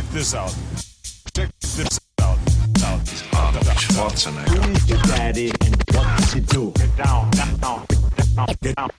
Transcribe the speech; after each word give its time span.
check 0.00 0.10
this 0.12 0.34
out. 0.34 0.54
Check 1.34 1.50
this 1.60 2.00
out. 2.22 2.38
out. 2.84 3.00
Arnold 3.34 3.66
Schwarzenegger. 3.66 4.48
Who 4.48 4.72
is 4.72 4.88
your 4.88 4.98
daddy 5.02 5.50
and 5.60 5.76
what 5.94 6.06
does 6.18 6.32
he 6.32 6.40
do? 6.40 6.72
Get 6.76 6.96
Down, 6.96 7.30
down, 7.30 7.56
down, 7.58 7.86
get 8.62 8.76
down. 8.76 8.90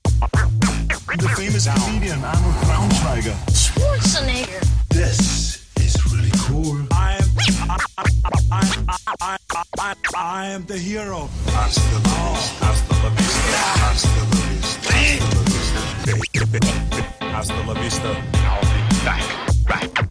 The 1.18 1.30
famous 1.36 1.68
comedian 1.68 2.24
Arnold 2.24 2.56
Braunschweiger. 2.66 3.36
Schwarzenegger. 3.50 4.62
This 4.90 5.66
is 5.78 5.96
really 6.14 6.32
cool. 6.46 6.86
I 6.92 7.18
am, 7.18 7.30
I, 7.70 7.78
I, 7.98 8.08
I, 9.22 9.38
I, 9.80 9.96
I 10.16 10.46
am 10.48 10.66
the 10.66 10.78
hero. 10.78 11.30
Hasta 11.48 11.82
la 11.94 12.00
vista. 12.00 12.66
Hasta 12.66 12.94
la 13.04 13.10
vista. 13.10 13.42
Hasta 13.90 14.10
la 14.10 14.26
vista. 14.30 14.82
Hasta 14.94 16.06
la 16.06 16.54
vista. 16.54 16.90
Hasta 17.36 17.66
la 17.66 17.74
vista. 17.74 18.10
I'll 18.34 18.62
be 18.62 19.06
back. 19.06 19.42
Back. 19.68 19.92
Back. 19.94 19.94
Back. 19.96 20.11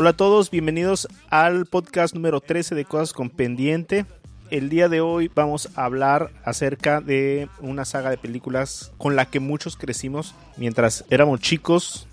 Hola 0.00 0.10
a 0.10 0.16
todos, 0.16 0.50
bienvenidos 0.50 1.08
al 1.28 1.66
podcast 1.66 2.14
número 2.14 2.40
13 2.40 2.74
de 2.74 2.86
Cosas 2.86 3.12
con 3.12 3.28
Pendiente. 3.28 4.06
El 4.50 4.70
día 4.70 4.88
de 4.88 5.02
hoy 5.02 5.30
vamos 5.34 5.68
a 5.74 5.84
hablar 5.84 6.30
acerca 6.42 7.02
de 7.02 7.50
una 7.60 7.84
saga 7.84 8.08
de 8.08 8.16
películas 8.16 8.92
con 8.96 9.14
la 9.14 9.26
que 9.26 9.40
muchos 9.40 9.76
crecimos 9.76 10.34
mientras 10.56 11.04
éramos 11.10 11.40
chicos. 11.40 12.06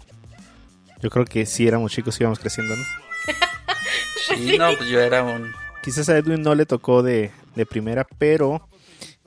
Yo 1.01 1.09
creo 1.09 1.23
que 1.23 1.45
sí 1.45 1.65
éramos 1.65 1.93
chicos, 1.93 2.19
íbamos 2.19 2.39
creciendo, 2.39 2.75
¿no? 2.75 2.83
Sí, 4.35 4.57
no, 4.57 4.75
pues 4.75 4.89
yo 4.89 4.99
era 4.99 5.23
un... 5.23 5.53
Quizás 5.81 6.09
a 6.09 6.17
Edwin 6.17 6.41
no 6.41 6.55
le 6.55 6.65
tocó 6.65 7.03
de, 7.03 7.31
de 7.55 7.65
primera, 7.65 8.05
pero 8.17 8.67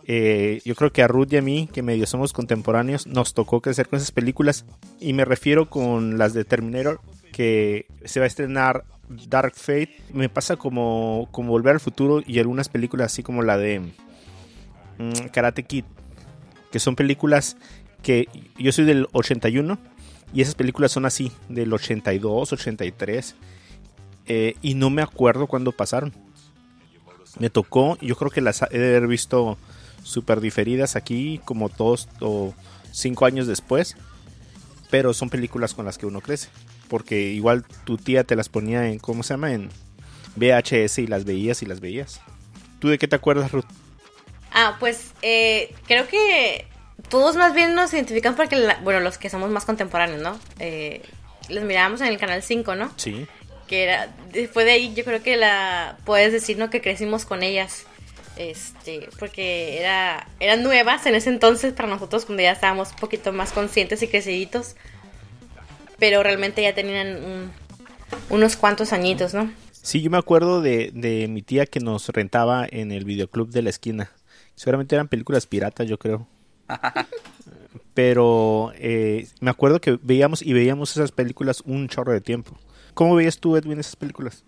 eh, 0.05 0.61
yo 0.67 0.75
creo 0.75 0.93
que 0.93 1.03
a 1.03 1.09
Ruth 1.09 1.33
y 1.33 1.39
a 1.39 1.43
mí, 1.43 1.67
que 1.73 1.83
medio 1.83 2.07
somos 2.07 2.35
contemporáneos, 2.35 3.07
nos 3.07 3.33
tocó 3.33 3.63
crecer 3.63 3.89
con 3.89 3.97
esas 3.97 4.13
películas. 4.13 4.67
Y 5.01 5.15
me 5.15 5.25
refiero 5.25 5.71
con 5.71 6.19
las 6.19 6.35
de 6.35 6.45
Terminator, 6.45 7.01
que 7.33 7.87
se 8.05 8.21
va 8.21 8.25
a 8.25 8.27
estrenar 8.27 8.85
Dark 9.09 9.55
Fate. 9.55 10.03
Me 10.13 10.29
pasa 10.29 10.57
como, 10.57 11.29
como 11.33 11.51
Volver 11.51 11.75
al 11.75 11.81
Futuro 11.81 12.23
y 12.27 12.39
algunas 12.39 12.69
películas 12.69 13.13
así 13.13 13.23
como 13.23 13.43
la 13.43 13.57
de 13.59 13.81
mm, 14.99 15.29
Karate 15.33 15.65
Kid, 15.65 15.85
que 16.71 16.79
son 16.79 16.97
películas 16.97 17.57
que 18.03 18.29
yo 18.59 18.73
soy 18.73 18.85
del 18.85 19.09
81 19.13 19.79
y 20.33 20.43
esas 20.43 20.55
películas 20.55 20.93
son 20.93 21.07
así, 21.07 21.33
del 21.49 21.73
82, 21.73 22.53
83. 22.53 23.35
eh, 24.27 24.55
y 24.63 24.75
no 24.75 24.91
me 24.91 25.03
acuerdo 25.03 25.47
cuándo 25.47 25.73
pasaron. 25.73 26.13
Me 27.39 27.51
tocó, 27.51 27.97
yo 28.01 28.17
creo 28.17 28.31
que 28.31 28.41
las 28.41 28.63
he 28.71 28.79
de 28.79 28.97
haber 28.97 29.09
visto 29.09 29.59
súper 30.03 30.41
diferidas 30.41 30.97
aquí, 30.97 31.41
como 31.45 31.69
dos 31.69 32.09
o 32.21 32.55
cinco 32.93 33.27
años 33.27 33.47
después. 33.47 33.97
Pero 34.91 35.15
son 35.15 35.31
películas 35.31 35.75
con 35.75 35.85
las 35.85 35.99
que 35.99 36.07
uno 36.07 36.21
crece. 36.21 36.49
Porque 36.91 37.19
igual 37.31 37.65
tu 37.85 37.97
tía 37.97 38.25
te 38.25 38.37
las 38.37 38.51
ponía 38.51 38.87
en, 38.89 38.99
¿cómo 38.99 39.23
se 39.23 39.33
llama? 39.33 39.53
En 39.55 39.71
VHS 40.37 40.99
y 40.99 41.07
las 41.07 41.25
veías 41.25 41.63
y 41.63 41.67
las 41.67 41.81
veías. 41.81 42.21
¿Tú 42.81 42.89
de 42.89 42.99
qué 42.99 43.09
te 43.09 43.17
acuerdas, 43.17 43.51
Ruth? 43.53 43.65
Ah, 44.53 44.77
pues 44.79 45.13
eh, 45.23 45.73
creo 45.87 46.07
que 46.09 46.67
todos 47.09 47.37
más 47.37 47.55
bien 47.55 47.75
nos 47.75 47.95
identifican 47.95 48.35
porque, 48.37 48.57
la- 48.57 48.79
bueno, 48.83 49.01
los 49.01 49.17
que 49.17 49.31
somos 49.31 49.51
más 49.51 49.65
contemporáneos, 49.65 50.21
¿no? 50.21 50.39
Eh, 50.59 51.01
los 51.49 51.65
mirábamos 51.65 52.01
en 52.01 52.09
el 52.09 52.19
canal 52.19 52.43
5, 52.43 52.75
¿no? 52.75 52.93
Sí. 52.97 53.27
Que 53.69 53.85
era, 53.85 54.09
después 54.33 54.67
de 54.67 54.73
ahí 54.73 54.93
yo 54.95 55.05
creo 55.05 55.23
que 55.23 55.37
la, 55.37 55.97
puedes 56.05 56.33
decir, 56.33 56.59
¿no? 56.59 56.69
Que 56.71 56.81
crecimos 56.81 57.25
con 57.25 57.43
ellas. 57.45 57.85
Este, 58.37 59.09
porque 59.19 59.79
era, 59.79 60.27
eran 60.41 60.63
nuevas 60.63 61.05
en 61.07 61.15
ese 61.15 61.29
entonces 61.31 61.73
para 61.75 61.89
nosotros 61.89 62.25
cuando 62.25 62.43
ya 62.43 62.53
estábamos 62.53 62.91
un 62.91 62.97
poquito 62.97 63.33
más 63.33 63.53
conscientes 63.53 64.03
y 64.03 64.09
creciditos. 64.09 64.77
Pero 66.01 66.23
realmente 66.25 66.63
ya 66.63 66.75
tenían 66.75 67.23
un- 67.23 67.51
unos 68.31 68.57
cuantos 68.57 68.93
añitos, 68.93 69.35
¿no? 69.35 69.53
Sí, 69.71 70.03
yo 70.03 70.11
me 70.11 70.19
acuerdo 70.19 70.61
de, 70.61 70.91
de 70.93 71.29
mi 71.29 71.43
tía 71.43 71.67
que 71.67 71.79
nos 71.81 72.09
rentaba 72.09 72.67
en 72.69 72.91
el 72.91 73.05
videoclub 73.05 73.51
de 73.51 73.63
la 73.63 73.71
esquina. 73.71 74.11
Seguramente 74.57 74.95
eran 74.97 75.09
películas 75.09 75.47
piratas, 75.47 75.87
yo 75.89 75.99
creo. 75.99 76.27
Pero 77.95 78.73
eh, 78.77 79.27
me 79.41 79.51
acuerdo 79.51 79.81
que 79.81 79.99
veíamos 80.03 80.43
y 80.43 80.53
veíamos 80.53 80.93
esas 80.93 81.13
películas 81.13 81.63
un 81.65 81.89
chorro 81.89 82.13
de 82.13 82.21
tiempo. 82.21 82.59
¿Cómo 82.95 83.15
veías 83.15 83.39
tú, 83.39 83.57
Edwin, 83.57 83.79
esas 83.81 83.97
películas? 83.97 84.45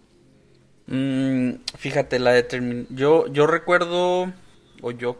Mm, 0.86 1.52
fíjate, 1.78 2.19
la 2.19 2.32
de 2.32 2.48
Termin- 2.48 2.86
Yo, 2.90 3.26
yo 3.32 3.46
recuerdo, 3.46 4.32
o 4.80 4.90
yo 4.90 5.16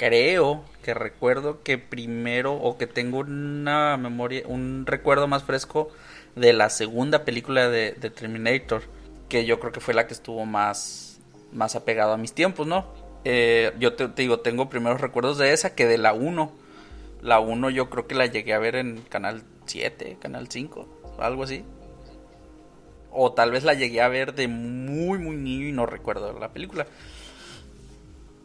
creo 0.00 0.64
que 0.82 0.94
recuerdo 0.94 1.62
que 1.62 1.76
primero, 1.76 2.54
o 2.54 2.78
que 2.78 2.86
tengo 2.86 3.18
una 3.18 3.98
memoria, 3.98 4.44
un 4.46 4.86
recuerdo 4.86 5.28
más 5.28 5.44
fresco 5.44 5.90
de 6.36 6.54
la 6.54 6.70
segunda 6.70 7.26
película 7.26 7.68
de, 7.68 7.92
Terminator, 7.92 8.84
que 9.28 9.44
yo 9.44 9.60
creo 9.60 9.72
que 9.72 9.80
fue 9.80 9.92
la 9.92 10.06
que 10.06 10.14
estuvo 10.14 10.46
más, 10.46 11.20
más 11.52 11.76
apegado 11.76 12.14
a 12.14 12.16
mis 12.16 12.32
tiempos, 12.32 12.66
¿no? 12.66 12.86
Eh, 13.24 13.74
yo 13.78 13.92
te, 13.92 14.08
te 14.08 14.22
digo, 14.22 14.40
tengo 14.40 14.70
primeros 14.70 15.02
recuerdos 15.02 15.36
de 15.36 15.52
esa 15.52 15.74
que 15.74 15.86
de 15.86 15.98
la 15.98 16.14
1. 16.14 16.50
La 17.20 17.40
1 17.40 17.68
yo 17.68 17.90
creo 17.90 18.06
que 18.06 18.14
la 18.14 18.24
llegué 18.24 18.54
a 18.54 18.58
ver 18.58 18.76
en 18.76 19.02
Canal 19.02 19.42
7, 19.66 20.16
Canal 20.18 20.48
5, 20.48 21.18
algo 21.18 21.42
así. 21.42 21.62
O 23.10 23.34
tal 23.34 23.50
vez 23.50 23.64
la 23.64 23.74
llegué 23.74 24.00
a 24.00 24.08
ver 24.08 24.34
de 24.34 24.48
muy, 24.48 25.18
muy 25.18 25.36
niño 25.36 25.68
y 25.68 25.72
no 25.72 25.84
recuerdo 25.84 26.32
la 26.38 26.54
película. 26.54 26.86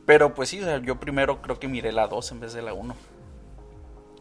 Pero 0.06 0.34
pues 0.34 0.50
sí, 0.50 0.62
o 0.62 0.64
sea, 0.64 0.82
yo 0.82 1.00
primero 1.00 1.42
creo 1.42 1.60
que 1.60 1.68
miré 1.68 1.92
la 1.92 2.08
2 2.08 2.32
en 2.32 2.40
vez 2.40 2.54
de 2.54 2.62
la 2.62 2.74
1. 2.74 2.96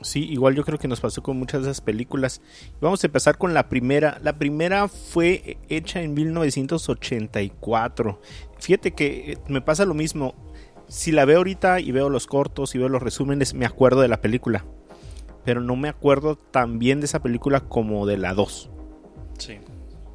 Sí, 0.05 0.25
igual 0.31 0.55
yo 0.55 0.65
creo 0.65 0.79
que 0.79 0.89
nos 0.89 1.01
pasó 1.01 1.23
con 1.23 1.39
muchas 1.39 1.63
de 1.63 1.71
esas 1.71 1.81
películas. 1.81 2.43
Vamos 2.81 3.03
a 3.03 3.07
empezar 3.07 3.39
con 3.39 3.55
la 3.55 3.69
primera. 3.69 4.19
La 4.23 4.37
primera 4.37 4.89
fue 4.89 5.57
hecha 5.69 6.03
en 6.03 6.13
1984. 6.15 8.21
Fíjate 8.59 8.93
que 8.93 9.33
eh, 9.33 9.39
me 9.49 9.63
pasa 9.63 9.87
lo 9.87 9.95
mismo. 9.95 10.35
Si 10.89 11.13
la 11.13 11.25
veo 11.25 11.39
ahorita 11.39 11.81
y 11.81 11.91
veo 11.93 12.11
los 12.11 12.27
cortos 12.27 12.75
y 12.75 12.79
veo 12.79 12.91
los 12.91 13.03
resúmenes, 13.03 13.55
me 13.55 13.65
acuerdo 13.65 14.03
de 14.03 14.09
la 14.09 14.21
película. 14.21 14.67
Pero 15.45 15.63
no 15.63 15.77
me 15.77 15.89
acuerdo 15.89 16.37
tan 16.37 16.79
bien 16.79 17.01
de 17.01 17.07
esa 17.07 17.23
película 17.23 17.61
como 17.61 18.07
de 18.07 18.19
la 18.19 18.35
2. 18.35 18.71
Sí. 19.39 19.59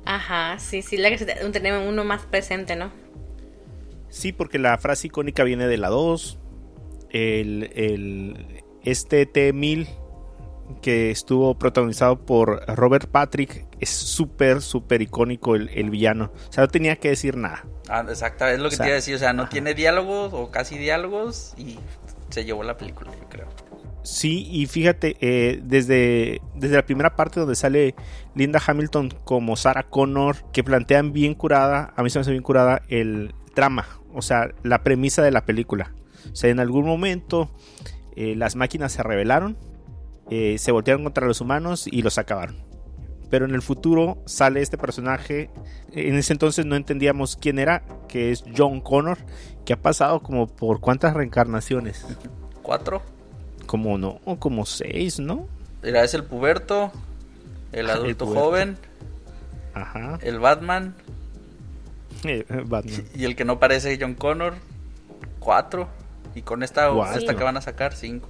Ajá, 0.06 0.60
sí, 0.60 0.82
sí, 0.82 0.98
la 0.98 1.10
que 1.10 1.18
tenemos 1.26 1.88
uno 1.88 2.04
más 2.04 2.26
presente, 2.26 2.76
¿no? 2.76 2.92
Sí, 4.10 4.32
porque 4.32 4.60
la 4.60 4.78
frase 4.78 5.08
icónica 5.08 5.44
viene 5.44 5.68
de 5.68 5.78
la 5.78 5.90
2. 5.90 6.40
El, 7.10 7.72
el- 7.76 8.64
este 8.84 9.26
T-1000 9.26 9.88
que 10.82 11.10
estuvo 11.10 11.58
protagonizado 11.58 12.24
por 12.26 12.64
Robert 12.76 13.10
Patrick 13.10 13.66
es 13.80 13.90
súper, 13.90 14.62
súper 14.62 15.02
icónico 15.02 15.56
el, 15.56 15.70
el 15.70 15.90
villano. 15.90 16.32
O 16.50 16.54
sea, 16.54 16.64
no 16.64 16.68
tenía 16.70 16.96
que 16.98 17.10
decir 17.10 17.36
nada. 17.38 17.66
Ah, 17.88 18.06
exacto, 18.08 18.46
es 18.46 18.60
lo 18.60 18.70
que 18.70 18.76
O 18.76 18.78
sea, 18.78 18.84
te 18.86 18.90
iba 18.90 18.94
a 18.94 18.96
decir. 18.98 19.16
O 19.16 19.20
sea, 19.20 19.34
no 19.34 19.44
ajá. 19.44 19.50
tiene 19.52 19.74
diálogos 19.74 20.32
o 20.34 20.52
casi 20.52 20.78
diálogos 20.78 21.54
y 21.58 21.78
se 22.30 22.46
llevó 22.46 22.64
la 22.64 22.78
película, 22.78 23.12
yo 23.20 23.28
creo. 23.30 23.48
Sí, 24.04 24.48
y 24.50 24.66
fíjate, 24.68 25.18
eh, 25.20 25.60
desde, 25.64 26.40
desde 26.56 26.76
la 26.76 26.86
primera 26.86 27.16
parte 27.16 27.40
donde 27.40 27.56
sale 27.56 27.96
Linda 28.34 28.62
Hamilton 28.66 29.10
como 29.26 29.56
Sarah 29.56 29.84
Connor, 29.84 30.38
que 30.54 30.64
plantean 30.64 31.12
bien 31.12 31.34
curada, 31.34 31.94
a 31.96 32.04
mí 32.04 32.10
se 32.10 32.18
me 32.20 32.22
hace 32.22 32.32
bien 32.32 32.42
curada 32.44 32.82
el 32.88 33.34
trama, 33.54 33.86
o 34.14 34.22
sea, 34.22 34.52
la 34.64 34.84
premisa 34.84 35.22
de 35.22 35.32
la 35.32 35.46
película. 35.46 35.94
O 36.32 36.36
sea, 36.36 36.50
en 36.50 36.60
algún 36.60 36.86
momento 36.86 37.50
eh, 38.16 38.36
las 38.36 38.56
máquinas 38.56 38.92
se 38.92 39.04
rebelaron, 39.04 39.58
eh, 40.30 40.58
se 40.60 40.72
voltearon 40.72 41.04
contra 41.04 41.26
los 41.28 41.42
humanos 41.42 41.88
y 41.88 42.02
los 42.02 42.18
acabaron. 42.18 42.58
Pero 43.30 43.46
en 43.46 43.54
el 43.54 43.62
futuro 43.62 44.18
sale 44.26 44.62
este 44.62 44.78
personaje, 44.78 45.50
en 45.92 46.16
ese 46.16 46.34
entonces 46.34 46.66
no 46.66 46.76
entendíamos 46.76 47.36
quién 47.36 47.60
era, 47.60 47.84
que 48.08 48.32
es 48.32 48.44
John 48.58 48.82
Connor, 48.82 49.20
que 49.66 49.74
ha 49.74 49.82
pasado 49.82 50.22
como 50.22 50.48
por 50.48 50.80
cuántas 50.80 51.14
reencarnaciones. 51.14 52.06
¿Cuatro? 52.64 53.04
Como 53.68 54.00
no, 54.00 54.20
como 54.40 54.66
seis, 54.66 55.20
¿no? 55.20 55.48
Mira, 55.84 56.04
es 56.04 56.16
el 56.16 56.24
puberto, 56.24 56.92
el 57.72 57.88
Ah, 57.90 57.94
el 57.94 58.00
adulto 58.00 58.26
puberto. 58.26 58.44
joven, 58.46 58.78
Ajá. 59.76 60.18
el 60.24 60.40
Batman 60.40 60.96
Batman. 62.66 63.06
y 63.16 63.26
el 63.26 63.36
que 63.36 63.46
no 63.46 63.60
parece 63.60 63.98
John 64.00 64.16
Connor. 64.16 64.56
Cuatro. 65.40 65.88
Y 66.36 66.42
con 66.42 66.64
esta, 66.64 66.90
esta 67.16 67.36
que 67.36 67.44
van 67.44 67.58
a 67.58 67.62
sacar, 67.62 67.94
cinco. 67.94 68.30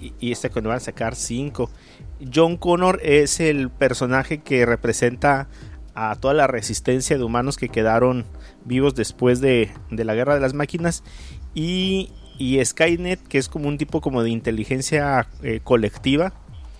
Y, 0.00 0.12
y 0.18 0.32
este 0.32 0.50
que 0.50 0.60
van 0.60 0.76
a 0.76 0.80
sacar 0.80 1.14
cinco. 1.14 1.70
John 2.34 2.56
Connor 2.56 3.00
es 3.02 3.40
el 3.40 3.70
personaje 3.70 4.38
que 4.38 4.66
representa 4.66 5.48
a 5.94 6.14
toda 6.16 6.34
la 6.34 6.46
resistencia 6.46 7.16
de 7.16 7.24
humanos 7.24 7.56
que 7.56 7.68
quedaron 7.68 8.24
vivos 8.64 8.94
después 8.94 9.40
de, 9.40 9.70
de 9.90 10.04
la 10.04 10.14
guerra 10.14 10.34
de 10.34 10.40
las 10.40 10.54
máquinas. 10.54 11.02
Y, 11.54 12.10
y 12.38 12.64
Skynet, 12.64 13.20
que 13.26 13.38
es 13.38 13.48
como 13.48 13.68
un 13.68 13.78
tipo 13.78 14.00
como 14.00 14.22
de 14.22 14.30
inteligencia 14.30 15.28
eh, 15.42 15.60
colectiva. 15.62 16.32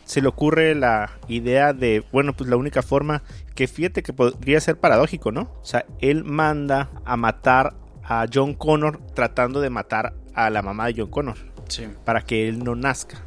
Se 0.08 0.22
le 0.22 0.28
ocurre 0.28 0.74
la 0.74 1.18
idea 1.28 1.74
de, 1.74 2.02
bueno, 2.12 2.32
pues 2.34 2.48
la 2.48 2.56
única 2.56 2.80
forma 2.80 3.22
que 3.54 3.68
fíjate 3.68 4.02
que 4.02 4.14
podría 4.14 4.58
ser 4.58 4.78
paradójico, 4.78 5.32
¿no? 5.32 5.42
O 5.60 5.64
sea, 5.64 5.84
él 6.00 6.24
manda 6.24 6.88
a 7.04 7.18
matar 7.18 7.74
a 8.02 8.24
John 8.32 8.54
Connor 8.54 9.00
tratando 9.14 9.60
de 9.60 9.68
matar 9.68 10.14
a 10.32 10.48
la 10.48 10.62
mamá 10.62 10.86
de 10.86 10.94
John 10.96 11.10
Connor 11.10 11.36
Sí. 11.68 11.86
para 12.06 12.22
que 12.22 12.48
él 12.48 12.64
no 12.64 12.74
nazca. 12.74 13.22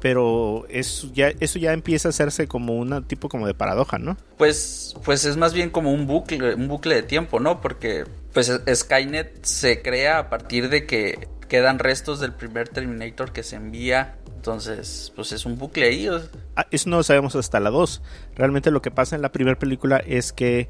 Pero 0.00 0.64
eso 0.68 1.08
ya, 1.12 1.32
eso 1.38 1.58
ya 1.58 1.72
empieza 1.72 2.08
a 2.08 2.10
hacerse 2.10 2.48
como 2.48 2.76
un 2.76 3.04
tipo 3.04 3.28
como 3.28 3.46
de 3.46 3.54
paradoja, 3.54 3.98
¿no? 3.98 4.16
Pues, 4.36 4.96
pues 5.04 5.24
es 5.24 5.36
más 5.36 5.54
bien 5.54 5.70
como 5.70 5.92
un 5.92 6.06
bucle, 6.06 6.54
un 6.54 6.68
bucle 6.68 6.96
de 6.96 7.02
tiempo, 7.02 7.38
¿no? 7.40 7.60
Porque 7.60 8.04
pues 8.32 8.50
Skynet 8.74 9.44
se 9.44 9.82
crea 9.82 10.18
a 10.18 10.30
partir 10.30 10.68
de 10.68 10.86
que 10.86 11.28
quedan 11.48 11.78
restos 11.78 12.18
del 12.18 12.32
primer 12.32 12.68
Terminator 12.68 13.32
que 13.32 13.42
se 13.42 13.56
envía. 13.56 14.16
Entonces, 14.42 15.12
pues 15.14 15.30
es 15.30 15.46
un 15.46 15.56
bucle 15.56 15.84
ahí. 15.86 16.08
Ah, 16.56 16.66
Eso 16.72 16.90
no 16.90 16.96
lo 16.96 17.04
sabemos 17.04 17.36
hasta 17.36 17.60
la 17.60 17.70
2. 17.70 18.02
Realmente 18.34 18.72
lo 18.72 18.82
que 18.82 18.90
pasa 18.90 19.14
en 19.14 19.22
la 19.22 19.30
primera 19.30 19.56
película 19.56 19.98
es 19.98 20.32
que 20.32 20.68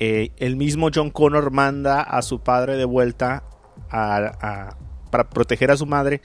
eh, 0.00 0.32
el 0.38 0.56
mismo 0.56 0.88
John 0.92 1.10
Connor 1.10 1.52
manda 1.52 2.02
a 2.02 2.20
su 2.22 2.40
padre 2.40 2.76
de 2.76 2.84
vuelta 2.84 3.44
a- 3.90 4.16
a- 4.40 4.76
para 5.12 5.30
proteger 5.30 5.70
a 5.70 5.76
su 5.76 5.86
madre. 5.86 6.20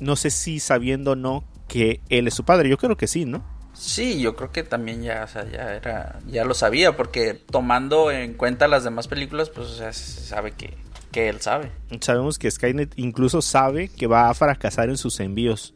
No 0.00 0.16
sé 0.16 0.30
si 0.30 0.60
sabiendo 0.60 1.10
o 1.10 1.14
no 1.16 1.44
que 1.68 2.00
él 2.08 2.26
es 2.26 2.32
su 2.32 2.44
padre. 2.44 2.70
Yo 2.70 2.78
creo 2.78 2.96
que 2.96 3.06
sí, 3.06 3.26
¿no? 3.26 3.44
Sí, 3.74 4.18
yo 4.18 4.34
creo 4.34 4.50
que 4.50 4.62
también 4.62 5.02
ya, 5.02 5.24
o 5.24 5.28
sea, 5.28 5.44
ya 5.44 5.74
era, 5.74 6.20
ya 6.26 6.46
lo 6.46 6.54
sabía, 6.54 6.96
porque 6.96 7.34
tomando 7.34 8.10
en 8.10 8.32
cuenta 8.32 8.66
las 8.66 8.82
demás 8.82 9.08
películas, 9.08 9.50
pues 9.50 9.68
o 9.68 9.74
sea, 9.76 9.92
se 9.92 10.22
sabe 10.22 10.52
que, 10.52 10.74
que 11.12 11.28
él 11.28 11.40
sabe. 11.40 11.70
Sabemos 12.00 12.38
que 12.38 12.50
Skynet 12.50 12.94
incluso 12.96 13.42
sabe 13.42 13.88
que 13.88 14.06
va 14.08 14.28
a 14.30 14.34
fracasar 14.34 14.88
en 14.88 14.96
sus 14.96 15.20
envíos. 15.20 15.74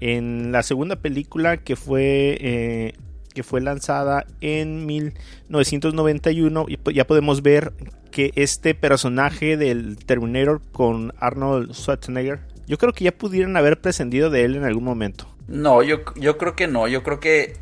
En 0.00 0.50
la 0.52 0.62
segunda 0.62 0.96
película 0.96 1.58
que 1.58 1.76
fue 1.76 2.38
eh, 2.40 2.94
que 3.34 3.42
fue 3.42 3.60
lanzada 3.60 4.26
en 4.40 4.84
1991 4.86 6.66
y 6.68 6.76
po- 6.76 6.90
ya 6.90 7.06
podemos 7.06 7.42
ver 7.42 7.72
que 8.10 8.32
este 8.36 8.74
personaje 8.74 9.56
del 9.56 9.96
Terminator 10.04 10.60
con 10.72 11.14
Arnold 11.18 11.72
Schwarzenegger, 11.72 12.40
yo 12.66 12.76
creo 12.78 12.92
que 12.92 13.04
ya 13.04 13.12
pudieran 13.12 13.56
haber 13.56 13.80
prescindido 13.80 14.28
de 14.30 14.44
él 14.44 14.56
en 14.56 14.64
algún 14.64 14.84
momento. 14.84 15.28
No, 15.48 15.82
yo, 15.82 15.98
yo 16.16 16.36
creo 16.38 16.54
que 16.56 16.66
no, 16.66 16.88
yo 16.88 17.02
creo 17.02 17.20
que 17.20 17.56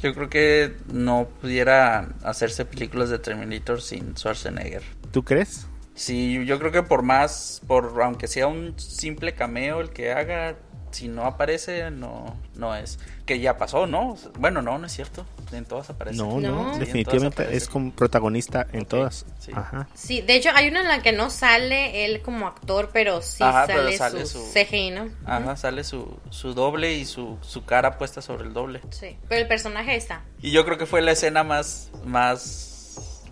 yo 0.00 0.14
creo 0.14 0.30
que 0.30 0.72
no 0.92 1.28
pudiera 1.42 2.14
hacerse 2.22 2.64
películas 2.64 3.10
de 3.10 3.18
Terminator 3.18 3.82
sin 3.82 4.16
Schwarzenegger. 4.16 4.82
¿Tú 5.10 5.22
crees? 5.22 5.66
Sí, 6.00 6.46
yo 6.46 6.58
creo 6.58 6.72
que 6.72 6.82
por 6.82 7.02
más, 7.02 7.60
por 7.66 7.92
aunque 8.02 8.26
sea 8.26 8.46
un 8.46 8.72
simple 8.78 9.34
cameo 9.34 9.82
el 9.82 9.90
que 9.90 10.12
haga, 10.12 10.56
si 10.92 11.08
no 11.08 11.26
aparece, 11.26 11.90
no, 11.90 12.38
no 12.54 12.74
es. 12.74 12.98
Que 13.26 13.38
ya 13.38 13.58
pasó, 13.58 13.86
¿no? 13.86 14.16
Bueno, 14.38 14.62
no, 14.62 14.78
no 14.78 14.86
es 14.86 14.92
cierto. 14.92 15.26
En 15.52 15.66
todas 15.66 15.90
aparece. 15.90 16.16
No, 16.16 16.40
no. 16.40 16.72
Sí, 16.72 16.80
definitivamente 16.80 17.54
es 17.54 17.68
como 17.68 17.92
protagonista 17.92 18.66
en 18.72 18.86
todas. 18.86 19.26
sí. 19.40 19.52
Ajá. 19.54 19.88
Sí, 19.92 20.22
de 20.22 20.36
hecho 20.36 20.48
hay 20.54 20.68
una 20.68 20.80
en 20.80 20.88
la 20.88 21.02
que 21.02 21.12
no 21.12 21.28
sale 21.28 22.06
él 22.06 22.22
como 22.22 22.46
actor, 22.46 22.88
pero 22.94 23.20
sí 23.20 23.42
Ajá, 23.44 23.64
pero 23.66 23.82
sale, 23.92 23.98
sale 23.98 24.26
su, 24.26 24.38
su- 24.38 24.52
CGI, 24.54 24.90
¿no? 24.92 25.10
Ajá, 25.26 25.54
sale 25.56 25.84
su, 25.84 26.18
su 26.30 26.54
doble 26.54 26.94
y 26.94 27.04
su, 27.04 27.36
su 27.42 27.66
cara 27.66 27.98
puesta 27.98 28.22
sobre 28.22 28.44
el 28.44 28.54
doble. 28.54 28.80
Sí, 28.88 29.18
pero 29.28 29.42
el 29.42 29.48
personaje 29.48 29.96
está. 29.96 30.22
Y 30.40 30.50
yo 30.50 30.64
creo 30.64 30.78
que 30.78 30.86
fue 30.86 31.02
la 31.02 31.12
escena 31.12 31.44
más, 31.44 31.90
más, 32.06 32.69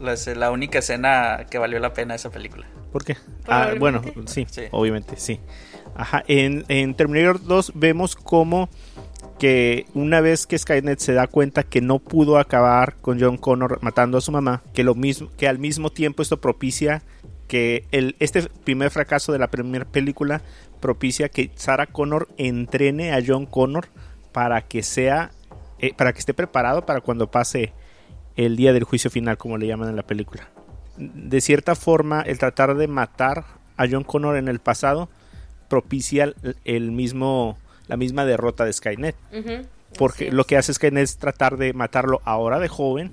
la, 0.01 0.15
la 0.37 0.51
única 0.51 0.79
escena 0.79 1.47
que 1.51 1.59
valió 1.59 1.79
la 1.79 1.93
pena 1.93 2.15
de 2.15 2.17
esa 2.17 2.31
película. 2.31 2.67
¿Por 2.93 3.05
qué? 3.05 3.17
Ah, 3.47 3.73
bueno, 3.79 4.03
sí, 4.27 4.47
Sí. 4.49 4.63
obviamente, 4.71 5.17
sí. 5.17 5.41
Ajá, 5.95 6.23
en, 6.29 6.65
en 6.69 6.95
Terminator 6.95 7.43
2 7.43 7.73
vemos 7.75 8.15
como 8.17 8.69
que 9.39 9.87
una 9.95 10.21
vez 10.21 10.47
que 10.47 10.59
Skynet 10.59 10.99
se 10.99 11.13
da 11.13 11.27
cuenta 11.27 11.63
que 11.63 11.81
no 11.81 11.99
pudo 11.99 12.39
acabar 12.39 12.97
con 12.97 13.21
John 13.21 13.37
Connor 13.37 13.79
matando 13.83 14.19
a 14.19 14.21
su 14.21 14.33
mamá, 14.33 14.63
que 14.75 14.85
lo 14.85 14.95
mismo, 14.95 15.31
que 15.37 15.49
al 15.49 15.59
mismo 15.59 15.91
tiempo 15.91 16.23
esto 16.23 16.41
propicia 16.41 17.03
que 17.47 17.87
el, 17.93 18.17
este 18.19 18.43
primer 18.65 18.91
fracaso 18.91 19.33
de 19.33 19.39
la 19.39 19.49
primera 19.49 19.85
película 19.85 20.43
propicia 20.81 21.29
que 21.29 21.51
Sarah 21.55 21.87
Connor 21.87 22.29
entrene 22.37 23.13
a 23.13 23.23
John 23.27 23.47
Connor 23.47 23.89
para 24.33 24.63
que 24.63 24.83
sea, 24.83 25.31
eh, 25.79 25.93
para 25.97 26.13
que 26.13 26.19
esté 26.19 26.35
preparado 26.35 26.85
para 26.85 27.01
cuando 27.01 27.31
pase 27.31 27.73
el 28.47 28.57
día 28.57 28.73
del 28.73 28.85
juicio 28.85 29.11
final, 29.11 29.37
como 29.37 29.59
le 29.59 29.67
llaman 29.67 29.89
en 29.91 29.97
la 29.97 30.07
película. 30.07 30.49
De 30.97 31.41
cierta 31.41 31.75
forma 31.75 32.23
el 32.23 32.39
tratar 32.39 32.77
de 32.77 32.89
matar 32.89 33.45
a 33.77 33.87
John 33.91 34.05
Connor 34.05 34.37
en 34.37 34.49
el 34.49 34.59
pasado 34.61 35.09
propicia 35.69 36.33
el, 36.65 36.91
mismo 36.93 37.59
la 37.89 37.97
misma 37.97 38.25
derrota 38.25 38.65
de 38.65 38.73
Skynet. 38.73 39.17
Porque 39.99 40.31
lo 40.33 40.45
que 40.45 40.57
hace 40.57 40.73
Skynet 40.75 41.03
es 41.05 41.17
tratar 41.19 41.57
de 41.57 41.73
matarlo 41.73 42.21
ahora 42.25 42.59
de 42.59 42.69
joven 42.69 43.13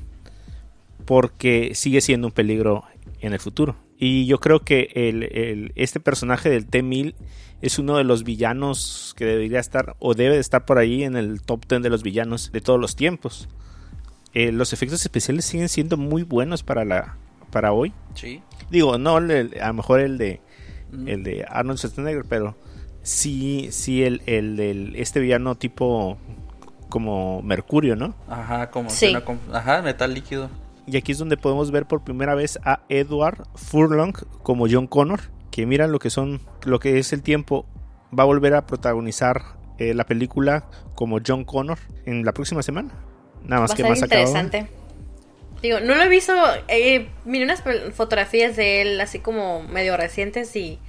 porque 1.05 1.71
sigue 1.75 2.01
siendo 2.01 2.27
un 2.27 2.33
peligro 2.33 2.83
en 3.21 3.33
el 3.33 3.39
futuro. 3.39 3.75
Y 3.97 4.25
yo 4.25 4.39
creo 4.39 4.59
que 4.61 4.89
el, 4.95 5.23
el- 5.23 5.71
este 5.75 5.99
personaje 5.99 6.49
del 6.49 6.65
T-1000 6.65 7.15
es 7.61 7.79
uno 7.79 7.97
de 7.97 8.03
los 8.03 8.23
villanos 8.23 9.13
que 9.17 9.25
debería 9.25 9.59
estar 9.59 9.95
o 9.99 10.13
debe 10.13 10.35
de 10.35 10.41
estar 10.41 10.65
por 10.65 10.77
ahí 10.77 11.03
en 11.03 11.15
el 11.15 11.41
top 11.41 11.65
10 11.67 11.81
de 11.81 11.89
los 11.89 12.03
villanos 12.03 12.51
de 12.51 12.61
todos 12.61 12.79
los 12.79 12.95
tiempos 12.95 13.47
Eh, 14.35 14.51
los 14.51 14.71
efectos 14.73 15.01
especiales 15.01 15.45
siguen 15.45 15.67
siendo 15.69 15.97
muy 15.97 16.21
buenos 16.23 16.61
para 16.61 16.85
la 16.85 17.17
para 17.51 17.71
hoy 17.71 17.93
Sí. 18.13 18.41
Digo, 18.69 18.97
no 18.97 19.17
el- 19.17 19.31
el- 19.31 19.61
a 19.61 19.67
lo 19.69 19.73
mejor 19.75 19.99
el 20.01 20.17
de 20.19 20.41
Mm. 20.91 21.07
el 21.07 21.23
de 21.23 21.45
Arnold 21.49 21.79
Schwarzenegger, 21.79 22.25
pero 22.29 22.55
sí, 23.01 23.69
sí 23.71 24.03
el, 24.03 24.21
el 24.25 24.55
del 24.57 24.95
este 24.97 25.19
villano 25.19 25.55
tipo 25.55 26.17
como 26.89 27.41
Mercurio, 27.41 27.95
¿no? 27.95 28.13
Ajá, 28.29 28.69
como 28.71 28.89
Sí. 28.89 29.09
una 29.09 29.23
ajá, 29.57 29.81
metal 29.81 30.13
líquido. 30.13 30.49
Y 30.87 30.97
aquí 30.97 31.11
es 31.13 31.17
donde 31.17 31.37
podemos 31.37 31.71
ver 31.71 31.85
por 31.87 32.03
primera 32.03 32.35
vez 32.35 32.59
a 32.63 32.81
Edward 32.89 33.47
Furlong 33.55 34.13
como 34.43 34.67
John 34.69 34.85
Connor, 34.87 35.21
que 35.51 35.65
mira 35.65 35.87
lo 35.87 35.97
que 35.99 36.09
son, 36.09 36.41
lo 36.65 36.79
que 36.79 36.99
es 36.99 37.11
el 37.13 37.21
tiempo, 37.23 37.65
va 38.17 38.23
a 38.23 38.27
volver 38.27 38.53
a 38.53 38.65
protagonizar 38.67 39.41
eh, 39.77 39.93
la 39.93 40.05
película 40.05 40.65
como 40.93 41.19
John 41.25 41.43
Connor 41.43 41.79
en 42.05 42.23
la 42.23 42.33
próxima 42.33 42.61
semana. 42.63 42.91
Nada 43.47 43.61
más 43.61 43.71
Va 43.71 43.75
que 43.75 43.83
más 43.83 44.01
acabado. 44.03 44.27
interesante. 44.27 44.67
Digo, 45.61 45.79
no 45.79 45.95
lo 45.95 46.03
he 46.03 46.09
visto. 46.09 46.33
Eh, 46.67 47.07
miré 47.25 47.45
unas 47.45 47.63
fotografías 47.93 48.55
de 48.55 48.81
él 48.81 49.01
así 49.01 49.19
como 49.19 49.63
medio 49.63 49.97
recientes 49.97 50.55
y 50.55 50.79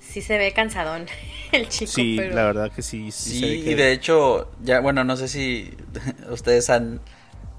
sí 0.00 0.20
se 0.20 0.36
ve 0.38 0.52
cansadón 0.52 1.06
el 1.52 1.68
chico. 1.68 1.92
Sí, 1.92 2.16
pero- 2.18 2.34
la 2.34 2.44
verdad 2.44 2.72
que 2.72 2.82
sí. 2.82 3.10
sí 3.12 3.30
Sí, 3.30 3.40
se 3.40 3.46
ve 3.46 3.52
y 3.70 3.74
de 3.74 3.92
hecho, 3.92 4.50
ya, 4.62 4.80
bueno, 4.80 5.04
no 5.04 5.16
sé 5.16 5.28
si 5.28 5.74
ustedes 6.30 6.68
han, 6.70 7.00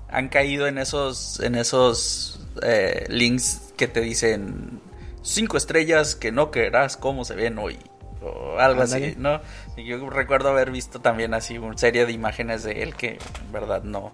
han 0.10 0.30
caído 0.30 0.68
en 0.68 0.78
esos, 0.78 1.40
en 1.40 1.56
esos 1.56 2.40
eh, 2.62 3.06
links 3.10 3.74
que 3.78 3.88
te 3.88 4.02
dicen 4.02 4.80
cinco 5.24 5.58
estrellas 5.58 6.16
que 6.16 6.32
no 6.32 6.52
creerás 6.52 6.98
cómo 6.98 7.26
se 7.26 7.34
ven 7.36 7.58
hoy. 7.58 7.78
O 8.22 8.58
algo 8.60 8.84
así, 8.84 9.16
¿no? 9.18 9.42
Y 9.78 9.84
yo 9.86 10.10
recuerdo 10.10 10.50
haber 10.50 10.72
visto 10.72 11.00
también 11.02 11.34
así 11.34 11.58
una 11.58 11.78
serie 11.78 12.06
de 12.06 12.12
imágenes 12.12 12.64
de 12.64 12.84
él 12.84 12.96
que 12.96 13.18
en 13.46 13.52
verdad 13.52 13.84
no. 13.84 14.12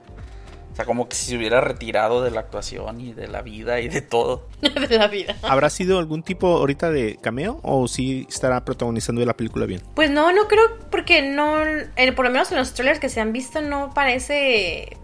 O 0.72 0.76
sea, 0.76 0.86
como 0.86 1.10
que 1.10 1.16
si 1.18 1.26
se 1.32 1.38
hubiera 1.38 1.60
retirado 1.60 2.24
de 2.24 2.32
la 2.32 2.40
actuación 2.40 3.02
y 3.02 3.12
de 3.12 3.28
la 3.28 3.42
vida 3.42 3.82
y 3.82 3.90
de 3.90 4.02
todo. 4.02 4.48
de 4.62 4.98
la 4.98 5.08
vida. 5.08 5.36
¿Habrá 5.44 5.70
sido 5.70 6.00
algún 6.00 6.24
tipo 6.24 6.48
ahorita 6.58 6.90
de 6.92 7.18
cameo 7.22 7.60
o 7.64 7.88
si 7.90 8.26
estará 8.30 8.64
protagonizando 8.64 9.26
la 9.26 9.34
película 9.36 9.66
bien? 9.66 9.82
Pues 9.96 10.10
no, 10.10 10.32
no 10.32 10.48
creo, 10.48 10.78
porque 10.90 11.22
no, 11.22 11.62
en- 11.62 12.16
por 12.16 12.24
lo 12.24 12.32
menos 12.32 12.52
en 12.52 12.58
los 12.58 12.74
trailers 12.74 13.00
que 13.00 13.10
se 13.10 13.20
han 13.20 13.34
visto 13.34 13.62
no 13.62 13.94
parece 13.94 14.96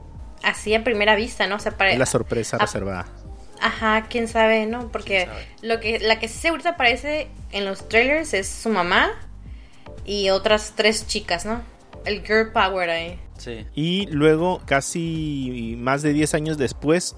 así 0.44 0.74
a 0.74 0.84
primera 0.86 1.16
vista, 1.16 1.48
¿no? 1.48 1.56
O 1.56 1.60
sea, 1.60 1.76
Es 1.78 2.00
la 2.00 2.06
sorpresa 2.06 2.58
reservada. 2.58 3.08
Ajá, 3.60 4.06
quién 4.10 4.28
sabe, 4.30 4.66
¿no? 4.68 4.90
Porque 4.92 5.28
lo 5.62 5.80
que 5.80 6.00
la 6.00 6.20
que 6.20 6.28
sí 6.30 6.48
ahorita 6.48 6.72
aparece 6.72 7.28
en 7.52 7.66
los 7.66 7.90
trailers 7.90 8.34
es 8.34 8.48
su 8.48 8.70
mamá 8.70 9.12
y 10.06 10.30
otras 10.30 10.74
tres 10.76 11.08
chicas, 11.08 11.46
¿no? 11.46 11.62
El 12.06 12.22
girl 12.26 12.52
power 12.52 12.90
ahí. 12.90 13.20
Sí. 13.38 13.66
Y 13.74 14.06
luego, 14.08 14.62
casi 14.66 15.76
más 15.80 16.02
de 16.02 16.14
10 16.14 16.34
años 16.36 16.58
después, 16.58 17.16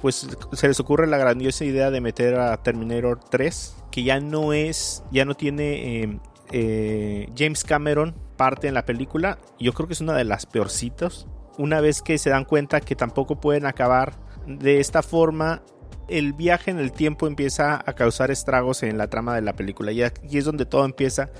pues 0.00 0.26
se 0.52 0.68
les 0.68 0.78
ocurre 0.80 1.06
la 1.06 1.18
grandiosa 1.18 1.64
idea 1.64 1.90
de 1.90 2.00
meter 2.00 2.38
a 2.38 2.62
Terminator 2.62 3.20
3, 3.20 3.76
que 3.90 4.02
ya 4.02 4.20
no 4.20 4.52
es, 4.52 5.02
ya 5.10 5.24
no 5.24 5.34
tiene 5.34 6.02
eh, 6.02 6.18
eh, 6.52 7.28
James 7.36 7.64
Cameron 7.64 8.14
parte 8.36 8.68
en 8.68 8.74
la 8.74 8.84
película. 8.84 9.38
Yo 9.58 9.72
creo 9.72 9.86
que 9.86 9.94
es 9.94 10.00
una 10.00 10.14
de 10.14 10.24
las 10.24 10.46
peorcitas. 10.46 11.26
Una 11.58 11.80
vez 11.80 12.00
que 12.02 12.16
se 12.18 12.30
dan 12.30 12.44
cuenta 12.44 12.80
que 12.80 12.96
tampoco 12.96 13.40
pueden 13.40 13.66
acabar 13.66 14.14
de 14.46 14.80
esta 14.80 15.02
forma, 15.02 15.62
el 16.08 16.32
viaje 16.32 16.70
en 16.70 16.78
el 16.78 16.92
tiempo 16.92 17.26
empieza 17.26 17.82
a 17.84 17.92
causar 17.94 18.30
estragos 18.30 18.82
en 18.82 18.98
la 18.98 19.08
trama 19.08 19.34
de 19.34 19.42
la 19.42 19.54
película. 19.54 19.92
Y 19.92 20.02
aquí 20.02 20.38
es 20.38 20.44
donde 20.44 20.64
todo 20.66 20.84
empieza 20.84 21.30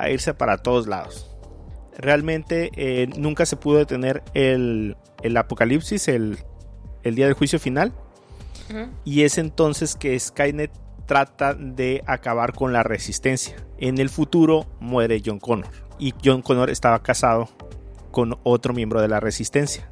a 0.00 0.10
irse 0.10 0.34
para 0.34 0.58
todos 0.58 0.86
lados 0.86 1.30
realmente 2.00 2.70
eh, 2.76 3.08
nunca 3.16 3.46
se 3.46 3.56
pudo 3.56 3.78
detener 3.78 4.22
el, 4.34 4.96
el 5.22 5.36
apocalipsis, 5.36 6.08
el, 6.08 6.38
el 7.02 7.14
día 7.14 7.26
del 7.26 7.34
juicio 7.34 7.58
final. 7.58 7.92
Y 9.04 9.22
es 9.22 9.36
entonces 9.36 9.96
que 9.96 10.18
Skynet 10.18 10.70
trata 11.04 11.54
de 11.54 12.04
acabar 12.06 12.52
con 12.52 12.72
la 12.72 12.84
resistencia. 12.84 13.56
En 13.78 13.98
el 13.98 14.10
futuro 14.10 14.66
muere 14.78 15.20
John 15.24 15.40
Connor. 15.40 15.72
Y 15.98 16.14
John 16.24 16.40
Connor 16.40 16.70
estaba 16.70 17.02
casado 17.02 17.48
con 18.12 18.38
otro 18.44 18.72
miembro 18.72 19.00
de 19.00 19.08
la 19.08 19.18
resistencia. 19.18 19.90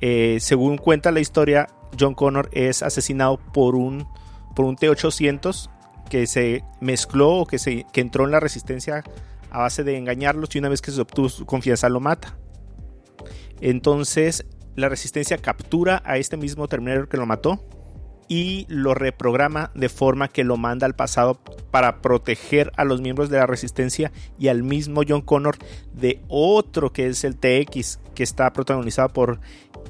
Eh, 0.00 0.38
según 0.38 0.78
cuenta 0.78 1.10
la 1.10 1.18
historia, 1.18 1.66
John 1.98 2.14
Connor 2.14 2.48
es 2.52 2.84
asesinado 2.84 3.38
por 3.38 3.74
un, 3.74 4.06
por 4.54 4.66
un 4.66 4.76
T-800 4.76 5.68
que 6.14 6.28
se 6.28 6.62
mezcló 6.80 7.38
o 7.38 7.44
que, 7.44 7.58
se, 7.58 7.86
que 7.92 8.00
entró 8.00 8.24
en 8.24 8.30
la 8.30 8.38
resistencia 8.38 9.02
a 9.50 9.58
base 9.58 9.82
de 9.82 9.98
engañarlos 9.98 10.54
y 10.54 10.60
una 10.60 10.68
vez 10.68 10.80
que 10.80 10.92
se 10.92 11.00
obtuvo 11.00 11.28
su 11.28 11.44
confianza 11.44 11.88
lo 11.88 11.98
mata. 11.98 12.38
Entonces 13.60 14.46
la 14.76 14.88
resistencia 14.88 15.38
captura 15.38 16.04
a 16.06 16.16
este 16.16 16.36
mismo 16.36 16.68
Terminator 16.68 17.08
que 17.08 17.16
lo 17.16 17.26
mató 17.26 17.66
y 18.28 18.64
lo 18.68 18.94
reprograma 18.94 19.72
de 19.74 19.88
forma 19.88 20.28
que 20.28 20.44
lo 20.44 20.56
manda 20.56 20.86
al 20.86 20.94
pasado 20.94 21.40
para 21.72 22.00
proteger 22.00 22.70
a 22.76 22.84
los 22.84 23.00
miembros 23.00 23.28
de 23.28 23.38
la 23.38 23.48
resistencia 23.48 24.12
y 24.38 24.46
al 24.46 24.62
mismo 24.62 25.00
John 25.06 25.22
Connor 25.22 25.56
de 25.94 26.22
otro 26.28 26.92
que 26.92 27.08
es 27.08 27.24
el 27.24 27.34
TX 27.34 27.98
que 28.14 28.22
está 28.22 28.52
protagonizado 28.52 29.08
por 29.08 29.40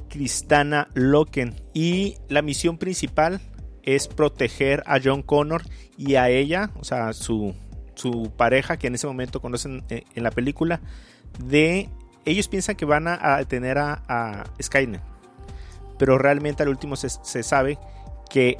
Kristana 0.09 0.87
Loken 0.95 1.53
y 1.75 2.15
la 2.29 2.41
misión 2.41 2.79
principal 2.79 3.41
es 3.85 4.07
proteger 4.07 4.83
a 4.85 4.99
John 5.03 5.21
Connor 5.21 5.63
y 5.97 6.15
a 6.15 6.29
ella, 6.29 6.71
o 6.79 6.83
sea, 6.83 7.13
su, 7.13 7.55
su 7.95 8.31
pareja 8.35 8.77
que 8.77 8.87
en 8.87 8.95
ese 8.95 9.07
momento 9.07 9.41
conocen 9.41 9.83
eh, 9.89 10.03
en 10.15 10.23
la 10.23 10.31
película 10.31 10.81
de 11.43 11.89
ellos 12.25 12.47
piensan 12.47 12.75
que 12.75 12.85
van 12.85 13.07
a 13.07 13.37
detener 13.37 13.77
a, 13.77 14.03
a 14.07 14.45
Skynet 14.61 15.01
pero 15.97 16.17
realmente 16.17 16.63
al 16.63 16.69
último 16.69 16.95
se, 16.95 17.09
se 17.09 17.43
sabe 17.43 17.77
que 18.29 18.57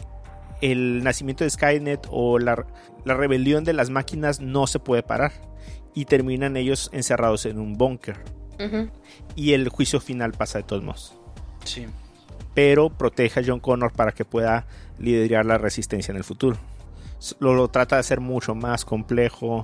el 0.61 1.03
nacimiento 1.03 1.43
de 1.43 1.49
Skynet 1.49 2.07
o 2.09 2.39
la, 2.39 2.65
la, 3.03 3.13
rebelión 3.13 3.63
de 3.63 3.73
las 3.73 3.89
máquinas 3.89 4.39
no 4.39 4.67
se 4.67 4.79
puede 4.79 5.03
parar 5.03 5.33
y 5.93 6.05
terminan 6.05 6.55
ellos 6.57 6.89
encerrados 6.93 7.45
en 7.45 7.59
un 7.59 7.73
búnker. 7.73 8.17
Uh 8.57 8.63
-huh. 8.63 8.91
Y 9.35 9.53
el 9.53 9.67
juicio 9.69 9.99
final 9.99 10.31
pasa 10.31 10.59
de 10.59 10.63
todos 10.63 10.83
modos. 10.83 11.17
Sí. 11.65 11.87
Pero 12.53 12.89
protege 12.89 13.41
a 13.41 13.43
John 13.45 13.59
Connor 13.59 13.91
para 13.91 14.13
que 14.13 14.23
pueda 14.23 14.65
liderar 14.99 15.45
la 15.45 15.57
resistencia 15.57 16.11
en 16.11 16.17
el 16.17 16.23
futuro. 16.23 16.57
Lo, 17.39 17.53
lo 17.53 17.67
trata 17.69 17.95
de 17.95 18.01
hacer 18.01 18.19
mucho 18.19 18.55
más 18.55 18.85
complejo. 18.85 19.63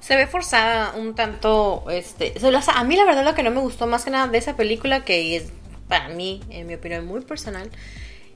Se 0.00 0.16
ve 0.16 0.26
forzada 0.26 0.94
un 0.96 1.14
tanto. 1.14 1.84
Este, 1.90 2.34
a 2.74 2.84
mí, 2.84 2.96
la 2.96 3.04
verdad, 3.04 3.24
lo 3.24 3.34
que 3.34 3.42
no 3.42 3.50
me 3.50 3.60
gustó 3.60 3.86
más 3.86 4.04
que 4.04 4.10
nada 4.10 4.28
de 4.28 4.38
esa 4.38 4.56
película, 4.56 5.04
que 5.04 5.36
es 5.36 5.52
para 5.88 6.08
mí, 6.08 6.40
en 6.50 6.66
mi 6.66 6.74
opinión, 6.74 7.06
muy 7.06 7.22
personal, 7.22 7.70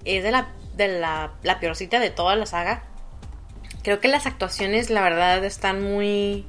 es 0.05 0.23
de 0.23 0.31
la 0.31 0.49
de 0.77 0.89
la, 0.89 1.33
la 1.43 1.61
peorcita 1.61 2.01
de 2.01 2.11
toda 2.11 2.37
la 2.37 2.47
saga. 2.47 2.85
Creo 3.83 4.01
que 4.01 4.09
las 4.09 4.27
actuaciones, 4.27 4.91
la 4.91 5.03
verdad, 5.03 5.45
están 5.45 5.83
muy. 5.83 6.47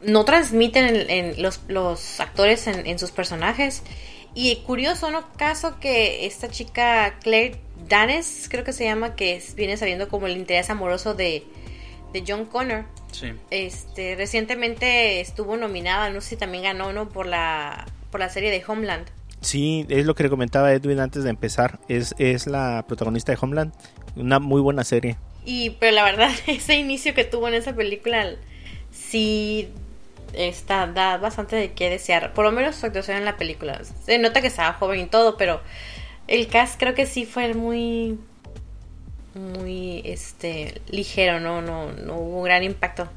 No 0.00 0.24
transmiten 0.24 0.84
en, 0.84 1.10
en 1.10 1.42
los, 1.42 1.60
los, 1.68 2.20
actores 2.20 2.66
en, 2.66 2.86
en, 2.86 2.98
sus 2.98 3.10
personajes. 3.10 3.82
Y 4.34 4.56
curioso, 4.66 5.10
¿no? 5.10 5.32
Caso 5.36 5.78
que 5.80 6.26
esta 6.26 6.48
chica, 6.48 7.18
Claire 7.20 7.63
Danes, 7.88 8.48
creo 8.50 8.64
que 8.64 8.72
se 8.72 8.84
llama, 8.84 9.14
que 9.16 9.36
es, 9.36 9.54
viene 9.54 9.76
saliendo 9.76 10.08
como 10.08 10.26
el 10.26 10.36
interés 10.36 10.70
amoroso 10.70 11.14
de, 11.14 11.44
de 12.12 12.24
John 12.26 12.46
Connor. 12.46 12.84
Sí. 13.12 13.32
Este, 13.50 14.16
recientemente 14.16 15.20
estuvo 15.20 15.56
nominada, 15.56 16.10
no 16.10 16.20
sé 16.20 16.30
si 16.30 16.36
también 16.36 16.64
ganó, 16.64 16.92
¿no? 16.92 17.08
Por 17.08 17.26
la, 17.26 17.86
por 18.10 18.20
la 18.20 18.28
serie 18.28 18.50
de 18.50 18.62
Homeland. 18.66 19.06
Sí, 19.40 19.86
es 19.90 20.06
lo 20.06 20.14
que 20.14 20.22
le 20.22 20.30
comentaba 20.30 20.72
Edwin 20.72 21.00
antes 21.00 21.22
de 21.22 21.30
empezar. 21.30 21.78
Es, 21.88 22.14
es 22.18 22.46
la 22.46 22.84
protagonista 22.88 23.32
de 23.32 23.38
Homeland. 23.40 23.72
Una 24.16 24.38
muy 24.38 24.60
buena 24.60 24.84
serie. 24.84 25.18
Y, 25.44 25.70
pero 25.70 25.92
la 25.92 26.04
verdad, 26.04 26.30
ese 26.46 26.76
inicio 26.76 27.14
que 27.14 27.24
tuvo 27.24 27.48
en 27.48 27.54
esa 27.54 27.74
película, 27.74 28.36
sí 28.90 29.68
está, 30.32 30.86
da 30.86 31.18
bastante 31.18 31.56
de 31.56 31.72
qué 31.72 31.90
desear. 31.90 32.32
Por 32.32 32.44
lo 32.44 32.52
menos 32.52 32.76
su 32.76 32.86
actuación 32.86 33.18
en 33.18 33.24
la 33.24 33.36
película. 33.36 33.80
Se 34.04 34.18
nota 34.18 34.40
que 34.40 34.46
estaba 34.48 34.72
joven 34.72 35.00
y 35.00 35.06
todo, 35.06 35.36
pero 35.36 35.60
el 36.28 36.46
cast 36.48 36.78
creo 36.78 36.94
que 36.94 37.06
sí 37.06 37.26
fue 37.26 37.54
muy. 37.54 38.18
Muy 39.34 40.00
este 40.04 40.80
ligero, 40.88 41.40
no, 41.40 41.60
no, 41.60 41.90
no 41.92 42.18
hubo 42.18 42.38
un 42.38 42.44
gran 42.44 42.62
impacto. 42.62 43.08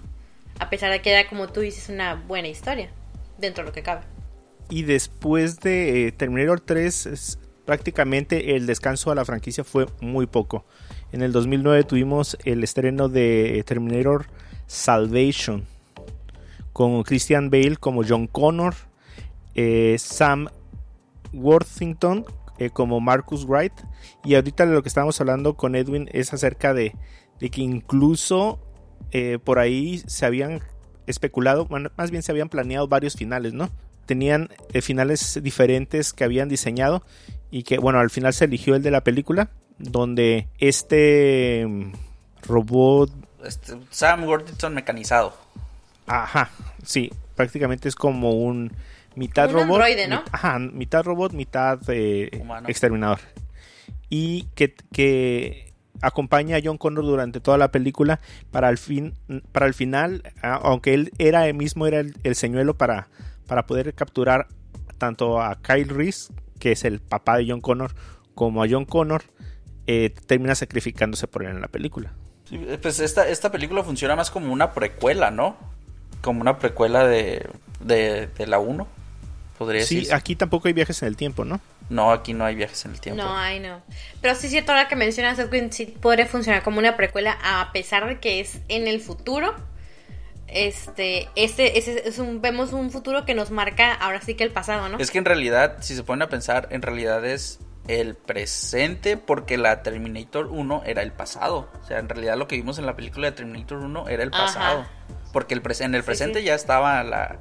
A 0.60 0.70
pesar 0.70 0.92
de 0.92 1.00
que 1.02 1.12
era, 1.12 1.30
como 1.30 1.50
tú 1.50 1.60
dices, 1.60 1.90
una 1.90 2.16
buena 2.16 2.48
historia. 2.48 2.90
Dentro 3.38 3.64
de 3.64 3.70
lo 3.70 3.74
que 3.74 3.84
cabe 3.84 4.02
y 4.70 4.84
después 4.84 5.60
de 5.60 6.08
eh, 6.08 6.12
Terminator 6.12 6.60
3 6.60 7.06
es, 7.08 7.40
prácticamente 7.66 8.56
el 8.56 8.66
descanso 8.66 9.12
a 9.12 9.16
la 9.16 9.26
franquicia 9.26 9.64
fue 9.64 9.88
muy 10.02 10.26
poco. 10.26 10.66
En 11.12 11.22
el 11.22 11.32
2009 11.32 11.84
tuvimos 11.84 12.38
el 12.44 12.64
estreno 12.64 13.10
de 13.10 13.64
Terminator 13.66 14.28
Salvation 14.68 15.66
con 16.74 17.04
Christian 17.04 17.50
Bale 17.50 17.78
como 17.78 18.04
John 18.08 18.28
Connor, 18.28 18.76
eh, 19.56 19.96
Sam 20.00 20.48
Worthington 21.34 22.26
eh, 22.60 22.70
como 22.70 23.00
Marcus 23.00 23.46
Wright 23.46 23.74
y 24.24 24.36
ahorita 24.36 24.66
lo 24.66 24.82
que 24.82 24.90
estábamos 24.90 25.20
hablando 25.22 25.56
con 25.56 25.76
Edwin 25.76 26.10
es 26.12 26.34
acerca 26.34 26.74
de, 26.74 26.96
de 27.40 27.50
que 27.50 27.62
incluso 27.62 28.60
eh, 29.12 29.40
por 29.44 29.60
ahí 29.60 30.02
se 30.08 30.26
habían 30.26 30.62
especulado, 31.06 31.66
bueno, 31.66 31.92
más 31.98 32.12
bien 32.12 32.24
se 32.24 32.32
habían 32.32 32.50
planeado 32.50 32.88
varios 32.88 33.16
finales, 33.16 33.54
¿no? 33.54 33.70
tenían 34.08 34.50
eh, 34.74 34.82
finales 34.82 35.40
diferentes 35.44 36.14
que 36.14 36.24
habían 36.24 36.50
diseñado 36.50 37.04
y 37.52 37.62
que 37.62 37.78
bueno 37.78 38.00
al 38.00 38.10
final 38.10 38.34
se 38.34 38.46
eligió 38.46 38.76
el 38.76 38.82
de 38.82 38.90
la 38.90 39.02
película 39.02 39.52
donde 39.78 40.48
este 40.58 41.68
mm, 41.68 41.92
robot 42.48 43.12
este, 43.46 43.78
Sam 43.92 44.24
Worthington 44.24 44.74
mecanizado 44.74 45.36
ajá 46.08 46.50
sí 46.84 47.12
prácticamente 47.36 47.88
es 47.88 47.96
como 47.96 48.32
un 48.32 48.72
mitad 49.18 49.50
un 49.50 49.54
robot 49.54 49.82
androide, 49.82 50.08
¿no? 50.08 50.18
mit, 50.18 50.30
ajá, 50.32 50.60
mitad 50.60 51.04
robot 51.04 51.34
mitad 51.34 51.80
eh, 51.90 52.30
exterminador 52.68 53.20
y 54.10 54.44
que, 54.56 54.76
que 54.92 55.74
acompaña 56.02 56.58
a 56.58 56.62
John 56.64 56.78
Connor 56.78 57.04
durante 57.04 57.40
toda 57.40 57.58
la 57.58 57.72
película 57.72 58.20
para 58.52 58.70
el 58.70 58.78
fin 58.78 59.14
para 59.52 59.66
el 59.66 59.74
final 59.74 60.24
aunque 60.42 60.94
él 60.94 61.12
era 61.18 61.48
el 61.48 61.56
mismo 61.56 61.88
era 61.88 62.00
el, 62.00 62.16
el 62.24 62.36
señuelo 62.36 62.78
para 62.78 63.10
para 63.48 63.66
poder 63.66 63.94
capturar 63.94 64.48
tanto 64.98 65.42
a 65.42 65.56
Kyle 65.62 65.90
Reese, 65.90 66.34
que 66.60 66.74
es 66.74 66.84
el 66.84 67.00
papá 67.00 67.38
de 67.38 67.46
John 67.50 67.62
Connor, 67.62 67.92
como 68.36 68.64
a 68.64 68.68
John 68.70 68.86
Connor, 68.86 69.24
eh, 69.88 70.14
termina 70.26 70.54
sacrificándose 70.56 71.28
por 71.28 71.44
él 71.44 71.52
en 71.52 71.62
la 71.62 71.68
película. 71.68 72.14
Sí, 72.46 72.60
pues 72.82 73.00
esta, 73.00 73.28
esta 73.28 73.52
película 73.52 73.84
funciona 73.84 74.16
más 74.16 74.32
como 74.32 74.52
una 74.54 74.74
precuela, 74.74 75.32
¿no? 75.32 75.58
Como 76.22 76.42
una 76.42 76.60
precuela 76.60 77.06
de, 77.08 77.48
de, 77.80 78.28
de 78.28 78.48
la 78.48 78.60
1, 78.60 78.88
podría 79.58 79.84
sí, 79.84 79.96
decir. 79.96 80.14
aquí 80.14 80.36
tampoco 80.36 80.68
hay 80.68 80.74
viajes 80.74 81.02
en 81.02 81.08
el 81.08 81.18
tiempo, 81.18 81.46
¿no? 81.46 81.60
No, 81.90 82.12
aquí 82.12 82.34
no 82.34 82.46
hay 82.46 82.56
viajes 82.56 82.86
en 82.86 82.92
el 82.92 83.00
tiempo. 83.00 83.24
No, 83.24 83.38
hay 83.38 83.60
no. 83.60 83.82
Pero 84.22 84.36
sí 84.36 84.48
es 84.48 84.52
cierto, 84.52 84.72
ahora 84.72 84.88
que 84.88 84.96
mencionas 84.96 85.40
Edwin, 85.40 85.72
sí 85.72 85.86
podría 85.86 86.26
funcionar 86.26 86.64
como 86.64 86.80
una 86.80 86.98
precuela, 86.98 87.38
a 87.44 87.72
pesar 87.72 88.08
de 88.08 88.20
que 88.20 88.40
es 88.40 88.60
en 88.68 88.88
el 88.88 89.00
futuro 89.00 89.56
este, 90.48 91.28
este, 91.36 91.78
ese 91.78 92.08
es 92.08 92.20
un, 92.20 92.42
vemos 92.42 92.72
un 92.72 92.90
futuro 92.90 93.26
que 93.26 93.34
nos 93.34 93.52
marca 93.52 93.94
ahora 93.94 94.22
sí 94.22 94.36
que 94.36 94.44
el 94.44 94.52
pasado, 94.52 94.88
¿no? 94.90 94.98
Es 94.98 95.12
que 95.12 95.18
en 95.18 95.26
realidad, 95.26 95.78
si 95.82 95.96
se 95.96 96.04
ponen 96.04 96.24
a 96.24 96.30
pensar, 96.30 96.70
en 96.72 96.82
realidad 96.82 97.26
es 97.26 97.60
el 97.88 98.16
presente 98.16 99.18
porque 99.18 99.58
la 99.58 99.84
Terminator 99.84 100.48
1 100.48 100.84
era 100.86 101.02
el 101.02 101.12
pasado. 101.12 101.70
O 101.82 101.86
sea, 101.86 102.00
en 102.00 102.10
realidad 102.10 102.38
lo 102.38 102.48
que 102.48 102.56
vimos 102.56 102.80
en 102.80 102.86
la 102.86 102.96
película 102.96 103.28
de 103.28 103.34
Terminator 103.34 103.80
1 103.80 104.10
era 104.10 104.24
el 104.24 104.32
pasado. 104.32 104.82
Ajá. 104.82 104.92
Porque 105.34 105.54
el 105.54 105.62
en 105.82 105.96
el 105.96 106.04
presente 106.04 106.40
sí, 106.40 106.44
sí. 106.44 106.48
ya 106.48 106.56
estaba 106.56 107.04
la 107.04 107.38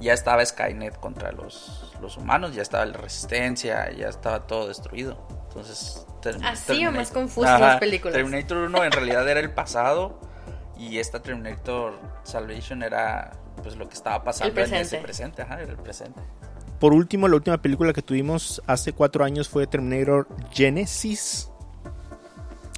ya 0.00 0.14
estaba 0.14 0.44
Skynet 0.44 0.98
contra 0.98 1.32
los, 1.32 1.94
los 2.00 2.16
humanos, 2.16 2.54
ya 2.54 2.62
estaba 2.62 2.86
la 2.86 2.96
resistencia, 2.96 3.90
ya 3.92 4.08
estaba 4.08 4.46
todo 4.46 4.68
destruido. 4.68 5.18
Entonces, 5.48 6.06
así 6.42 6.86
o 6.86 6.92
más 6.92 7.10
confuso 7.10 7.46
las 7.58 7.78
películas. 7.78 8.14
Terminator 8.14 8.58
1 8.58 8.84
en 8.84 8.92
realidad 8.92 9.28
era 9.28 9.40
el 9.40 9.52
pasado 9.52 10.20
y 10.78 10.98
esta 10.98 11.20
Terminator 11.20 11.98
Salvation 12.22 12.82
era 12.82 13.32
pues 13.62 13.76
lo 13.76 13.88
que 13.88 13.94
estaba 13.94 14.24
pasando 14.24 14.58
el 14.60 14.68
en 14.68 14.74
ese 14.80 14.98
presente, 14.98 15.42
ajá, 15.42 15.60
era 15.60 15.72
el 15.72 15.78
presente. 15.78 16.20
Por 16.78 16.94
último, 16.94 17.28
la 17.28 17.36
última 17.36 17.60
película 17.60 17.92
que 17.92 18.00
tuvimos 18.00 18.62
hace 18.66 18.94
cuatro 18.94 19.22
años 19.22 19.50
fue 19.50 19.66
Terminator 19.66 20.26
Genesis. 20.50 21.50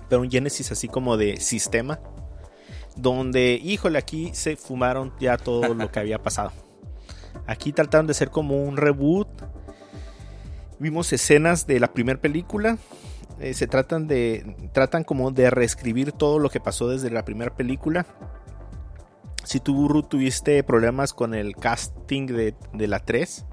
Pero 0.08 0.22
un 0.22 0.30
Genesis 0.30 0.72
así 0.72 0.88
como 0.88 1.16
de 1.16 1.38
sistema. 1.38 2.00
Donde, 2.96 3.60
híjole, 3.62 3.98
aquí 3.98 4.34
se 4.34 4.56
fumaron 4.56 5.14
ya 5.20 5.38
todo 5.38 5.72
lo 5.72 5.90
que 5.92 6.00
había 6.00 6.20
pasado. 6.20 6.52
Aquí 7.46 7.72
trataron 7.72 8.06
de 8.06 8.14
ser 8.14 8.30
como 8.30 8.62
un 8.62 8.76
reboot. 8.76 9.28
Vimos 10.78 11.12
escenas 11.12 11.66
de 11.66 11.80
la 11.80 11.92
primera 11.92 12.20
película. 12.20 12.78
Eh, 13.40 13.54
se 13.54 13.66
tratan 13.66 14.06
de. 14.06 14.56
Tratan 14.72 15.04
como 15.04 15.30
de 15.30 15.50
reescribir 15.50 16.12
todo 16.12 16.38
lo 16.38 16.50
que 16.50 16.60
pasó 16.60 16.88
desde 16.88 17.10
la 17.10 17.24
primera 17.24 17.54
película 17.54 18.06
si 19.44 19.60
tú, 19.60 19.88
Ruth, 19.88 20.08
tuviste 20.08 20.62
problemas 20.62 21.12
con 21.12 21.34
el 21.34 21.56
casting 21.56 22.26
de, 22.26 22.54
de, 22.72 22.86
la 22.86 23.00
3, 23.00 23.44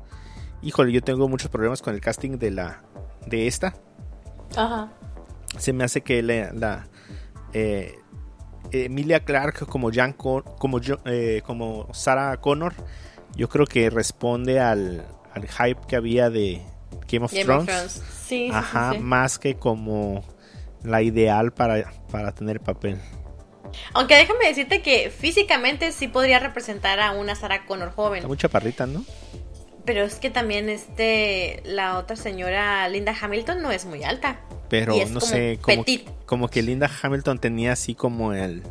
híjole, 0.62 0.91
yo 0.91 1.01
tengo 1.01 1.27
muchos 1.27 1.50
problemas 1.50 1.81
con 1.81 1.93
el 1.93 2.01
casting 2.01 2.38
de 2.38 2.51
la 2.51 2.83
de 3.25 3.48
esta. 3.48 3.74
Ajá. 4.55 4.91
Se 5.57 5.74
me 5.74 5.83
hace 5.83 6.01
que 6.01 6.21
la, 6.21 6.51
la 6.53 6.88
eh, 7.53 7.95
Emilia 8.71 9.21
Clark 9.21 9.65
como 9.67 9.91
Jan 9.91 10.13
Con, 10.13 10.43
como 10.59 10.79
eh, 11.05 11.41
como 11.45 11.88
Sarah 11.93 12.38
Connor, 12.38 12.74
yo 13.36 13.50
creo 13.50 13.65
que 13.65 13.89
responde 13.89 14.59
al, 14.59 15.05
al 15.33 15.48
hype 15.48 15.81
que 15.88 15.95
había 15.95 16.29
de 16.29 16.62
Game 17.12 17.25
of 17.25 17.31
Game 17.33 17.45
Thrones. 17.45 17.69
Of 17.69 17.75
Thrones. 17.75 18.03
Sí, 18.27 18.50
Ajá, 18.53 18.91
sí, 18.91 18.98
sí. 18.98 19.03
más 19.03 19.39
que 19.39 19.55
como 19.55 20.24
la 20.83 21.01
ideal 21.01 21.51
para, 21.51 21.91
para 22.12 22.33
tener 22.33 22.59
papel. 22.62 23.00
Aunque 23.93 24.15
déjame 24.15 24.48
decirte 24.48 24.81
que 24.81 25.09
físicamente 25.12 25.91
sí 25.91 26.07
podría 26.07 26.39
representar 26.39 27.00
a 27.00 27.12
una 27.12 27.36
Sarah 27.36 27.65
Connor 27.65 27.91
joven. 27.91 28.17
Está 28.19 28.27
muy 28.27 28.38
chaparrita, 28.38 28.86
¿no? 28.88 29.05
Pero 29.86 30.03
es 30.03 30.15
que 30.15 30.29
también 30.29 30.69
este 30.69 31.62
la 31.65 31.98
otra 31.98 32.15
señora 32.15 32.88
Linda 32.89 33.15
Hamilton 33.19 33.62
no 33.62 33.71
es 33.71 33.86
muy 33.86 34.03
alta. 34.03 34.39
Pero 34.69 34.95
Y 34.95 35.01
es 35.01 35.12
no 35.12 35.19
como 35.19 35.31
sé, 35.31 35.59
como 36.25 36.48
que 36.50 36.62
Linda 36.62 36.89
Hamilton 37.01 37.39
tenía 37.39 37.71
así 37.74 37.95
como 37.95 38.33
el 38.33 38.63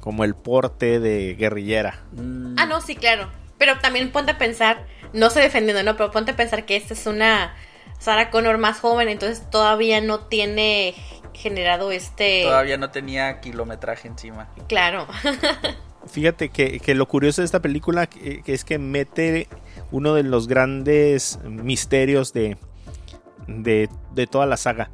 como 0.00 0.24
el 0.24 0.34
porte 0.34 1.00
de 1.00 1.34
guerrillera. 1.34 2.02
Mm, 2.12 2.54
Ah, 2.58 2.66
no, 2.66 2.80
sí, 2.80 2.96
claro. 2.96 3.28
Pero 3.62 3.78
también 3.78 4.10
ponte 4.10 4.32
a 4.32 4.38
pensar, 4.38 4.86
no 5.12 5.30
sé 5.30 5.38
defendiendo, 5.38 5.84
no, 5.84 5.96
pero 5.96 6.10
ponte 6.10 6.32
a 6.32 6.36
pensar 6.36 6.66
que 6.66 6.74
esta 6.74 6.94
es 6.94 7.06
una 7.06 7.54
Sarah 8.00 8.28
Connor 8.28 8.58
más 8.58 8.80
joven, 8.80 9.08
entonces 9.08 9.48
todavía 9.50 10.00
no 10.00 10.18
tiene 10.26 10.96
generado 11.32 11.92
este... 11.92 12.42
Todavía 12.42 12.76
no 12.76 12.90
tenía 12.90 13.38
kilometraje 13.38 14.08
encima. 14.08 14.48
Claro. 14.66 15.06
Fíjate 16.08 16.48
que, 16.48 16.80
que 16.80 16.96
lo 16.96 17.06
curioso 17.06 17.40
de 17.40 17.44
esta 17.46 17.60
película 17.60 18.08
que, 18.08 18.42
que 18.42 18.52
es 18.52 18.64
que 18.64 18.80
mete 18.80 19.46
uno 19.92 20.14
de 20.14 20.24
los 20.24 20.48
grandes 20.48 21.38
misterios 21.44 22.32
de, 22.32 22.56
de, 23.46 23.88
de 24.10 24.26
toda 24.26 24.46
la 24.46 24.56
saga. 24.56 24.90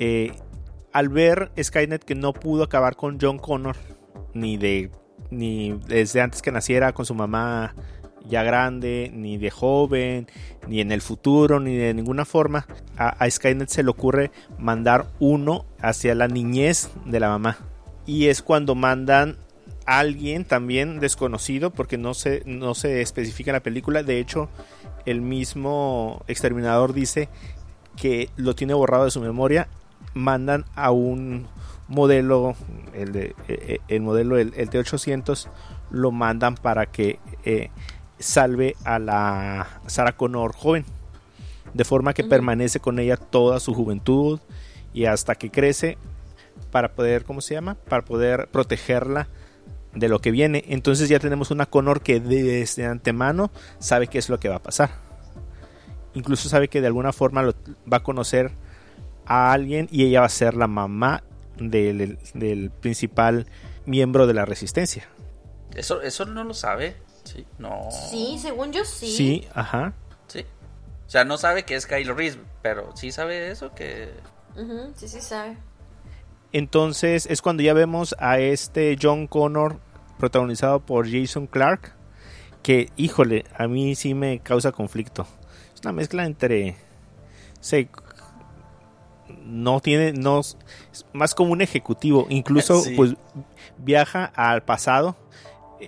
Eh, 0.00 0.32
al 0.92 1.08
ver 1.08 1.52
Skynet 1.62 2.02
que 2.02 2.16
no 2.16 2.32
pudo 2.32 2.64
acabar 2.64 2.96
con 2.96 3.20
John 3.20 3.38
Connor, 3.38 3.76
ni 4.34 4.56
de 4.56 4.90
ni 5.30 5.78
desde 5.86 6.20
antes 6.20 6.42
que 6.42 6.50
naciera 6.50 6.92
con 6.92 7.06
su 7.06 7.14
mamá 7.14 7.74
ya 8.28 8.42
grande, 8.42 9.10
ni 9.14 9.38
de 9.38 9.50
joven, 9.50 10.28
ni 10.66 10.80
en 10.80 10.92
el 10.92 11.00
futuro, 11.00 11.60
ni 11.60 11.76
de 11.76 11.94
ninguna 11.94 12.24
forma, 12.24 12.66
a, 12.96 13.28
Skynet 13.28 13.68
se 13.68 13.82
le 13.82 13.90
ocurre 13.90 14.30
mandar 14.58 15.06
uno 15.18 15.64
hacia 15.80 16.14
la 16.14 16.28
niñez 16.28 16.90
de 17.06 17.20
la 17.20 17.28
mamá. 17.28 17.58
Y 18.06 18.26
es 18.26 18.42
cuando 18.42 18.74
mandan 18.74 19.36
a 19.86 19.98
alguien 19.98 20.44
también 20.44 21.00
desconocido, 21.00 21.70
porque 21.70 21.98
no 21.98 22.14
se, 22.14 22.42
no 22.46 22.74
se 22.74 23.00
especifica 23.00 23.50
en 23.50 23.54
la 23.54 23.62
película. 23.62 24.02
De 24.02 24.18
hecho, 24.18 24.48
el 25.06 25.20
mismo 25.20 26.22
exterminador 26.28 26.92
dice 26.92 27.28
que 27.96 28.30
lo 28.36 28.54
tiene 28.54 28.74
borrado 28.74 29.04
de 29.04 29.10
su 29.10 29.20
memoria. 29.20 29.68
Mandan 30.14 30.64
a 30.74 30.90
un 30.90 31.48
modelo, 31.88 32.54
el, 32.94 33.12
de, 33.12 33.34
eh, 33.48 33.78
el 33.88 34.00
modelo, 34.02 34.38
el, 34.38 34.52
el 34.56 34.70
T800, 34.70 35.48
lo 35.90 36.10
mandan 36.10 36.54
para 36.54 36.86
que 36.86 37.18
eh, 37.44 37.70
salve 38.18 38.76
a 38.84 38.98
la 38.98 39.80
Sarah 39.86 40.16
Connor 40.16 40.52
joven. 40.54 40.84
De 41.74 41.84
forma 41.84 42.14
que 42.14 42.24
permanece 42.24 42.80
con 42.80 42.98
ella 42.98 43.16
toda 43.16 43.60
su 43.60 43.74
juventud 43.74 44.40
y 44.94 45.04
hasta 45.04 45.34
que 45.34 45.50
crece 45.50 45.98
para 46.70 46.92
poder, 46.94 47.24
¿cómo 47.24 47.40
se 47.40 47.54
llama? 47.54 47.74
Para 47.74 48.04
poder 48.04 48.48
protegerla 48.50 49.28
de 49.94 50.08
lo 50.08 50.20
que 50.20 50.30
viene. 50.30 50.64
Entonces 50.68 51.08
ya 51.08 51.18
tenemos 51.18 51.50
una 51.50 51.66
Connor 51.66 52.00
que 52.00 52.20
desde 52.20 52.86
antemano 52.86 53.50
sabe 53.78 54.06
qué 54.06 54.18
es 54.18 54.28
lo 54.30 54.40
que 54.40 54.48
va 54.48 54.56
a 54.56 54.62
pasar. 54.62 54.90
Incluso 56.14 56.48
sabe 56.48 56.68
que 56.68 56.80
de 56.80 56.86
alguna 56.86 57.12
forma 57.12 57.42
lo- 57.42 57.54
va 57.90 57.98
a 57.98 58.02
conocer 58.02 58.50
a 59.26 59.52
alguien 59.52 59.88
y 59.90 60.04
ella 60.04 60.20
va 60.20 60.26
a 60.26 60.30
ser 60.30 60.54
la 60.54 60.66
mamá 60.66 61.22
del, 61.58 62.18
del 62.34 62.70
principal 62.70 63.46
miembro 63.84 64.26
de 64.26 64.34
la 64.34 64.44
resistencia. 64.46 65.06
Eso, 65.74 66.00
eso 66.00 66.24
no 66.24 66.44
lo 66.44 66.54
sabe. 66.54 66.96
Sí, 67.38 67.46
no. 67.58 67.88
Sí, 68.10 68.38
según 68.40 68.72
yo 68.72 68.84
sí. 68.84 69.06
Sí, 69.10 69.48
ajá. 69.54 69.92
Sí. 70.28 70.40
O 71.06 71.10
sea, 71.10 71.24
no 71.24 71.38
sabe 71.38 71.64
que 71.64 71.74
es 71.74 71.86
Kylo 71.86 72.14
Reese, 72.14 72.38
pero 72.62 72.94
sí 72.96 73.12
sabe 73.12 73.50
eso 73.50 73.74
que. 73.74 74.12
Sí, 74.96 75.08
sí 75.08 75.20
sabe. 75.20 75.56
Entonces 76.52 77.26
es 77.26 77.42
cuando 77.42 77.62
ya 77.62 77.74
vemos 77.74 78.14
a 78.18 78.38
este 78.38 78.96
John 79.00 79.26
Connor 79.26 79.78
protagonizado 80.18 80.80
por 80.80 81.10
Jason 81.10 81.46
Clark. 81.46 81.92
Que, 82.62 82.90
híjole, 82.96 83.44
a 83.56 83.68
mí 83.68 83.94
sí 83.94 84.14
me 84.14 84.40
causa 84.40 84.72
conflicto. 84.72 85.26
Es 85.74 85.80
una 85.82 85.92
mezcla 85.92 86.26
entre... 86.26 86.76
sé, 87.60 87.88
no 89.44 89.80
tiene... 89.80 90.12
No, 90.12 90.40
es 90.40 90.56
más 91.12 91.34
como 91.34 91.52
un 91.52 91.60
ejecutivo. 91.62 92.26
Incluso 92.28 92.80
Sí. 92.82 92.94
pues 92.96 93.14
viaja 93.78 94.24
al 94.34 94.62
pasado. 94.64 95.16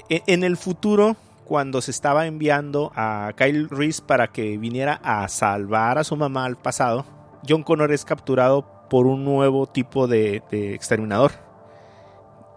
E- 0.08 0.22
En 0.26 0.44
el 0.44 0.56
futuro, 0.56 1.16
cuando 1.50 1.82
se 1.82 1.90
estaba 1.90 2.28
enviando 2.28 2.92
a 2.94 3.32
Kyle 3.36 3.68
Reese 3.68 4.02
para 4.06 4.28
que 4.28 4.56
viniera 4.56 5.00
a 5.02 5.26
salvar 5.26 5.98
a 5.98 6.04
su 6.04 6.14
mamá 6.14 6.44
al 6.44 6.56
pasado, 6.56 7.04
John 7.46 7.64
Connor 7.64 7.90
es 7.90 8.04
capturado 8.04 8.86
por 8.88 9.08
un 9.08 9.24
nuevo 9.24 9.66
tipo 9.66 10.06
de, 10.06 10.44
de 10.48 10.74
exterminador 10.74 11.32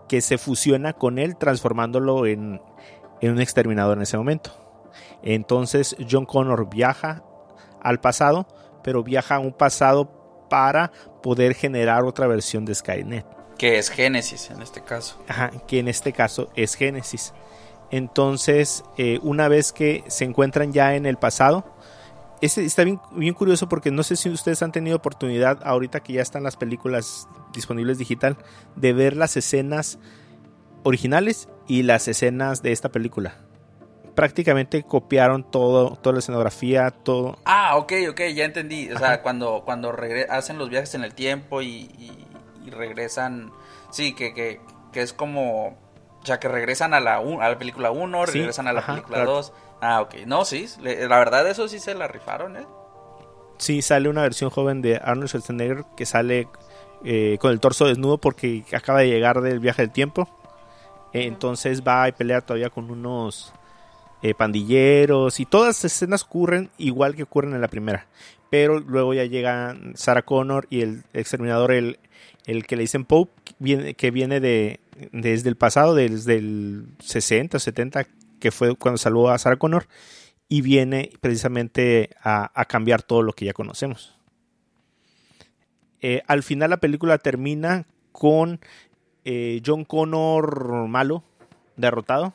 que 0.07 0.21
se 0.21 0.37
fusiona 0.37 0.93
con 0.93 1.17
él 1.17 1.37
transformándolo 1.37 2.27
en, 2.27 2.61
en 3.19 3.31
un 3.31 3.41
exterminador 3.41 3.97
en 3.97 4.03
ese 4.03 4.15
momento. 4.15 4.51
Entonces 5.23 5.95
John 6.07 6.27
Connor 6.27 6.69
viaja 6.69 7.23
al 7.81 7.99
pasado, 7.99 8.45
pero 8.83 9.01
viaja 9.01 9.37
a 9.37 9.39
un 9.39 9.53
pasado 9.53 10.45
para 10.51 10.91
poder 11.23 11.55
generar 11.55 12.03
otra 12.03 12.27
versión 12.27 12.63
de 12.63 12.75
Skynet. 12.75 13.25
Que 13.57 13.79
es 13.79 13.89
Génesis 13.89 14.51
en 14.51 14.61
este 14.61 14.83
caso. 14.83 15.17
Ajá, 15.27 15.49
que 15.67 15.79
en 15.79 15.87
este 15.87 16.13
caso 16.13 16.51
es 16.55 16.75
Génesis. 16.75 17.33
Entonces, 17.97 18.83
eh, 18.97 19.19
una 19.21 19.47
vez 19.47 19.71
que 19.71 20.03
se 20.07 20.25
encuentran 20.25 20.73
ya 20.73 20.95
en 20.95 21.05
el 21.05 21.17
pasado, 21.17 21.63
este 22.41 22.65
está 22.65 22.83
bien, 22.83 22.99
bien 23.11 23.35
curioso 23.35 23.69
porque 23.69 23.91
no 23.91 24.01
sé 24.01 24.15
si 24.15 24.29
ustedes 24.29 24.63
han 24.63 24.71
tenido 24.71 24.97
oportunidad, 24.97 25.59
ahorita 25.63 25.99
que 25.99 26.13
ya 26.13 26.23
están 26.23 26.41
las 26.41 26.57
películas 26.57 27.27
disponibles 27.53 27.99
digital, 27.99 28.35
de 28.75 28.93
ver 28.93 29.15
las 29.15 29.37
escenas 29.37 29.99
originales 30.81 31.47
y 31.67 31.83
las 31.83 32.07
escenas 32.07 32.63
de 32.63 32.71
esta 32.71 32.89
película. 32.89 33.35
Prácticamente 34.15 34.81
copiaron 34.81 35.43
todo, 35.43 35.95
toda 35.95 36.13
la 36.13 36.19
escenografía, 36.19 36.89
todo. 36.89 37.37
Ah, 37.45 37.77
ok, 37.77 37.93
ok, 38.09 38.21
ya 38.33 38.45
entendí. 38.45 38.91
O 38.91 38.97
sea, 38.97 39.21
cuando, 39.21 39.61
cuando 39.65 39.95
hacen 40.29 40.57
los 40.57 40.69
viajes 40.71 40.95
en 40.95 41.03
el 41.03 41.13
tiempo 41.13 41.61
y, 41.61 41.67
y- 41.99 42.25
y 42.65 42.69
regresan. 42.71 43.51
Sí, 43.91 44.13
que, 44.15 44.33
que, 44.33 44.59
que 44.91 45.01
es 45.03 45.13
como. 45.13 45.77
O 46.23 46.25
sea, 46.25 46.39
que 46.39 46.47
regresan 46.47 46.93
a 46.93 46.99
la, 47.01 47.19
un- 47.19 47.41
a 47.41 47.49
la 47.49 47.57
película 47.59 47.91
1, 47.91 48.25
Sí, 48.27 48.39
regresan 48.39 48.67
a 48.67 48.73
la 48.73 48.79
ajá, 48.79 48.93
película 48.93 49.17
claro. 49.17 49.31
2. 49.33 49.53
Ah, 49.81 50.01
ok. 50.01 50.15
No, 50.25 50.45
sí, 50.45 50.67
le- 50.81 51.07
la 51.07 51.17
verdad, 51.17 51.47
eso 51.49 51.67
sí 51.67 51.79
se 51.79 51.93
la 51.93 52.07
rifaron, 52.07 52.55
¿eh? 52.57 52.65
Sí, 53.57 53.81
sale 53.81 54.09
una 54.09 54.21
versión 54.23 54.49
joven 54.49 54.81
de 54.81 54.97
Arnold 54.97 55.27
Schwarzenegger 55.29 55.83
que 55.95 56.05
sale 56.05 56.47
eh, 57.05 57.37
con 57.39 57.51
el 57.51 57.59
torso 57.59 57.85
desnudo 57.85 58.17
porque 58.17 58.63
acaba 58.73 58.99
de 59.01 59.09
llegar 59.09 59.41
del 59.41 59.59
viaje 59.59 59.81
del 59.83 59.91
tiempo. 59.91 60.29
Eh, 61.13 61.25
Entonces 61.25 61.83
va 61.83 62.07
y 62.07 62.13
pelea 62.13 62.41
todavía 62.41 62.69
con 62.69 62.89
unos 62.89 63.53
eh, 64.21 64.33
pandilleros 64.33 65.39
y 65.41 65.45
todas 65.45 65.67
las 65.67 65.85
escenas 65.85 66.23
ocurren 66.23 66.69
igual 66.77 67.15
que 67.15 67.23
ocurren 67.23 67.53
en 67.53 67.61
la 67.61 67.67
primera. 67.67 68.07
Pero 68.49 68.79
luego 68.79 69.13
ya 69.13 69.25
llegan 69.25 69.93
Sarah 69.95 70.21
Connor 70.21 70.67
y 70.69 70.81
el 70.81 71.03
exterminador, 71.13 71.71
el, 71.73 71.99
el 72.45 72.65
que 72.65 72.75
le 72.75 72.81
dicen 72.83 73.03
Pope, 73.05 73.31
que 73.95 74.11
viene 74.11 74.39
de, 74.39 74.79
desde 75.11 75.49
el 75.49 75.55
pasado, 75.55 75.95
desde 75.95 76.35
el 76.35 76.87
60, 76.99 77.59
70, 77.59 78.05
que 78.39 78.51
fue 78.51 78.75
cuando 78.75 78.97
salvó 78.97 79.29
a 79.29 79.37
Sarah 79.37 79.57
Connor 79.57 79.87
y 80.49 80.61
viene 80.61 81.11
precisamente 81.21 82.09
a, 82.21 82.51
a 82.59 82.65
cambiar 82.65 83.01
todo 83.01 83.21
lo 83.21 83.33
que 83.33 83.45
ya 83.45 83.53
conocemos. 83.53 84.17
Eh, 86.03 86.21
al 86.27 86.43
final 86.43 86.69
la 86.69 86.77
película 86.77 87.17
termina 87.17 87.85
con 88.11 88.59
eh, 89.23 89.61
John 89.65 89.85
Connor 89.85 90.87
malo, 90.89 91.23
derrotado, 91.77 92.33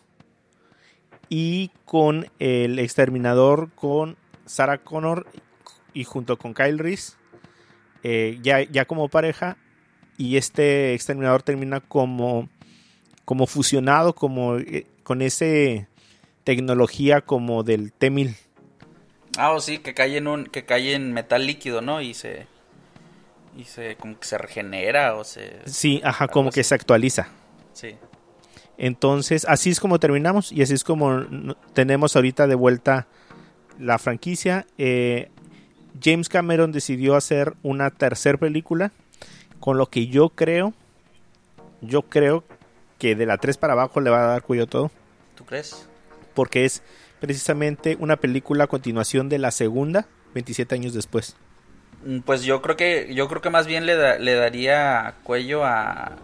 y 1.28 1.70
con 1.84 2.30
el 2.38 2.78
exterminador 2.78 3.70
con 3.74 4.16
Sarah 4.46 4.78
Connor 4.78 5.26
y 5.92 6.04
junto 6.04 6.38
con 6.38 6.54
Kyle 6.54 6.78
Reese, 6.78 7.12
eh, 8.02 8.38
ya, 8.40 8.62
ya 8.62 8.86
como 8.86 9.08
pareja, 9.08 9.58
y 10.18 10.37
este 10.37 10.92
exterminador 10.94 11.42
termina 11.42 11.81
como, 11.81 12.48
como 13.24 13.46
fusionado, 13.46 14.14
como 14.14 14.59
eh, 14.59 14.87
con 15.04 15.22
ese 15.22 15.87
tecnología 16.44 17.20
como 17.22 17.62
del 17.62 17.92
T-1000. 17.92 18.35
Ah, 19.38 19.52
o 19.52 19.61
sí, 19.61 19.78
que 19.78 19.94
cae 19.94 20.16
en 20.16 20.26
un, 20.26 20.46
que 20.46 20.64
cae 20.64 20.94
en 20.94 21.12
metal 21.12 21.46
líquido, 21.46 21.81
¿no? 21.81 22.00
Y 22.00 22.12
se, 22.14 22.46
y 23.57 23.64
se, 23.64 23.96
como 23.96 24.18
que 24.18 24.26
se 24.26 24.37
regenera 24.37 25.14
o 25.14 25.24
se, 25.24 25.61
Sí, 25.66 26.00
ajá, 26.04 26.26
como 26.28 26.50
que 26.50 26.64
se 26.64 26.74
actualiza. 26.74 27.28
sí. 27.72 27.94
Entonces, 28.81 29.44
así 29.48 29.70
es 29.70 29.81
como 29.81 29.98
terminamos 29.98 30.52
y 30.52 30.62
así 30.62 30.72
es 30.74 30.85
como 30.85 31.24
tenemos 31.72 32.14
ahorita 32.14 32.46
de 32.46 32.54
vuelta 32.54 33.09
la 33.76 33.98
franquicia. 33.98 34.66
Eh, 34.78 35.31
James 36.00 36.28
Cameron 36.28 36.70
decidió 36.70 37.16
hacer 37.16 37.54
una 37.64 37.90
tercera 37.90 38.38
película 38.38 38.92
con 39.60 39.78
lo 39.78 39.86
que 39.86 40.06
yo 40.08 40.30
creo, 40.30 40.72
yo 41.80 42.02
creo 42.02 42.44
que 42.98 43.14
de 43.14 43.26
la 43.26 43.38
3 43.38 43.56
para 43.58 43.74
abajo 43.74 44.00
le 44.00 44.10
va 44.10 44.24
a 44.24 44.26
dar 44.28 44.42
cuello 44.42 44.64
a 44.64 44.66
todo, 44.66 44.90
¿Tú 45.36 45.44
crees? 45.44 45.86
porque 46.34 46.64
es 46.64 46.82
precisamente 47.20 47.96
una 48.00 48.16
película 48.16 48.64
a 48.64 48.68
continuación 48.68 49.28
de 49.28 49.38
la 49.38 49.50
segunda, 49.50 50.06
27 50.34 50.74
años 50.74 50.94
después. 50.94 51.36
Mm, 52.04 52.20
Pues 52.20 52.42
yo 52.42 52.62
creo 52.62 52.76
que, 52.76 53.12
yo 53.14 53.28
creo 53.28 53.40
que 53.42 53.50
más 53.50 53.66
bien 53.66 53.86
le, 53.86 53.96
da- 53.96 54.18
le 54.18 54.34
daría 54.34 55.16
cuello 55.24 55.64
a, 55.64 56.16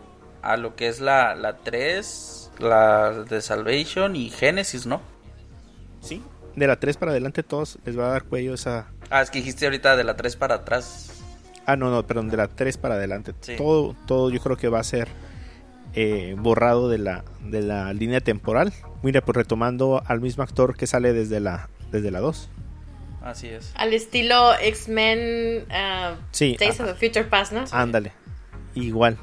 a 0.42 0.56
lo 0.56 0.76
que 0.76 0.88
es 0.88 1.00
la, 1.00 1.34
la 1.34 1.56
3, 1.58 2.52
la 2.58 3.10
de 3.10 3.40
Salvation 3.40 4.14
y 4.16 4.30
Genesis, 4.30 4.86
¿no? 4.86 5.00
Sí. 6.00 6.22
De 6.54 6.66
la 6.68 6.78
3 6.78 6.96
para 6.96 7.10
adelante 7.12 7.42
todos 7.42 7.78
les 7.84 7.98
va 7.98 8.06
a 8.06 8.10
dar 8.10 8.24
cuello 8.24 8.54
esa... 8.54 8.86
Ah, 9.10 9.22
es 9.22 9.30
que 9.30 9.38
dijiste 9.38 9.64
ahorita 9.66 9.96
de 9.96 10.04
la 10.04 10.14
3 10.16 10.36
para 10.36 10.56
atrás. 10.56 11.13
Ah, 11.66 11.76
no, 11.76 11.90
no, 11.90 12.06
perdón, 12.06 12.28
de 12.28 12.36
la 12.36 12.48
3 12.48 12.76
para 12.78 12.94
adelante. 12.94 13.32
Sí. 13.40 13.56
Todo, 13.56 13.94
todo 14.06 14.30
yo 14.30 14.40
creo 14.40 14.56
que 14.56 14.68
va 14.68 14.80
a 14.80 14.84
ser 14.84 15.08
eh, 15.94 16.34
borrado 16.38 16.88
de 16.88 16.98
la, 16.98 17.24
de 17.42 17.62
la 17.62 17.92
línea 17.92 18.20
temporal. 18.20 18.72
Mira, 19.02 19.22
pues 19.24 19.36
retomando 19.36 20.02
al 20.06 20.20
mismo 20.20 20.42
actor 20.42 20.76
que 20.76 20.86
sale 20.86 21.12
desde 21.12 21.40
la, 21.40 21.68
desde 21.90 22.10
la 22.10 22.20
2. 22.20 22.48
Así 23.22 23.48
es. 23.48 23.72
Al 23.76 23.94
estilo 23.94 24.52
X-Men 24.60 25.64
uh, 25.70 26.16
Sí, 26.30 26.56
Days 26.60 26.78
of 26.80 26.86
the 26.86 26.94
Future 26.94 27.24
Past, 27.24 27.52
¿no? 27.52 27.64
Ándale, 27.72 28.12
igual. 28.74 29.16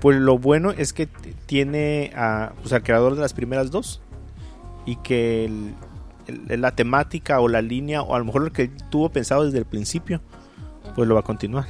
Pues 0.00 0.16
lo 0.18 0.36
bueno 0.38 0.72
es 0.72 0.92
que 0.92 1.06
tiene 1.46 2.12
a, 2.16 2.52
pues, 2.60 2.72
al 2.72 2.82
creador 2.82 3.14
de 3.14 3.20
las 3.20 3.32
primeras 3.32 3.70
dos 3.70 4.00
y 4.84 4.96
que 4.96 5.44
el- 5.44 5.74
el- 6.48 6.60
la 6.60 6.72
temática 6.74 7.40
o 7.40 7.46
la 7.48 7.62
línea 7.62 8.02
o 8.02 8.14
a 8.14 8.18
lo 8.18 8.24
mejor 8.24 8.42
lo 8.42 8.52
que 8.52 8.68
tuvo 8.90 9.10
pensado 9.10 9.44
desde 9.44 9.58
el 9.58 9.64
principio, 9.64 10.20
pues 10.94 11.08
lo 11.08 11.14
va 11.14 11.20
a 11.20 11.24
continuar. 11.24 11.66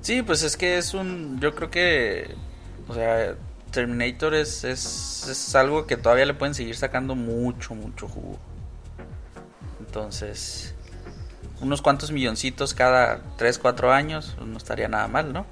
Sí, 0.00 0.22
pues 0.22 0.42
es 0.42 0.56
que 0.56 0.78
es 0.78 0.94
un. 0.94 1.40
Yo 1.40 1.54
creo 1.54 1.70
que. 1.70 2.34
O 2.88 2.94
sea, 2.94 3.34
Terminator 3.72 4.34
es, 4.34 4.62
es, 4.62 5.26
es 5.28 5.54
algo 5.54 5.86
que 5.86 5.96
todavía 5.96 6.26
le 6.26 6.34
pueden 6.34 6.54
seguir 6.54 6.76
sacando 6.76 7.14
mucho, 7.14 7.74
mucho 7.74 8.08
jugo. 8.08 8.38
Entonces. 9.80 10.74
Unos 11.60 11.80
cuantos 11.80 12.12
milloncitos 12.12 12.74
cada 12.74 13.22
3, 13.36 13.58
4 13.58 13.92
años. 13.92 14.34
pues, 14.36 14.46
no 14.46 14.58
estaría 14.58 14.88
nada 14.88 15.08
mal, 15.08 15.32
¿no? 15.32 15.46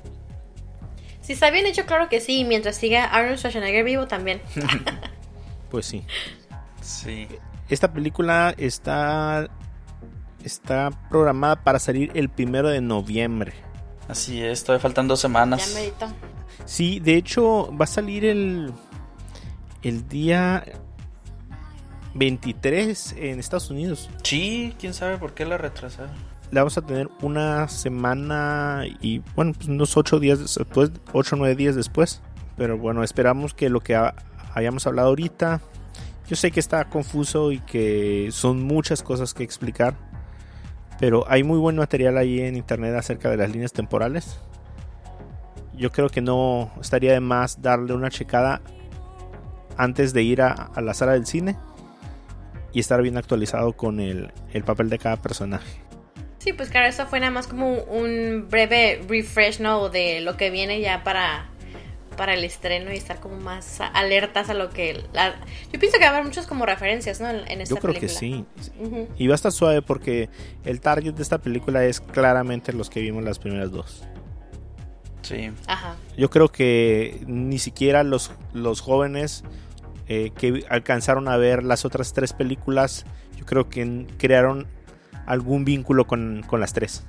Si 1.23 1.33
está 1.33 1.51
bien 1.51 1.65
hecho, 1.67 1.87
claro 1.87 2.09
que 2.11 2.21
sí. 2.21 2.45
Mientras 2.45 2.77
siga 2.77 3.07
Arnold 3.07 3.39
Schwarzenegger 3.39 3.85
vivo 3.85 4.07
también. 4.07 4.41
Pues 5.71 5.87
sí. 5.87 6.05
Sí. 6.83 7.27
Esta 7.69 7.93
película 7.93 8.55
está 8.57 9.49
está 10.45 10.91
programada 11.11 11.63
para 11.63 11.79
salir 11.79 12.11
el 12.15 12.29
primero 12.29 12.69
de 12.69 12.81
noviembre. 12.81 13.53
Así 14.09 14.43
es, 14.43 14.63
todavía 14.65 14.83
faltan 14.83 15.09
dos 15.09 15.21
ya 15.21 15.23
semanas. 15.23 15.77
Sí, 16.67 17.01
de 17.01 17.17
hecho 17.17 17.75
va 17.77 17.85
a 17.85 17.89
salir 17.89 18.25
el 18.25 18.73
el 19.83 20.09
día 20.09 20.65
23 22.15 23.15
en 23.19 23.39
Estados 23.41 23.71
Unidos. 23.71 24.09
Sí, 24.23 24.75
quién 24.79 24.95
sabe 24.95 25.19
por 25.19 25.35
qué 25.35 25.45
la 25.45 25.59
retrasaron. 25.59 26.13
La 26.51 26.61
vamos 26.61 26.79
a 26.79 26.83
tener 26.83 27.09
una 27.23 27.67
semana 27.69 28.85
y 29.01 29.21
bueno, 29.35 29.53
pues 29.55 29.69
unos 29.69 29.97
8 29.97 30.21
días 30.21 30.39
después, 30.39 30.93
8 31.13 31.35
o 31.35 31.39
9 31.39 31.57
días 31.57 31.75
después. 31.75 32.21
Pero 32.57 32.79
bueno, 32.79 33.03
esperamos 33.03 33.53
que 33.55 33.69
lo 33.69 33.81
que 33.81 33.97
ha- 33.97 34.15
hayamos 34.55 34.87
hablado 34.87 35.09
ahorita, 35.09 35.61
yo 36.29 36.37
sé 36.37 36.53
que 36.53 36.61
está 36.61 36.89
confuso 36.89 37.51
y 37.51 37.59
que 37.61 38.29
son 38.31 38.63
muchas 38.63 39.03
cosas 39.03 39.35
que 39.35 39.43
explicar, 39.43 39.97
pero 40.99 41.25
hay 41.29 41.43
muy 41.43 41.59
buen 41.59 41.77
material 41.77 42.19
ahí 42.19 42.41
en 42.41 42.57
internet 42.57 42.95
acerca 42.95 43.31
de 43.31 43.37
las 43.37 43.51
líneas 43.51 43.73
temporales. 43.73 44.39
Yo 45.75 45.91
creo 45.91 46.09
que 46.09 46.21
no 46.21 46.71
estaría 46.81 47.13
de 47.13 47.21
más 47.21 47.61
darle 47.61 47.95
una 47.95 48.11
checada 48.11 48.61
antes 49.77 50.13
de 50.13 50.23
ir 50.23 50.43
a, 50.43 50.71
la 50.81 50.95
sala 50.95 51.13
del 51.13 51.27
cine 51.27 51.57
y 52.73 52.81
estar 52.81 53.03
bien 53.03 53.17
actualizado 53.17 53.73
con 53.73 54.01
el, 54.01 54.33
el 54.53 54.65
papel 54.65 54.89
de 54.89 54.99
cada 54.99 55.17
personaje. 55.17 55.81
Sí, 56.39 56.53
pues 56.53 56.69
claro, 56.69 56.87
eso 56.87 57.07
fue 57.07 57.21
nada 57.21 57.33
más 57.33 57.47
como 57.47 57.73
un 57.73 58.49
breve 58.51 59.01
refresh, 59.09 59.61
¿no? 59.61 59.89
De 59.89 60.21
lo 60.21 60.37
que 60.37 60.51
viene 60.51 60.81
ya 60.81 61.03
para, 61.03 61.49
para 62.17 62.35
el 62.35 62.45
estreno 62.45 62.93
y 62.93 62.97
estar 62.97 63.21
como 63.21 63.37
más 63.37 63.81
alertas 63.81 64.49
a 64.51 64.55
lo 64.55 64.71
que... 64.71 65.03
la- 65.13 65.35
Yo 65.73 65.79
pienso 65.81 65.99
que 65.99 66.05
va 66.05 66.11
a 66.11 66.15
haber 66.15 66.25
muchas 66.25 66.47
como 66.47 66.67
referencias, 66.67 67.21
¿no? 67.21 67.29
En, 67.29 67.51
en 67.51 67.61
esta 67.61 67.75
Yo 67.75 67.81
creo 67.81 67.95
que 67.95 68.09
sí. 68.09 68.45
Y 69.19 69.27
va 69.27 69.35
a 69.35 69.37
estar 69.37 69.53
suave 69.53 69.83
porque 69.83 70.29
el 70.65 70.81
target 70.81 71.15
de 71.15 71.23
esta 71.23 71.39
película 71.39 71.85
es 71.85 72.01
claramente 72.01 72.73
los 72.73 72.91
que 72.91 73.01
vimos 73.01 73.23
las 73.25 73.39
primeras 73.39 73.71
dos. 73.71 74.05
Sí. 75.23 75.51
Ajá. 75.67 75.97
Yo 76.19 76.29
creo 76.31 76.51
que 76.53 77.23
ni 77.27 77.59
siquiera 77.59 78.03
los, 78.05 78.31
los 78.53 78.81
jóvenes 78.83 79.43
eh, 80.07 80.33
que 80.37 80.65
alcanzaron 80.69 81.29
a 81.29 81.37
ver 81.39 81.63
las 81.65 81.85
otras 81.87 82.13
tres 82.13 82.35
películas, 82.35 83.07
yo 83.39 83.47
creo 83.47 83.69
que 83.71 84.07
crearon 84.19 84.67
algún 85.27 85.65
vínculo 85.65 86.07
con, 86.07 86.43
con 86.47 86.61
las 86.61 86.75
tres. 86.75 87.07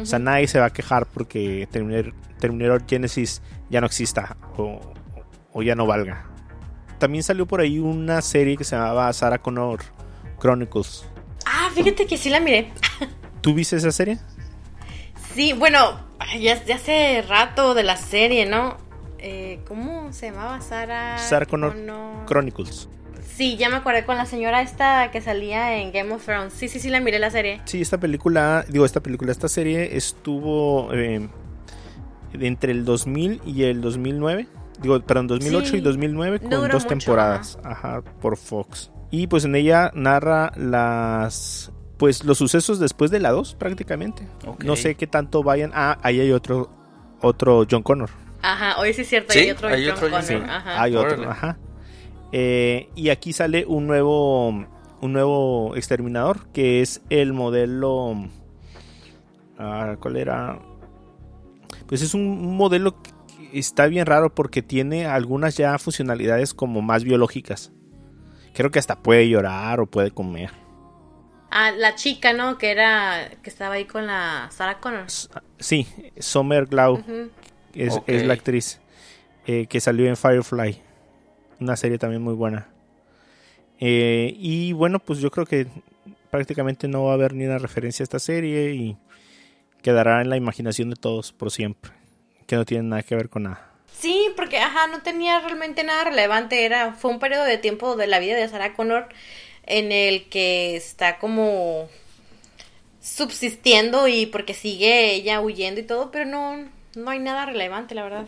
O 0.00 0.06
sea, 0.06 0.18
nadie 0.18 0.46
se 0.48 0.58
va 0.58 0.66
a 0.66 0.70
quejar 0.72 1.06
porque 1.06 1.68
Terminator, 1.70 2.14
Terminator 2.38 2.82
Genesis 2.88 3.42
ya 3.70 3.80
no 3.80 3.86
exista 3.86 4.36
o, 4.56 4.80
o 5.52 5.62
ya 5.62 5.74
no 5.74 5.86
valga. 5.86 6.26
También 6.98 7.22
salió 7.24 7.46
por 7.46 7.60
ahí 7.60 7.78
una 7.78 8.22
serie 8.22 8.56
que 8.56 8.64
se 8.64 8.76
llamaba 8.76 9.12
Sarah 9.12 9.38
Connor 9.42 9.80
Chronicles. 10.40 11.04
Ah, 11.44 11.68
fíjate 11.74 12.06
que 12.06 12.16
sí 12.16 12.30
la 12.30 12.40
miré. 12.40 12.72
¿Tú 13.40 13.54
viste 13.54 13.76
esa 13.76 13.90
serie? 13.92 14.18
Sí, 15.34 15.52
bueno, 15.52 15.98
ya, 16.38 16.62
ya 16.64 16.76
hace 16.76 17.22
rato 17.28 17.74
de 17.74 17.82
la 17.82 17.96
serie, 17.96 18.46
¿no? 18.46 18.76
Eh, 19.18 19.60
¿Cómo 19.66 20.12
se 20.12 20.30
llamaba? 20.30 20.60
Sara. 20.60 21.18
Sarah 21.18 21.46
Connor 21.46 21.74
Connor- 21.74 22.24
Chronicles. 22.26 22.88
Sí, 23.42 23.56
ya 23.56 23.68
me 23.68 23.74
acordé 23.74 24.04
con 24.04 24.16
la 24.16 24.24
señora 24.24 24.62
esta 24.62 25.10
que 25.10 25.20
salía 25.20 25.76
en 25.78 25.90
Game 25.90 26.12
of 26.12 26.24
Thrones. 26.24 26.52
Sí, 26.52 26.68
sí, 26.68 26.78
sí, 26.78 26.90
la 26.90 27.00
miré 27.00 27.18
la 27.18 27.28
serie. 27.28 27.60
Sí, 27.64 27.80
esta 27.80 27.98
película, 27.98 28.64
digo, 28.68 28.84
esta 28.84 29.00
película, 29.00 29.32
esta 29.32 29.48
serie 29.48 29.96
estuvo 29.96 30.94
eh, 30.94 31.28
entre 32.34 32.70
el 32.70 32.84
2000 32.84 33.40
y 33.44 33.64
el 33.64 33.80
2009. 33.80 34.46
Digo, 34.80 35.00
perdón, 35.00 35.26
2008 35.26 35.66
Sí, 35.72 35.76
y 35.78 35.80
2009 35.80 36.38
con 36.38 36.50
dos 36.50 36.72
mucho, 36.72 36.86
temporadas, 36.86 37.58
ajá. 37.64 38.02
por 38.20 38.36
Fox. 38.36 38.92
Y 39.10 39.26
pues 39.26 39.44
en 39.44 39.56
ella 39.56 39.90
narra 39.92 40.52
las 40.54 41.72
pues 41.96 42.22
los 42.22 42.38
sucesos 42.38 42.78
después 42.78 43.10
de 43.10 43.18
la 43.18 43.32
2 43.32 43.56
prácticamente. 43.56 44.24
No 44.64 44.76
sé 44.76 44.94
qué 44.94 45.08
tanto 45.08 45.42
vayan. 45.42 45.72
Ah, 45.74 45.98
ahí 46.04 46.20
hay 46.20 46.30
otro 46.30 46.70
otro 47.20 47.66
John 47.68 47.82
Connor. 47.82 48.10
Ajá, 48.40 48.78
hoy 48.78 48.94
sí 48.94 49.00
es 49.02 49.08
cierto, 49.08 49.32
Sí, 49.32 49.40
hay 49.40 49.50
otro 49.50 49.66
hay 49.66 49.84
John 49.84 49.96
otro 49.96 50.08
John 50.10 50.24
Connor. 50.26 50.48
Ajá. 50.48 50.80
Hay 50.80 50.94
otro, 50.94 51.12
Órale. 51.14 51.26
ajá. 51.26 51.58
Eh, 52.32 52.88
y 52.94 53.10
aquí 53.10 53.32
sale 53.32 53.66
un 53.66 53.86
nuevo 53.86 54.48
un 54.48 55.12
nuevo 55.12 55.76
exterminador 55.76 56.46
que 56.52 56.80
es 56.80 57.02
el 57.10 57.32
modelo 57.32 58.16
ah, 59.58 59.96
¿cuál 60.00 60.16
era? 60.16 60.58
Pues 61.86 62.02
es 62.02 62.14
un 62.14 62.56
modelo 62.56 63.02
que 63.02 63.10
está 63.52 63.86
bien 63.86 64.06
raro 64.06 64.34
porque 64.34 64.62
tiene 64.62 65.06
algunas 65.06 65.56
ya 65.56 65.78
funcionalidades 65.78 66.54
como 66.54 66.82
más 66.82 67.04
biológicas. 67.04 67.72
Creo 68.54 68.70
que 68.70 68.78
hasta 68.78 69.02
puede 69.02 69.28
llorar 69.28 69.80
o 69.80 69.86
puede 69.86 70.10
comer. 70.10 70.50
Ah, 71.50 71.70
la 71.70 71.94
chica, 71.94 72.32
¿no? 72.32 72.56
Que 72.56 72.70
era, 72.70 73.30
que 73.42 73.50
estaba 73.50 73.74
ahí 73.74 73.84
con 73.84 74.06
la 74.06 74.48
Sarah 74.50 74.80
Connor. 74.80 75.06
Sí, 75.58 75.86
Summer 76.18 76.66
Glau 76.66 77.02
es, 77.74 78.00
es 78.06 78.24
la 78.24 78.34
actriz 78.34 78.80
eh, 79.46 79.66
que 79.66 79.80
salió 79.80 80.06
en 80.06 80.16
Firefly. 80.16 80.80
Una 81.62 81.76
serie 81.76 81.96
también 81.96 82.22
muy 82.22 82.34
buena. 82.34 82.66
Eh, 83.78 84.34
y 84.36 84.72
bueno, 84.72 84.98
pues 84.98 85.20
yo 85.20 85.30
creo 85.30 85.46
que 85.46 85.68
prácticamente 86.28 86.88
no 86.88 87.04
va 87.04 87.12
a 87.12 87.14
haber 87.14 87.34
ni 87.34 87.44
una 87.44 87.58
referencia 87.58 88.02
a 88.02 88.04
esta 88.04 88.18
serie 88.18 88.74
y 88.74 88.96
quedará 89.80 90.22
en 90.22 90.28
la 90.28 90.36
imaginación 90.36 90.90
de 90.90 90.96
todos 90.96 91.30
por 91.30 91.52
siempre. 91.52 91.92
Que 92.48 92.56
no 92.56 92.64
tiene 92.64 92.82
nada 92.82 93.04
que 93.04 93.14
ver 93.14 93.28
con 93.28 93.44
nada. 93.44 93.70
Sí, 93.96 94.26
porque, 94.34 94.58
ajá, 94.58 94.88
no 94.88 95.02
tenía 95.02 95.38
realmente 95.38 95.84
nada 95.84 96.02
relevante. 96.02 96.64
Era, 96.64 96.94
fue 96.94 97.12
un 97.12 97.20
periodo 97.20 97.44
de 97.44 97.58
tiempo 97.58 97.94
de 97.94 98.08
la 98.08 98.18
vida 98.18 98.34
de 98.34 98.48
Sarah 98.48 98.74
Connor 98.74 99.08
en 99.64 99.92
el 99.92 100.28
que 100.28 100.74
está 100.74 101.20
como 101.20 101.88
subsistiendo 103.00 104.08
y 104.08 104.26
porque 104.26 104.54
sigue 104.54 105.14
ella 105.14 105.40
huyendo 105.40 105.80
y 105.80 105.84
todo, 105.84 106.10
pero 106.10 106.24
no, 106.24 106.68
no 106.96 107.10
hay 107.10 107.20
nada 107.20 107.46
relevante, 107.46 107.94
la 107.94 108.02
verdad. 108.02 108.26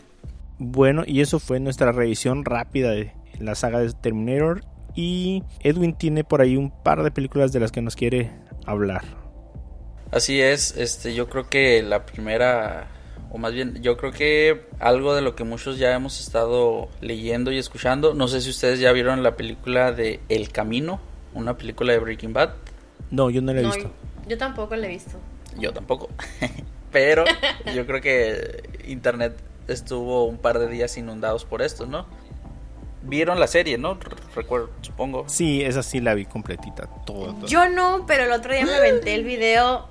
Bueno, 0.59 1.03
y 1.05 1.21
eso 1.21 1.41
fue 1.41 1.59
nuestra 1.59 1.91
revisión 1.91 2.45
rápida 2.45 2.93
de 2.93 3.13
la 3.41 3.55
saga 3.55 3.81
de 3.81 3.93
Terminator. 3.93 4.63
Y 4.97 5.43
Edwin 5.61 5.95
tiene 5.95 6.23
por 6.25 6.41
ahí 6.41 6.57
un 6.57 6.71
par 6.71 7.03
de 7.03 7.11
películas 7.11 7.53
de 7.53 7.61
las 7.61 7.73
que 7.73 7.83
nos 7.83 7.97
quiere 7.97 8.31
hablar. 8.65 9.03
Así 10.13 10.41
es, 10.41 10.77
este, 10.77 11.15
yo 11.15 11.29
creo 11.29 11.49
que 11.49 11.83
la 11.83 12.07
primera, 12.07 12.87
o 13.33 13.39
más 13.39 13.53
bien, 13.53 13.83
yo 13.83 13.97
creo 13.97 14.13
que 14.13 14.67
algo 14.79 15.17
de 15.17 15.23
lo 15.23 15.35
que 15.35 15.43
muchos 15.43 15.79
ya 15.79 15.93
hemos 15.93 16.21
estado 16.21 16.89
leyendo 17.01 17.51
y 17.51 17.59
escuchando, 17.59 18.15
no 18.15 18.29
sé 18.29 18.41
si 18.41 18.51
ustedes 18.51 18.79
ya 18.79 18.93
vieron 18.93 19.25
la 19.25 19.35
película 19.35 19.91
de 19.91 20.21
El 20.29 20.51
Camino, 20.51 21.01
una 21.35 21.57
película 21.57 21.93
de 21.93 21.99
Breaking 21.99 22.33
Bad, 22.33 22.51
No, 23.11 23.29
yo 23.31 23.43
no 23.43 23.53
la 23.53 23.59
he 23.59 23.63
No, 23.65 23.73
visto. 23.73 23.91
yo 24.29 24.39
tampoco 24.39 24.77
la 24.77 24.87
he 24.87 24.91
visto. 24.91 25.19
yo 25.59 25.73
tampoco, 25.73 26.09
pero 26.93 27.25
yo 27.75 27.85
creo 27.85 28.01
que 28.01 28.63
Internet 28.87 29.35
estuvo 29.67 30.27
un 30.27 30.37
par 30.39 30.61
de 30.61 30.69
días 30.69 30.97
inundados 30.97 31.45
por 31.45 31.61
esto, 31.63 31.87
¿no? 31.87 32.07
Vieron 33.05 33.39
la 33.39 33.47
serie, 33.47 33.79
¿no? 33.79 33.99
Recuerdo, 34.35 34.71
supongo. 34.81 35.25
Sí, 35.29 35.63
esa 35.63 35.83
sí 35.83 36.01
la 36.01 36.15
vi 36.15 36.25
completita. 36.25 36.89
Toda, 37.05 37.35
toda. 37.35 37.47
Yo 37.47 37.69
no, 37.69 38.05
pero 38.07 38.25
el 38.25 38.33
otro 38.33 38.53
día 38.53 38.65
me 38.65 38.75
aventé 38.75 39.15
el 39.15 39.25
video 39.25 39.89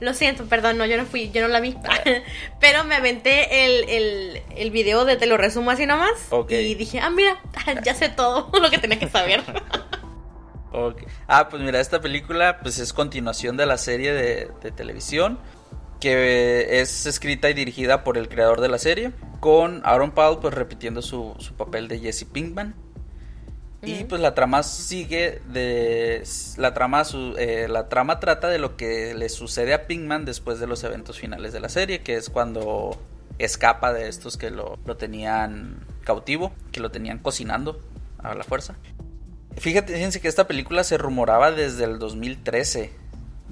Lo 0.00 0.12
siento, 0.14 0.44
perdón, 0.46 0.76
no, 0.76 0.84
yo 0.84 0.96
no 0.96 1.06
fui, 1.06 1.30
yo 1.30 1.40
no 1.42 1.48
la 1.48 1.60
vi. 1.60 1.74
Pero 2.60 2.84
me 2.84 2.96
aventé 2.96 3.64
el, 3.64 3.88
el, 3.88 4.42
el 4.56 4.70
video 4.70 5.06
de 5.06 5.16
te 5.16 5.26
lo 5.26 5.38
resumo 5.38 5.70
así 5.70 5.86
nomás. 5.86 6.12
Ok. 6.30 6.50
Y 6.52 6.74
dije, 6.74 7.00
ah, 7.00 7.08
mira, 7.08 7.40
ya 7.82 7.94
sé 7.94 8.10
todo 8.10 8.50
lo 8.60 8.68
que 8.68 8.78
tenía 8.78 8.98
que 8.98 9.08
saber. 9.08 9.42
Ok. 10.72 11.04
Ah, 11.26 11.48
pues 11.48 11.62
mira, 11.62 11.80
esta 11.80 12.00
película 12.00 12.58
pues 12.60 12.78
es 12.78 12.92
continuación 12.92 13.56
de 13.56 13.64
la 13.64 13.78
serie 13.78 14.12
de, 14.12 14.50
de 14.62 14.70
televisión 14.70 15.38
que 16.00 16.80
es 16.80 17.06
escrita 17.06 17.48
y 17.50 17.54
dirigida 17.54 18.04
por 18.04 18.18
el 18.18 18.28
creador 18.28 18.60
de 18.60 18.68
la 18.68 18.78
serie, 18.78 19.12
con 19.40 19.80
Aaron 19.84 20.10
Paul 20.12 20.38
pues 20.40 20.54
repitiendo 20.54 21.02
su, 21.02 21.34
su 21.38 21.54
papel 21.54 21.88
de 21.88 21.98
Jesse 22.00 22.24
Pinkman. 22.24 22.74
Y 23.82 24.02
pues 24.04 24.20
la 24.20 24.34
trama 24.34 24.62
sigue 24.64 25.40
de 25.52 26.24
la 26.56 26.74
trama 26.74 27.04
su- 27.04 27.34
eh, 27.38 27.68
la 27.68 27.88
trama 27.88 28.18
trata 28.18 28.48
de 28.48 28.58
lo 28.58 28.76
que 28.76 29.14
le 29.14 29.28
sucede 29.28 29.74
a 29.74 29.86
Pinkman 29.86 30.24
después 30.24 30.58
de 30.58 30.66
los 30.66 30.82
eventos 30.82 31.18
finales 31.20 31.52
de 31.52 31.60
la 31.60 31.68
serie, 31.68 32.00
que 32.00 32.16
es 32.16 32.28
cuando 32.28 33.00
escapa 33.38 33.92
de 33.92 34.08
estos 34.08 34.36
que 34.36 34.50
lo, 34.50 34.78
lo 34.86 34.96
tenían 34.96 35.84
cautivo, 36.02 36.52
que 36.72 36.80
lo 36.80 36.90
tenían 36.90 37.18
cocinando 37.18 37.78
a 38.18 38.34
la 38.34 38.42
fuerza. 38.42 38.74
Fíjate, 39.56 39.92
fíjense 39.94 40.20
que 40.20 40.28
esta 40.28 40.48
película 40.48 40.82
se 40.82 40.98
rumoraba 40.98 41.52
desde 41.52 41.84
el 41.84 41.98
2013, 42.00 42.90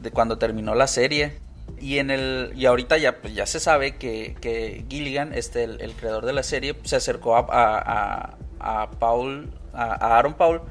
de 0.01 0.11
cuando 0.11 0.39
terminó 0.39 0.75
la 0.75 0.87
serie. 0.89 1.39
Y 1.81 1.99
en 1.99 2.11
el 2.11 2.53
y 2.57 2.67
ahorita 2.67 2.97
ya, 2.99 3.21
pues, 3.21 3.35
ya 3.35 3.47
se 3.47 3.61
sabe 3.61 3.97
que, 3.97 4.37
que 4.41 4.85
Gilligan, 4.89 5.35
este, 5.35 5.65
el, 5.65 5.93
creador 5.93 6.25
de 6.25 6.33
la 6.33 6.43
serie, 6.43 6.75
se 6.85 6.97
acercó 6.97 7.37
a, 7.37 7.47
a, 7.51 8.37
a- 8.61 8.91
Paul, 8.93 9.51
a 9.73 10.17
Aaron 10.19 10.35
Paul, 10.35 10.63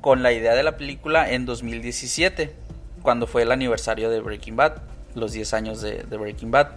con 0.00 0.22
la 0.22 0.32
idea 0.32 0.54
de 0.54 0.62
la 0.62 0.76
película 0.76 1.30
en 1.30 1.46
2017, 1.46 2.54
cuando 3.02 3.26
fue 3.26 3.42
el 3.42 3.52
aniversario 3.52 4.10
de 4.10 4.20
Breaking 4.20 4.56
Bad, 4.56 4.74
los 5.14 5.32
10 5.32 5.54
años 5.54 5.80
de, 5.80 6.02
de 6.02 6.16
Breaking 6.16 6.50
Bad. 6.50 6.68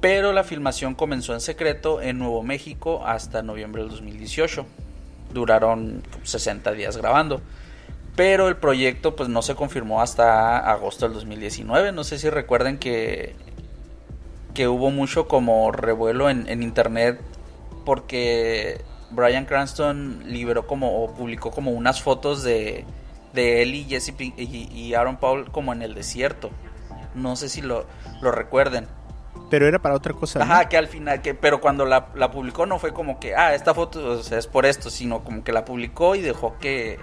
Pero 0.00 0.32
la 0.32 0.44
filmación 0.44 0.94
comenzó 0.94 1.34
en 1.34 1.40
secreto 1.40 2.00
en 2.00 2.18
Nuevo 2.18 2.42
México 2.42 3.02
hasta 3.04 3.42
noviembre 3.42 3.82
del 3.82 3.90
2018. 3.90 4.64
Duraron 5.32 6.02
60 6.22 6.72
días 6.72 6.96
grabando. 6.96 7.42
Pero 8.16 8.48
el 8.48 8.56
proyecto 8.56 9.16
pues 9.16 9.28
no 9.28 9.42
se 9.42 9.54
confirmó 9.54 10.02
hasta 10.02 10.58
agosto 10.58 11.06
del 11.06 11.14
2019. 11.14 11.92
No 11.92 12.04
sé 12.04 12.18
si 12.18 12.28
recuerden 12.28 12.78
que, 12.78 13.34
que 14.54 14.68
hubo 14.68 14.90
mucho 14.90 15.26
como 15.28 15.70
revuelo 15.72 16.28
en, 16.28 16.48
en 16.48 16.62
internet 16.62 17.20
porque 17.84 18.82
Brian 19.10 19.46
Cranston 19.46 20.24
liberó 20.26 20.66
como 20.66 21.02
o 21.02 21.14
publicó 21.14 21.50
como 21.50 21.70
unas 21.70 22.02
fotos 22.02 22.42
de, 22.42 22.84
de 23.32 23.62
él 23.62 23.74
y 23.74 23.84
Jesse 23.84 24.12
Pink- 24.12 24.34
y, 24.36 24.68
y 24.72 24.94
Aaron 24.94 25.16
Paul 25.16 25.50
como 25.50 25.72
en 25.72 25.82
el 25.82 25.94
desierto. 25.94 26.50
No 27.14 27.36
sé 27.36 27.48
si 27.48 27.62
lo, 27.62 27.86
lo 28.20 28.32
recuerden. 28.32 28.86
Pero 29.48 29.66
era 29.66 29.80
para 29.80 29.94
otra 29.96 30.12
cosa. 30.12 30.38
¿no? 30.38 30.44
Ajá, 30.44 30.68
que 30.68 30.76
al 30.76 30.86
final, 30.86 31.22
que, 31.22 31.34
pero 31.34 31.60
cuando 31.60 31.84
la, 31.86 32.08
la 32.14 32.30
publicó 32.30 32.66
no 32.66 32.78
fue 32.78 32.92
como 32.92 33.18
que, 33.18 33.34
ah, 33.34 33.54
esta 33.54 33.74
foto 33.74 34.04
o 34.04 34.22
sea, 34.22 34.38
es 34.38 34.46
por 34.46 34.66
esto, 34.66 34.90
sino 34.90 35.24
como 35.24 35.42
que 35.42 35.52
la 35.52 35.64
publicó 35.64 36.14
y 36.14 36.20
dejó 36.20 36.56
que, 36.60 37.00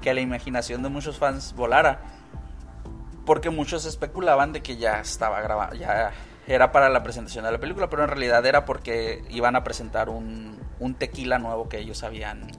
que 0.00 0.14
la 0.14 0.20
imaginación 0.20 0.82
de 0.82 0.88
muchos 0.88 1.18
fans 1.18 1.54
volara. 1.54 2.00
Porque 3.24 3.50
muchos 3.50 3.84
especulaban 3.84 4.52
de 4.52 4.62
que 4.62 4.76
ya 4.76 5.00
estaba 5.00 5.40
grabado, 5.42 5.74
ya 5.74 6.12
era 6.46 6.72
para 6.72 6.88
la 6.88 7.02
presentación 7.02 7.44
de 7.44 7.52
la 7.52 7.58
película, 7.58 7.90
pero 7.90 8.04
en 8.04 8.08
realidad 8.08 8.44
era 8.46 8.64
porque 8.64 9.22
iban 9.28 9.54
a 9.54 9.64
presentar 9.64 10.08
un, 10.08 10.58
un 10.80 10.94
tequila 10.94 11.38
nuevo 11.38 11.68
que 11.68 11.78
ellos 11.78 12.02
habían 12.02 12.50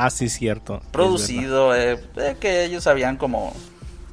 Ah, 0.00 0.10
sí, 0.10 0.28
cierto. 0.28 0.80
Producido, 0.92 1.74
eh, 1.74 1.98
eh, 2.16 2.36
que 2.38 2.64
ellos 2.64 2.86
habían 2.86 3.16
como 3.16 3.52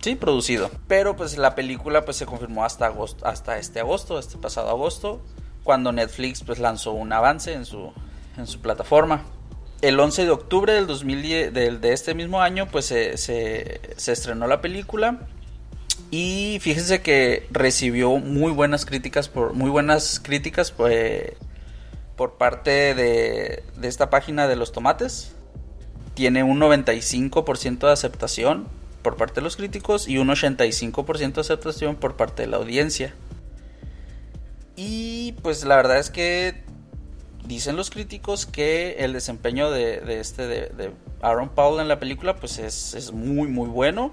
sí 0.01 0.15
producido. 0.15 0.71
Pero 0.87 1.15
pues 1.15 1.37
la 1.37 1.53
película 1.53 2.05
pues 2.05 2.17
se 2.17 2.25
confirmó 2.25 2.65
hasta 2.65 2.87
agosto, 2.87 3.27
hasta 3.27 3.59
este 3.59 3.81
agosto, 3.81 4.17
este 4.17 4.37
pasado 4.37 4.69
agosto, 4.69 5.21
cuando 5.63 5.91
Netflix 5.91 6.43
pues 6.43 6.57
lanzó 6.57 6.93
un 6.93 7.13
avance 7.13 7.53
en 7.53 7.65
su 7.65 7.93
en 8.35 8.47
su 8.47 8.61
plataforma. 8.61 9.21
El 9.87 9.99
11 9.99 10.23
de 10.25 10.31
octubre 10.31 10.73
del 10.73 10.87
2010 10.87 11.53
del- 11.53 11.79
de, 11.81 11.93
este 11.93 12.13
mismo 12.15 12.41
año 12.41 12.67
pues 12.71 12.85
se 12.87 13.79
estrenó 13.95 14.47
la 14.47 14.61
película 14.61 15.19
y 16.11 16.57
fíjense 16.61 17.01
que 17.01 17.47
recibió 17.51 18.11
muy 18.17 18.51
buenas 18.51 18.85
críticas 18.85 19.29
por 19.29 19.53
muy 19.53 19.69
buenas 19.69 20.19
críticas 20.19 20.71
pues, 20.71 21.33
por 22.15 22.33
parte 22.37 22.95
de, 22.95 23.63
de 23.77 23.87
esta 23.87 24.09
página 24.09 24.47
de 24.47 24.55
los 24.55 24.71
tomates 24.71 25.33
tiene 26.13 26.43
un 26.43 26.59
95% 26.59 27.79
de 27.87 27.91
aceptación 27.91 28.67
por 29.01 29.17
parte 29.17 29.35
de 29.35 29.41
los 29.41 29.55
críticos 29.55 30.07
y 30.07 30.17
un 30.17 30.29
85% 30.29 31.33
de 31.33 31.41
aceptación 31.41 31.95
por 31.97 32.15
parte 32.15 32.41
de 32.43 32.47
la 32.47 32.57
audiencia. 32.57 33.13
Y 34.75 35.33
pues 35.43 35.63
la 35.63 35.75
verdad 35.75 35.99
es 35.99 36.09
que 36.09 36.63
dicen 37.47 37.75
los 37.75 37.89
críticos 37.89 38.45
que 38.45 38.97
el 38.99 39.13
desempeño 39.13 39.71
de, 39.71 40.01
de 40.01 40.19
este 40.19 40.47
de, 40.47 40.69
de 40.69 40.91
Aaron 41.21 41.49
Paul 41.49 41.79
en 41.79 41.87
la 41.87 41.99
película 41.99 42.35
pues 42.35 42.59
es, 42.59 42.93
es 42.93 43.11
muy 43.11 43.47
muy 43.47 43.67
bueno 43.69 44.11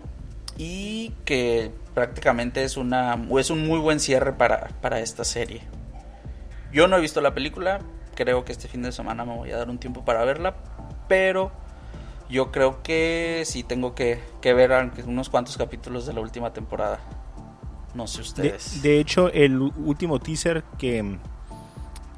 y 0.57 1.11
que 1.25 1.71
prácticamente 1.95 2.63
es 2.65 2.77
una 2.77 3.19
es 3.39 3.51
un 3.51 3.67
muy 3.67 3.79
buen 3.79 4.01
cierre 4.01 4.33
para, 4.33 4.69
para 4.81 5.01
esta 5.01 5.25
serie. 5.25 5.63
Yo 6.73 6.89
no 6.89 6.97
he 6.97 7.01
visto 7.01 7.21
la 7.21 7.35
película, 7.35 7.81
creo 8.15 8.45
que 8.45 8.53
este 8.53 8.69
fin 8.69 8.83
de 8.83 8.93
semana 8.93 9.25
me 9.25 9.37
voy 9.37 9.51
a 9.51 9.57
dar 9.59 9.69
un 9.69 9.79
tiempo 9.79 10.05
para 10.05 10.25
verla, 10.25 10.55
pero 11.07 11.53
yo 12.31 12.51
creo 12.51 12.83
que 12.83 13.43
sí 13.45 13.63
tengo 13.63 13.95
que, 13.95 14.21
que 14.41 14.55
ver 14.55 14.73
unos 15.07 15.29
cuantos 15.29 15.59
capítulos 15.59 16.07
de 16.07 16.15
la 16.15 16.21
última 16.21 16.53
temporada. 16.53 16.99
No 17.95 18.07
sé 18.07 18.19
De, 18.19 18.23
ustedes. 18.23 18.83
de 18.83 19.01
hecho, 19.01 19.31
el 19.31 19.61
último 19.61 20.19
teaser 20.19 20.65
que, 20.79 21.19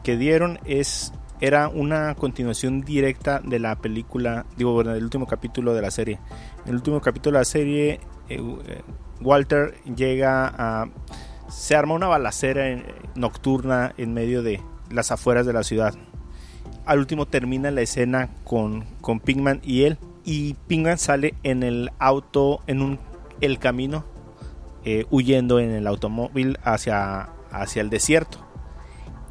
que 0.05 0.17
dieron 0.17 0.61
es 0.64 1.12
era 1.40 1.69
una 1.69 2.14
continuación 2.14 2.83
directa 2.83 3.40
de 3.40 3.59
la 3.59 3.75
película, 3.77 4.47
digo, 4.57 4.85
del 4.85 5.03
último 5.03 5.27
capítulo 5.27 5.75
de 5.75 5.83
la 5.83 5.90
serie. 5.90 6.21
En 6.62 6.71
el 6.71 6.77
último 6.77 7.01
capítulo 7.01 7.38
de 7.38 7.40
la 7.40 7.45
serie, 7.45 8.01
eh, 8.29 8.40
eh, 8.69 8.83
Walter 9.21 9.75
llega 9.97 10.47
a... 10.47 10.88
Se 11.49 11.75
arma 11.75 11.95
una 11.95 12.07
balacera 12.07 12.69
en- 12.71 12.85
nocturna 13.14 13.93
en 13.99 14.14
medio 14.14 14.43
de 14.43 14.62
las 14.90 15.11
afueras 15.11 15.45
de 15.45 15.53
la 15.53 15.64
ciudad. 15.64 15.95
Al 16.87 16.99
último 16.99 17.27
termina 17.27 17.71
la 17.71 17.81
escena 17.81 18.31
con, 18.45 18.85
con 19.01 19.21
Pinkman 19.21 19.61
y 19.62 19.83
él. 19.83 19.99
Y 20.25 20.55
Pinkman 20.67 20.99
sale 20.99 21.35
en 21.43 21.62
el 21.62 21.90
auto, 21.99 22.61
en 22.67 22.81
un, 22.81 22.99
el 23.40 23.59
camino 23.59 24.05
eh, 24.85 25.05
huyendo 25.11 25.59
en 25.59 25.73
el 25.73 25.87
automóvil 25.87 26.59
hacia, 26.62 27.29
hacia 27.51 27.83
el 27.83 27.90
desierto. 27.90 28.38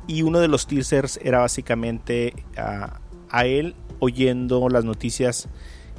Y 0.07 0.21
uno 0.23 0.39
de 0.39 0.47
los 0.47 0.67
teasers 0.67 1.19
era 1.23 1.39
básicamente 1.39 2.33
a, 2.57 2.99
a 3.29 3.45
él 3.45 3.75
oyendo 3.99 4.67
las 4.69 4.83
noticias 4.83 5.47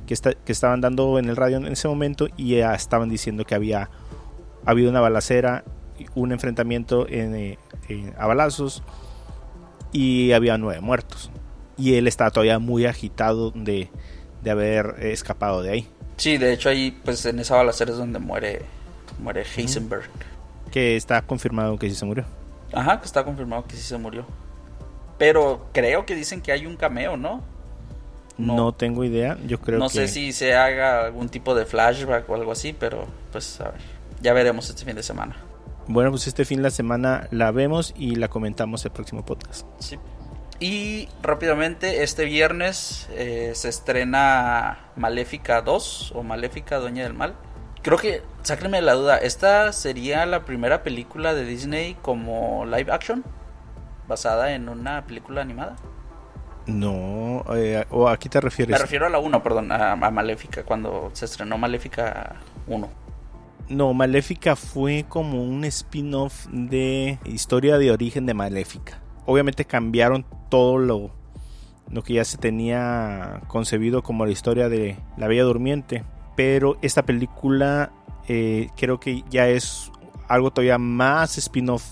que, 0.07 0.13
está- 0.15 0.35
que 0.35 0.53
estaban 0.53 0.81
dando 0.83 1.19
en 1.19 1.29
el 1.29 1.37
radio 1.37 1.57
en 1.57 1.67
ese 1.69 1.89
momento 1.89 2.29
y 2.37 2.57
ya 2.57 2.75
estaban 2.75 3.09
diciendo 3.09 3.45
que 3.45 3.55
había 3.55 3.89
habido 4.67 4.91
una 4.91 5.01
balacera, 5.01 5.65
un 6.15 6.33
enfrentamiento 6.33 7.09
en, 7.09 7.35
eh, 7.35 7.59
en- 7.89 8.15
a 8.19 8.27
balazos 8.27 8.83
y 9.93 10.33
había 10.33 10.59
nueve 10.59 10.81
muertos. 10.81 11.31
Y 11.77 11.95
él 11.95 12.07
estaba 12.07 12.31
todavía 12.31 12.59
muy 12.59 12.87
agitado 12.87 13.51
de, 13.53 13.89
de 14.43 14.51
haber 14.51 14.97
escapado 15.01 15.63
de 15.63 15.71
ahí. 15.71 15.89
Sí, 16.17 16.37
de 16.37 16.53
hecho 16.53 16.69
ahí 16.69 16.97
pues 17.05 17.25
en 17.27 17.39
esa 17.41 17.57
balacera 17.57 17.91
es 17.91 17.97
donde 17.97 18.19
muere 18.19 18.63
muere 19.19 19.45
Heisenberg. 19.57 20.05
Que 20.71 20.97
está 20.97 21.23
confirmado 21.23 21.79
que 21.79 21.89
sí 21.89 21.95
se 21.97 22.05
murió. 22.05 22.25
Ajá, 22.75 23.01
que 23.01 23.07
está 23.07 23.25
confirmado 23.25 23.65
que 23.65 23.77
sí 23.77 23.83
se 23.83 23.97
murió. 23.99 24.25
Pero 25.19 25.67
creo 25.73 26.05
que 26.07 26.15
dicen 26.15 26.41
que 26.41 26.53
hay 26.53 26.67
un 26.67 26.77
cameo, 26.77 27.17
¿no? 27.17 27.43
No, 28.37 28.57
No. 28.57 28.73
tengo 28.73 29.05
idea. 29.05 29.39
Yo 29.47 29.61
creo 29.61 29.79
no 29.79 29.87
que 29.89 29.93
sé 29.95 30.09
si 30.09 30.33
se 30.33 30.55
haga 30.55 31.05
algún 31.05 31.29
tipo 31.29 31.55
de 31.55 31.65
flashback 31.67 32.29
o 32.29 32.35
algo 32.35 32.51
así, 32.53 32.73
pero 32.73 33.07
pues 33.31 33.61
a 33.61 33.71
ver, 33.71 33.81
ya 34.21 34.33
veremos 34.33 34.69
este 34.69 34.85
fin 34.85 34.97
de 34.97 35.03
semana. 35.03 35.37
Bueno, 35.87 36.11
pues 36.11 36.27
este 36.27 36.45
fin 36.45 36.63
de 36.63 36.71
semana 36.71 37.29
la 37.31 37.51
vemos 37.53 37.93
y 37.97 38.17
la 38.17 38.29
comentamos 38.29 38.85
el 38.85 38.91
próximo 38.91 39.25
podcast. 39.25 39.67
Sí. 39.79 39.99
Y 40.59 41.09
rápidamente, 41.23 42.03
este 42.03 42.25
viernes 42.25 43.09
eh, 43.13 43.53
se 43.55 43.69
estrena 43.69 44.79
Maléfica 44.97 45.61
2 45.63 46.13
o 46.15 46.23
Maléfica 46.23 46.79
Dueña 46.79 47.03
del 47.05 47.13
Mal. 47.15 47.35
Creo 47.85 47.99
que, 47.99 48.23
sáquenme 48.43 48.81
la 48.81 48.95
duda, 48.95 49.19
¿esta 49.19 49.71
sería 49.75 50.25
la 50.25 50.47
primera 50.47 50.83
película 50.83 51.35
de 51.35 51.45
Disney 51.45 51.99
como 52.01 52.65
live 52.65 52.91
action? 52.91 53.23
¿Basada 54.09 54.55
en 54.55 54.71
una 54.71 55.05
película 55.05 55.43
animada? 55.43 55.77
No, 56.65 57.45
eh, 57.55 57.85
o 57.91 58.09
a 58.09 58.17
qué 58.17 58.31
te 58.31 58.41
refieres? 58.41 58.73
Me 58.73 58.79
refiero 58.79 59.05
a 59.05 59.11
la 59.11 59.19
1, 59.19 59.43
perdón, 59.43 59.71
a, 59.71 59.93
a 59.93 60.11
Maléfica, 60.11 60.63
cuando 60.63 61.11
se 61.13 61.27
estrenó 61.27 61.59
Maléfica 61.59 62.37
1. 62.69 62.89
No, 63.69 63.93
Maléfica 63.93 64.57
fue 64.57 65.05
como 65.07 65.45
un 65.45 65.67
spin-off 65.67 66.47
de 66.51 67.19
historia 67.27 67.77
de 67.77 67.91
origen 67.91 68.25
de 68.25 68.33
Maléfica. 68.33 69.03
Obviamente 69.27 69.67
cambiaron 69.67 70.25
todo 70.49 70.79
lo, 70.79 71.11
lo 71.91 72.03
que 72.03 72.15
ya 72.15 72.25
se 72.25 72.39
tenía 72.39 73.43
concebido 73.47 74.03
como 74.03 74.25
la 74.25 74.33
historia 74.33 74.71
de 74.71 74.97
La 75.19 75.29
Bella 75.29 75.43
Durmiente. 75.43 76.03
Pero 76.37 76.77
esta 76.83 77.05
película 77.05 77.93
eh, 78.29 78.69
creo 78.77 78.99
que 78.99 79.23
ya 79.31 79.49
es 79.49 79.91
algo 80.29 80.51
todavía 80.51 80.79
más 80.79 81.39
spin-off 81.39 81.85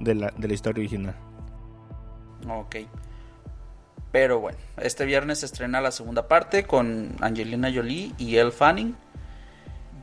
de 0.00 0.14
la, 0.14 0.32
de 0.36 0.48
la 0.48 0.54
historia 0.54 0.80
original. 0.80 1.16
Ok. 2.48 2.76
Pero 4.12 4.40
bueno, 4.40 4.58
este 4.78 5.04
viernes 5.04 5.40
se 5.40 5.46
estrena 5.46 5.80
la 5.80 5.90
segunda 5.90 6.28
parte 6.28 6.64
con 6.64 7.16
Angelina 7.20 7.70
Jolie 7.72 8.12
y 8.18 8.36
Elle 8.36 8.50
Fanning. 8.50 8.96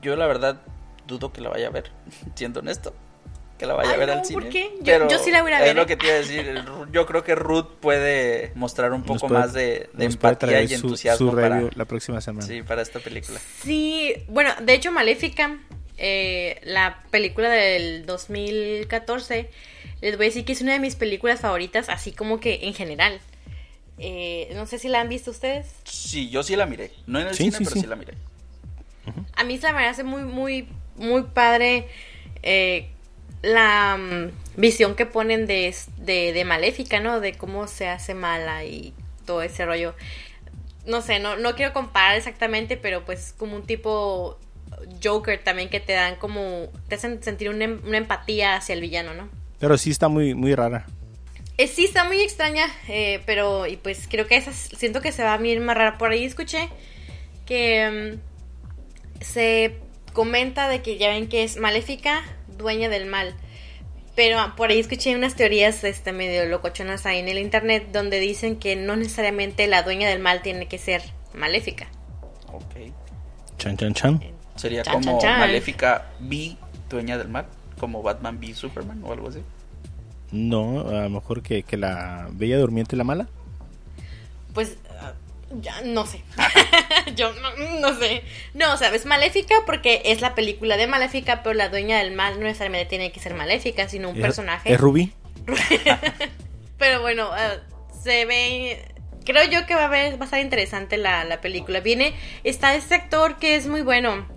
Yo 0.02 0.16
la 0.16 0.28
verdad 0.28 0.62
dudo 1.08 1.32
que 1.32 1.42
la 1.42 1.50
vaya 1.50 1.68
a 1.68 1.72
ver, 1.72 1.92
siendo 2.36 2.60
honesto. 2.60 2.94
Que 3.58 3.66
la 3.68 3.76
vaya 3.76 3.90
Ay, 3.92 3.96
a 3.96 3.98
ver 4.00 4.08
no, 4.08 4.14
al 4.14 4.20
¿por 4.22 4.28
cine. 4.28 4.50
qué? 4.50 4.72
Yo- 4.80 4.84
Pero 4.86 5.10
yo 5.10 5.20
sí 5.20 5.30
la 5.32 5.42
voy 5.44 5.52
a 5.52 5.58
a 5.58 5.60
Es 5.60 5.66
ver, 5.68 5.76
lo 5.76 5.86
que 5.86 5.96
te 5.96 6.06
iba 6.08 6.16
a 6.16 6.18
decir. 6.18 6.64
Yo 6.92 7.06
creo 7.06 7.24
que 7.24 7.36
Ruth 7.36 7.68
puede 7.80 8.52
mostrar 8.56 8.92
un 8.94 9.04
poco 9.04 9.28
puede- 9.28 9.40
más 9.40 9.54
de, 9.54 9.90
de 9.94 10.06
empatía 10.06 10.62
y 10.64 10.68
su- 10.70 10.76
entusiasmo 10.88 11.30
su 11.32 11.36
para, 11.36 11.62
la 11.76 11.86
próxima 11.86 12.20
semana. 12.20 12.46
sí, 12.48 12.62
para 12.64 12.82
esta 12.82 13.00
película. 13.00 13.40
Sí, 13.62 14.14
bueno, 14.28 14.52
de 14.62 14.74
hecho 14.74 14.92
Maléfica, 14.92 15.60
eh, 15.98 16.60
la 16.64 17.00
película 17.12 17.50
del 17.50 18.06
2014, 18.08 19.50
les 20.02 20.18
voy 20.18 20.26
a 20.26 20.30
decir 20.30 20.46
que 20.46 20.54
es 20.54 20.62
una 20.62 20.74
de 20.74 20.80
mis 20.80 20.96
películas 20.96 21.40
favoritas, 21.42 21.90
así 21.90 22.12
como 22.12 22.40
que 22.40 22.60
en 22.64 22.74
general. 22.74 23.20
Eh, 24.00 24.52
no 24.56 24.66
sé 24.66 24.80
si 24.80 24.88
la 24.90 25.00
han 25.02 25.08
visto 25.10 25.30
ustedes. 25.30 25.68
Sí, 25.84 26.30
yo 26.32 26.42
sí 26.42 26.56
la 26.56 26.66
miré. 26.66 26.92
No 27.06 27.20
en 27.20 27.28
el 27.28 27.36
Sí, 27.36 27.44
cine, 27.46 27.58
sí, 27.60 27.64
pero 27.64 27.76
sí. 27.76 27.82
sí 27.82 27.88
la 27.88 27.96
miré. 27.96 28.16
A 29.36 29.44
mí 29.44 29.58
se 29.60 29.72
me 29.72 29.86
hace 29.86 30.04
muy, 30.04 30.24
muy, 30.24 30.68
muy 30.96 31.24
padre 31.24 31.88
eh, 32.42 32.90
la 33.44 33.98
mm, 33.98 34.60
visión 34.60 34.96
que 34.96 35.06
ponen 35.06 35.46
de, 35.46 35.68
es- 35.68 35.90
de, 35.98 36.34
de 36.34 36.46
Maléfica, 36.46 37.00
¿no? 37.00 37.20
De 37.20 37.34
cómo 37.34 37.68
se 37.68 37.88
hace 37.88 38.16
mala 38.16 38.64
y 38.66 38.94
todo 39.28 39.44
ese 39.44 39.66
rollo. 39.66 39.94
No 40.88 41.02
sé, 41.02 41.20
no, 41.20 41.36
no 41.38 41.56
quiero 41.56 41.74
comparar 41.74 42.16
exactamente, 42.18 42.76
pero 42.78 43.06
pues 43.06 43.36
como 43.38 43.56
un 43.56 43.64
tipo 43.64 44.40
Joker 45.04 45.42
también 45.44 45.70
que 45.70 45.80
te 45.80 45.94
dan 45.94 46.16
como, 46.16 46.68
te 46.88 46.96
hacen 46.96 47.22
sentir 47.22 47.50
una, 47.50 47.66
em- 47.66 47.82
una 47.86 47.98
empatía 47.98 48.56
hacia 48.56 48.74
el 48.74 48.82
villano, 48.82 49.14
¿no? 49.14 49.30
Pero 49.60 49.78
sí 49.78 49.92
está 49.92 50.08
muy, 50.08 50.34
muy 50.34 50.56
rara. 50.56 50.86
Eh, 51.58 51.68
sí, 51.68 51.86
está 51.86 52.04
muy 52.04 52.20
extraña, 52.22 52.66
eh, 52.88 53.22
pero 53.26 53.68
y 53.68 53.78
pues 53.78 54.08
creo 54.10 54.26
que 54.28 54.36
esa 54.36 54.52
siento 54.52 55.02
que 55.02 55.12
se 55.12 55.24
va 55.24 55.36
a 55.36 55.46
ir 55.46 55.60
más 55.62 55.78
rara. 55.78 55.98
Por 55.98 56.12
ahí 56.12 56.26
escuché 56.26 56.68
que 57.46 58.20
mm, 58.20 59.24
se 59.24 59.78
comenta 60.14 60.68
de 60.68 60.82
que 60.82 60.98
ya 60.98 61.10
ven 61.10 61.28
que 61.30 61.44
es 61.44 61.58
maléfica, 61.58 62.24
dueña 62.58 62.90
del 62.90 63.06
mal. 63.06 63.36
Pero 64.16 64.38
por 64.56 64.70
ahí 64.70 64.80
escuché 64.80 65.16
unas 65.16 65.36
teorías 65.36 65.84
este, 65.84 66.14
medio 66.14 66.46
locochonas 66.46 67.06
ahí 67.06 67.20
en 67.20 67.30
el 67.30 67.40
internet 67.40 67.88
donde 67.92 68.20
dicen 68.20 68.58
que 68.58 68.76
no 68.76 68.96
necesariamente 68.96 69.66
la 69.68 69.82
dueña 69.82 70.08
del 70.08 70.20
mal 70.20 70.42
tiene 70.42 70.68
que 70.68 70.78
ser 70.78 71.02
maléfica. 71.34 71.88
Ok. 72.52 72.92
Chan, 73.58 73.78
chan, 73.78 73.94
chan. 73.94 74.22
Sería 74.56 74.84
Chan, 74.84 74.94
como 74.94 75.20
chan, 75.20 75.32
chan. 75.32 75.40
Maléfica 75.40 76.12
B, 76.20 76.56
dueña 76.90 77.18
del 77.18 77.28
mal. 77.28 77.48
Como 77.80 78.04
Batman 78.04 78.40
B, 78.40 78.54
Superman 78.54 79.02
o 79.04 79.12
algo 79.14 79.30
así. 79.30 79.40
No, 80.32 80.88
a 80.88 81.04
lo 81.04 81.10
mejor 81.10 81.42
que, 81.42 81.64
que 81.64 81.78
la 81.78 82.28
Bella 82.32 82.58
Durmiente 82.60 82.96
la 82.96 83.04
mala. 83.04 83.28
Pues 84.54 84.78
ya 85.62 85.82
no 85.82 86.06
sé. 86.06 86.22
Yo 87.16 87.34
no, 87.34 87.56
no 87.80 87.98
sé. 88.00 88.24
No, 88.54 88.74
o 88.74 88.78
sea, 88.78 88.94
es 88.94 89.06
maléfica 89.06 89.56
porque 89.66 90.02
es 90.06 90.22
la 90.22 90.36
película 90.36 90.78
de 90.78 90.88
maléfica, 90.88 91.44
pero 91.44 91.54
la 91.54 91.70
dueña 91.70 91.98
del 92.00 92.12
mal 92.12 92.36
no 92.40 92.46
necesariamente 92.46 92.90
tiene 92.90 93.12
que 93.12 93.20
ser 93.20 93.34
maléfica, 93.34 93.88
sino 93.90 94.10
un 94.10 94.16
Es- 94.18 94.22
personaje. 94.22 94.74
¿Es 94.74 94.80
Ruby? 94.80 95.14
Pero 96.78 97.02
bueno, 97.02 97.30
ah, 97.32 97.56
se 98.04 98.26
ve. 98.26 98.86
Creo 99.26 99.44
yo 99.50 99.66
que 99.66 99.76
va 99.76 99.86
a, 99.86 99.90
ver, 99.90 100.16
va 100.20 100.22
a 100.22 100.26
estar 100.26 100.40
interesante 100.42 100.98
la, 100.98 101.24
la 101.24 101.40
película. 101.40 101.80
Viene. 101.80 102.14
Está 102.44 102.76
este 102.76 102.96
actor 102.96 103.38
que 103.38 103.56
es 103.56 103.68
muy 103.68 103.82
bueno. 103.82 104.28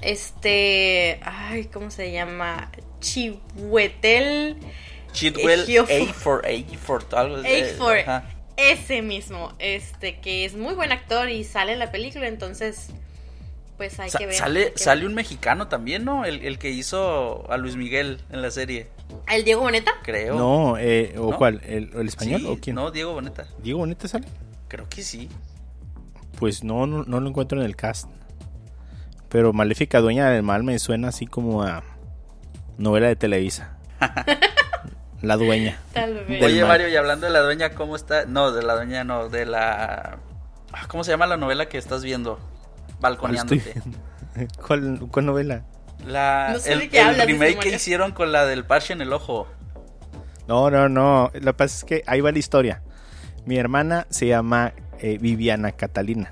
Este. 0.00 1.20
Ay, 1.22 1.66
¿cómo 1.66 1.90
se 1.90 2.12
llama? 2.12 2.70
Chihuetel. 3.00 4.56
Chidwell. 5.12 5.66
A 5.80 6.12
for 6.14 6.46
A 6.46 6.78
for 6.78 7.04
algo 7.12 7.36
así. 7.36 7.60
A 7.62 7.64
for. 7.76 7.98
Ese 8.60 9.02
mismo, 9.02 9.52
este 9.58 10.18
que 10.20 10.44
es 10.44 10.54
muy 10.54 10.74
buen 10.74 10.92
actor 10.92 11.28
y 11.28 11.44
sale 11.44 11.72
en 11.72 11.78
la 11.78 11.90
película, 11.90 12.26
entonces 12.28 12.88
pues 13.76 13.98
hay 13.98 14.10
Sa- 14.10 14.18
que 14.18 14.26
ver. 14.26 14.34
sale, 14.34 14.64
hay 14.66 14.72
que 14.72 14.78
sale 14.78 15.00
ver. 15.00 15.08
un 15.08 15.14
mexicano 15.14 15.68
también, 15.68 16.04
¿no? 16.04 16.24
El, 16.26 16.44
el 16.44 16.58
que 16.58 16.70
hizo 16.70 17.50
a 17.50 17.56
Luis 17.56 17.76
Miguel 17.76 18.20
en 18.30 18.42
la 18.42 18.50
serie, 18.50 18.88
¿El 19.28 19.44
Diego 19.44 19.62
Boneta? 19.62 19.92
creo. 20.02 20.36
No, 20.36 20.76
eh, 20.78 21.14
¿o 21.18 21.30
¿No? 21.30 21.36
cuál? 21.38 21.62
¿El, 21.64 21.90
el 21.94 22.06
español 22.08 22.40
Sí, 22.42 22.46
o 22.46 22.58
quién? 22.60 22.76
No, 22.76 22.90
Diego 22.90 23.14
Boneta. 23.14 23.46
¿Diego 23.62 23.78
Boneta 23.80 24.06
sale? 24.06 24.26
Creo 24.68 24.88
que 24.88 25.02
sí. 25.02 25.28
Pues 26.38 26.62
no, 26.62 26.86
no, 26.86 27.04
no 27.04 27.20
lo 27.20 27.28
encuentro 27.28 27.58
en 27.58 27.64
el 27.66 27.74
cast. 27.76 28.08
Pero 29.30 29.52
Maléfica 29.52 30.00
Dueña 30.00 30.28
del 30.30 30.42
Mal 30.42 30.62
me 30.64 30.78
suena 30.78 31.08
así 31.08 31.26
como 31.26 31.62
a 31.62 31.82
novela 32.78 33.08
de 33.08 33.16
Televisa. 33.16 33.78
la 35.22 35.36
dueña. 35.36 35.80
Tal 35.92 36.24
vez. 36.24 36.42
Oye. 36.42 36.64
Mario, 36.64 36.88
y 36.88 36.96
hablando 36.96 37.26
de 37.26 37.32
la 37.32 37.40
dueña, 37.40 37.70
¿cómo 37.70 37.96
está? 37.96 38.24
No, 38.24 38.52
de 38.52 38.62
la 38.62 38.74
dueña 38.74 39.04
no, 39.04 39.28
de 39.28 39.46
la... 39.46 40.18
Ah, 40.72 40.86
¿Cómo 40.88 41.04
se 41.04 41.10
llama 41.10 41.26
la 41.26 41.36
novela 41.36 41.68
que 41.68 41.78
estás 41.78 42.02
viendo? 42.02 42.38
¿Cuál, 43.00 43.34
estoy 43.34 43.58
Balconeándote. 43.60 43.74
¿Cuál, 44.66 45.00
cuál 45.10 45.26
novela? 45.26 45.64
La, 46.06 46.50
No 46.52 46.58
sé 46.58 46.72
el, 46.72 46.78
de 46.80 46.88
qué 46.88 47.00
el 47.00 47.08
hablas, 47.08 47.26
dice 47.26 47.32
remake 47.32 47.50
que 47.52 47.56
Mario. 47.56 47.76
hicieron 47.76 48.12
con 48.12 48.32
la 48.32 48.46
del 48.46 48.64
parche 48.64 48.92
en 48.92 49.00
el 49.02 49.12
ojo. 49.12 49.46
No, 50.46 50.70
no, 50.70 50.88
no. 50.88 51.30
Lo 51.34 51.52
que 51.52 51.54
pasa 51.54 51.76
es 51.76 51.84
que 51.84 52.02
ahí 52.06 52.20
va 52.20 52.32
la 52.32 52.38
historia. 52.38 52.82
Mi 53.44 53.56
hermana 53.56 54.06
se 54.10 54.26
llama 54.26 54.72
eh, 54.98 55.18
Viviana 55.20 55.72
Catalina. 55.72 56.30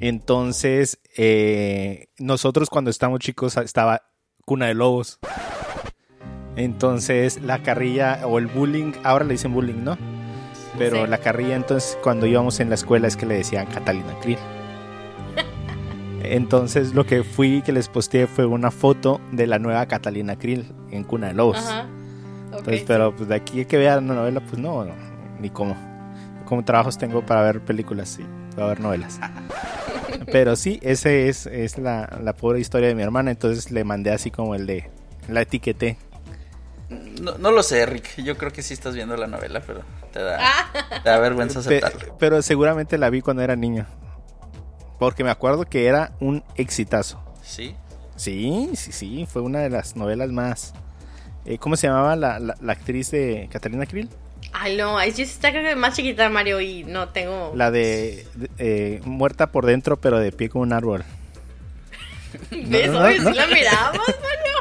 Entonces, 0.00 0.98
eh, 1.16 2.08
nosotros 2.18 2.68
cuando 2.68 2.90
estábamos 2.90 3.20
chicos 3.20 3.56
estaba 3.56 4.02
Cuna 4.44 4.66
de 4.66 4.74
Lobos. 4.74 5.18
Entonces, 6.56 7.40
la 7.42 7.58
carrilla 7.62 8.20
o 8.26 8.38
el 8.38 8.46
bullying, 8.46 8.92
ahora 9.04 9.24
le 9.24 9.32
dicen 9.32 9.52
bullying, 9.52 9.84
¿no? 9.84 9.96
Pero 10.78 11.04
Sí. 11.04 11.10
la 11.10 11.18
carrilla, 11.18 11.54
entonces, 11.56 11.96
cuando 12.02 12.26
íbamos 12.26 12.60
en 12.60 12.68
la 12.68 12.74
escuela 12.74 13.06
es 13.08 13.16
que 13.16 13.26
le 13.26 13.34
decían 13.36 13.66
Catalina 13.66 14.14
Krill. 14.22 14.38
Entonces, 16.22 16.92
lo 16.94 17.06
que 17.06 17.22
fui 17.22 17.62
que 17.62 17.72
les 17.72 17.88
posteé 17.88 18.26
fue 18.26 18.46
una 18.46 18.70
foto 18.70 19.20
de 19.32 19.46
la 19.46 19.58
nueva 19.58 19.86
Catalina 19.86 20.36
Krill 20.36 20.64
en 20.90 21.04
Cuna 21.04 21.28
de 21.28 21.34
Lobos. 21.34 21.58
Ajá. 21.58 21.86
Sí. 22.64 22.84
pero 22.86 23.14
pues, 23.14 23.28
de 23.28 23.34
aquí 23.34 23.64
que 23.66 23.76
vea 23.76 23.96
la 23.96 24.00
novela, 24.00 24.40
pues 24.40 24.58
no, 24.58 24.84
no, 24.84 24.92
ni 25.40 25.50
cómo. 25.50 25.76
Como 26.46 26.64
trabajos 26.64 26.96
tengo 26.96 27.24
para 27.24 27.42
ver 27.42 27.60
películas 27.60 28.18
y 28.18 28.54
para 28.54 28.68
ver 28.68 28.80
novelas. 28.80 29.20
Pero 30.32 30.56
sí, 30.56 30.78
ese 30.82 31.28
es, 31.28 31.46
es 31.46 31.76
la, 31.76 32.18
la 32.22 32.32
pobre 32.32 32.58
historia 32.60 32.88
de 32.88 32.94
mi 32.94 33.02
hermana, 33.02 33.30
entonces 33.30 33.70
le 33.70 33.84
mandé 33.84 34.10
así 34.10 34.30
como 34.30 34.54
el 34.54 34.66
de 34.66 34.88
la 35.28 35.42
etiqueté. 35.42 35.96
No, 36.88 37.36
no 37.38 37.50
lo 37.50 37.62
sé, 37.62 37.84
Rick. 37.86 38.22
Yo 38.22 38.36
creo 38.36 38.52
que 38.52 38.62
sí 38.62 38.72
estás 38.74 38.94
viendo 38.94 39.16
la 39.16 39.26
novela, 39.26 39.60
pero 39.66 39.80
te 40.12 40.20
da, 40.22 40.38
Ah. 40.40 41.00
te 41.02 41.08
da 41.08 41.18
vergüenza 41.18 41.58
aceptarlo. 41.58 42.16
pero 42.18 42.40
seguramente 42.42 42.96
la 42.98 43.10
vi 43.10 43.20
cuando 43.22 43.42
era 43.42 43.56
niño. 43.56 43.86
Porque 44.98 45.24
me 45.24 45.30
acuerdo 45.30 45.64
que 45.66 45.86
era 45.86 46.12
un 46.20 46.42
exitazo. 46.54 47.22
Sí. 47.42 47.74
Sí, 48.16 48.70
sí, 48.74 48.92
sí, 48.92 49.26
fue 49.30 49.42
una 49.42 49.58
de 49.60 49.68
las 49.70 49.94
novelas 49.96 50.30
más... 50.30 50.72
eh, 51.44 51.58
¿Cómo 51.58 51.76
se 51.76 51.86
llamaba 51.88 52.16
la, 52.16 52.38
la- 52.38 52.56
la 52.60 52.72
actriz 52.72 53.10
de 53.10 53.48
Catalina 53.52 53.84
Krill? 53.86 54.08
Ay, 54.52 54.76
no, 54.76 54.98
es 55.00 55.18
está 55.18 55.50
creo 55.50 55.64
que 55.64 55.76
más 55.76 55.94
chiquita 55.94 56.28
Mario 56.30 56.60
y 56.62 56.84
no 56.84 57.08
tengo. 57.10 57.52
La 57.54 57.70
de, 57.70 58.26
de- 58.36 58.50
eh, 58.58 59.00
muerta 59.04 59.48
por 59.52 59.66
dentro, 59.66 60.00
pero 60.00 60.18
de 60.18 60.32
pie 60.32 60.48
como 60.48 60.62
un 60.62 60.72
árbol. 60.72 61.04
¿Ves? 62.50 62.90
no. 62.90 63.06
sí 63.08 63.18
la 63.18 63.46
miramos, 63.48 63.98
Mario. 63.98 64.55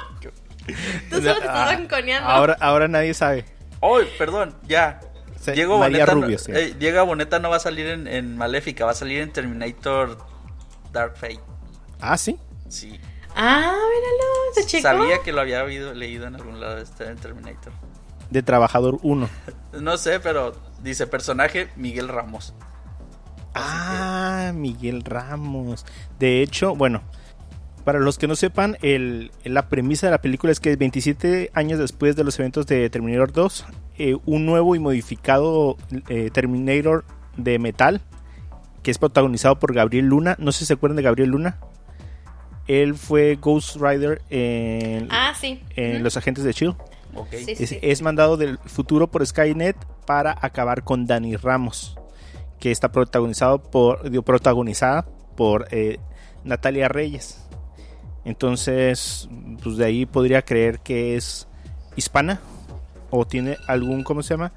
Tú 1.10 1.18
solo 1.18 1.34
te 1.40 1.46
estás 1.46 1.80
Ah. 2.22 2.36
Ahora, 2.36 2.58
ahora 2.60 2.88
nadie 2.88 3.14
sabe. 3.14 3.46
¡Oh, 3.80 4.00
perdón! 4.18 4.56
Ya. 4.68 5.00
Se- 5.40 5.52
Diego 5.52 5.78
María 5.78 6.06
Boneta, 6.06 6.16
no- 6.16 6.22
Rubio, 6.22 6.40
sí. 6.40 6.52
eh, 6.56 6.76
Diego 6.80 7.06
Boneta 7.06 7.40
no 7.40 7.50
va 7.50 7.58
a 7.58 7.60
salir 7.60 7.86
en, 7.88 8.08
en 8.08 8.36
Maléfica, 8.38 8.86
va 8.86 8.92
a 8.92 8.96
salir 8.96 9.22
en 9.22 9.32
Terminator 9.32 10.18
Dark 10.92 11.16
Fate. 11.18 11.40
Ah, 12.00 12.18
sí. 12.18 12.40
Sí. 12.68 13.00
Ah, 13.36 13.72
míralo, 13.74 14.68
chico. 14.68 14.82
Sabía 14.82 15.20
que 15.24 15.32
lo 15.34 15.42
había 15.42 15.64
oído, 15.64 15.94
leído 15.94 16.26
en 16.26 16.36
algún 16.36 16.60
lado 16.60 16.78
este 16.80 17.06
en 17.06 17.18
Terminator. 17.18 17.74
De 18.32 18.42
Trabajador 18.42 18.98
1. 19.04 19.30
No 19.82 19.98
sé, 19.98 20.20
pero 20.20 20.56
dice 20.82 21.06
personaje 21.06 21.70
Miguel 21.76 22.08
Ramos. 22.08 22.54
Ah, 23.54 24.52
Miguel 24.54 25.04
Ramos. 25.04 25.86
De 26.20 26.42
hecho, 26.42 26.76
bueno, 26.76 27.04
para 27.86 28.00
los 28.00 28.18
que 28.18 28.28
no 28.28 28.36
sepan, 28.36 28.78
el, 28.82 29.32
la 29.44 29.70
premisa 29.70 30.08
de 30.08 30.12
la 30.12 30.22
película 30.22 30.52
es 30.52 30.60
que 30.60 30.76
27 30.76 31.52
años 31.54 31.80
después 31.80 32.16
de 32.16 32.24
los 32.24 32.38
eventos 32.40 32.66
de 32.68 32.90
Terminator 32.90 33.32
2, 33.32 33.66
eh, 33.98 34.18
un 34.26 34.46
nuevo 34.46 34.76
y 34.76 34.80
modificado 34.80 35.78
eh, 36.10 36.30
Terminator 36.34 37.06
de 37.38 37.60
metal, 37.60 38.02
que 38.84 38.92
es 38.92 38.98
protagonizado 38.98 39.58
por 39.60 39.74
Gabriel 39.74 40.08
Luna. 40.08 40.36
No 40.40 40.52
sé 40.52 40.60
si 40.60 40.66
se 40.66 40.74
acuerdan 40.74 40.98
de 40.98 41.04
Gabriel 41.04 41.30
Luna. 41.30 41.60
Él 42.68 42.96
fue 42.96 43.36
Ghost 43.36 43.78
Rider 43.80 44.22
en, 44.30 45.08
Ah, 45.12 45.34
sí. 45.40 45.62
en. 45.76 46.04
Los 46.04 46.18
Agentes 46.18 46.44
de. 46.44 46.54
Sí, 46.54 46.66
sí, 47.30 47.64
Es, 47.64 47.70
sí. 47.70 47.80
es 47.82 48.02
mandado 48.02 48.36
del 48.38 48.58
futuro 48.66 49.08
por 49.08 49.26
Skynet 49.26 49.78
para 50.06 50.36
acabar 50.42 50.84
con 50.84 51.06
Danny 51.06 51.36
Ramos, 51.36 51.98
que 52.60 52.72
está 52.72 52.92
protagonizado 52.92 53.62
por, 53.62 54.10
digo, 54.10 54.24
protagonizada 54.24 55.06
por 55.38 55.68
eh, 55.72 56.00
Natalia 56.44 56.88
Reyes. 56.88 57.45
Entonces, 58.26 59.30
pues 59.64 59.78
de 59.78 59.86
ahí 59.86 60.06
podría 60.06 60.42
creer 60.42 60.80
que 60.80 61.16
es 61.16 61.48
hispana 61.96 62.42
o 63.12 63.26
tiene 63.26 63.58
algún, 63.68 64.04
¿cómo 64.04 64.24
se 64.24 64.34
llama? 64.34 64.52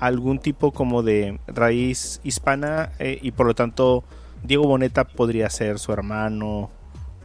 Algún 0.00 0.38
tipo 0.38 0.72
como 0.72 1.02
de 1.02 1.38
raíz 1.46 2.20
hispana 2.24 2.92
eh, 2.98 3.18
y 3.20 3.32
por 3.32 3.46
lo 3.46 3.54
tanto 3.54 4.02
Diego 4.42 4.64
Boneta 4.66 5.04
podría 5.04 5.50
ser 5.50 5.78
su 5.78 5.92
hermano 5.92 6.70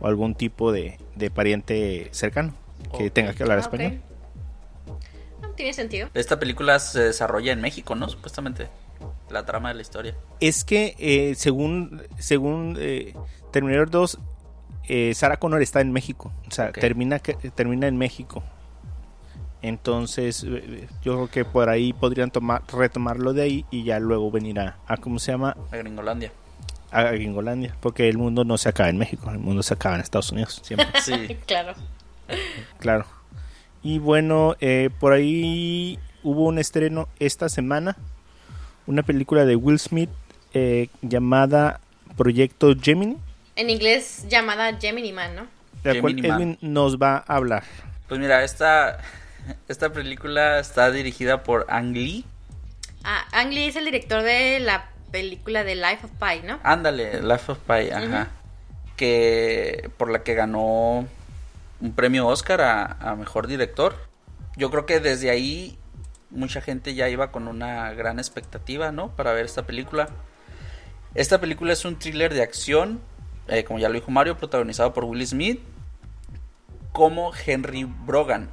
o 0.01 0.07
algún 0.07 0.35
tipo 0.35 0.73
de, 0.73 0.99
de 1.15 1.31
pariente 1.31 2.09
cercano 2.11 2.53
que 2.97 3.09
tenga 3.09 3.33
que 3.33 3.43
hablar 3.43 3.59
Ah, 3.59 3.61
español. 3.61 4.01
No, 5.41 5.49
tiene 5.51 5.73
sentido. 5.73 6.09
Esta 6.13 6.37
película 6.37 6.77
se 6.79 6.99
desarrolla 6.99 7.53
en 7.53 7.61
México, 7.61 7.95
¿no? 7.95 8.09
Supuestamente. 8.09 8.67
La 9.29 9.45
trama 9.45 9.69
de 9.69 9.75
la 9.75 9.81
historia. 9.81 10.15
Es 10.39 10.63
que 10.65 10.95
eh, 10.99 11.33
según, 11.35 12.03
según 12.19 12.77
eh, 12.79 13.13
Terminator 13.51 13.89
2, 13.89 14.19
eh, 14.88 15.13
Sarah 15.15 15.38
Connor 15.38 15.61
está 15.61 15.81
en 15.81 15.91
México. 15.91 16.31
O 16.47 16.51
sea, 16.51 16.69
Ok. 16.69 16.79
termina, 16.79 17.19
que- 17.19 17.33
termina 17.51 17.88
en 17.88 17.97
México. 17.97 18.43
Entonces, 19.61 20.43
eh, 20.47 20.88
yo 21.03 21.13
creo 21.15 21.27
que 21.29 21.45
por 21.45 21.69
ahí 21.69 21.91
podrían 21.93 22.29
tomar, 22.29 22.61
retomarlo 22.71 23.33
de 23.33 23.41
ahí 23.41 23.65
y 23.71 23.83
ya 23.83 23.99
luego 23.99 24.29
venir 24.29 24.59
a, 24.59 24.77
a 24.88 24.97
¿cómo 24.97 25.17
se 25.19 25.31
llama? 25.31 25.55
A 25.71 25.77
Gringolandia. 25.77 26.31
A 26.91 27.03
Gringolandia. 27.03 27.75
Porque 27.81 28.07
el 28.07 28.17
mundo 28.17 28.43
no 28.43 28.57
se 28.57 28.69
acaba 28.69 28.89
en 28.89 28.97
México, 28.97 29.29
el 29.31 29.39
mundo 29.39 29.63
se 29.63 29.73
acaba 29.73 29.95
en 29.95 30.01
Estados 30.01 30.31
Unidos, 30.31 30.61
siempre. 30.63 30.88
Sí. 31.01 31.36
claro. 31.47 31.73
claro. 32.79 33.05
Y 33.81 33.99
bueno, 33.99 34.55
eh, 34.59 34.89
por 34.99 35.13
ahí 35.13 35.97
hubo 36.23 36.45
un 36.45 36.59
estreno 36.59 37.07
esta 37.19 37.49
semana, 37.49 37.97
una 38.88 39.01
película 39.03 39.45
de 39.45 39.55
Will 39.55 39.79
Smith 39.79 40.09
eh, 40.53 40.89
llamada 41.01 41.81
Proyecto 42.17 42.73
Gemini. 42.79 43.17
En 43.56 43.70
inglés 43.70 44.26
llamada 44.28 44.78
Gemini 44.80 45.14
Man, 45.14 45.36
¿no? 45.36 45.47
de 45.84 45.93
la 45.95 46.01
cual 46.01 46.16
Gemini 46.16 46.28
Man. 46.28 46.41
Edwin 46.41 46.58
nos 46.62 46.97
va 46.97 47.24
a 47.28 47.36
hablar. 47.36 47.64
Pues 48.08 48.20
mira, 48.20 48.43
esta, 48.43 48.99
esta 49.68 49.91
película 49.91 50.60
está 50.60 50.91
dirigida 50.91 51.43
por 51.43 51.66
Ang 51.70 51.93
Lee. 51.93 52.26
Ah, 53.03 53.26
Ang 53.32 53.51
Lee 53.51 53.68
es 53.68 53.76
el 53.76 53.86
director 53.86 54.24
de 54.24 54.60
la 54.60 54.89
película 55.12 55.64
de 55.64 55.76
Life 55.76 56.06
of 56.06 56.12
Pi, 56.20 56.45
¿no? 56.45 56.60
Ándale, 56.64 57.22
Life 57.22 57.51
of 57.51 57.60
Pi, 57.60 57.91
ajá. 57.91 58.30
Que 58.97 59.89
por 59.97 60.10
la 60.10 60.24
que 60.24 60.34
ganó 60.34 61.08
un 61.82 61.93
premio 61.93 62.28
Oscar 62.28 62.62
a, 62.62 62.84
a 62.99 63.16
mejor 63.16 63.47
director. 63.47 63.95
Yo 64.58 64.72
creo 64.72 64.86
que 64.86 64.99
desde 64.99 65.30
ahí 65.30 65.78
mucha 66.32 66.62
gente 66.62 66.95
ya 66.95 67.10
iba 67.10 67.32
con 67.32 67.47
una 67.47 67.93
gran 67.93 68.20
expectativa, 68.20 68.91
¿no? 68.91 69.10
Para 69.16 69.34
ver 69.34 69.45
esta 69.45 69.64
película. 69.64 70.10
Esta 71.14 71.39
película 71.39 71.74
es 71.74 71.86
un 71.86 71.97
thriller 71.97 72.34
de 72.34 72.41
acción, 72.41 73.01
eh, 73.47 73.63
como 73.63 73.79
ya 73.79 73.87
lo 73.89 73.95
dijo 73.95 74.11
Mario, 74.11 74.37
protagonizado 74.37 74.93
por 74.93 75.03
Will 75.05 75.25
Smith, 75.25 75.59
como 76.91 77.31
Henry 77.45 77.83
Brogan, 77.83 78.49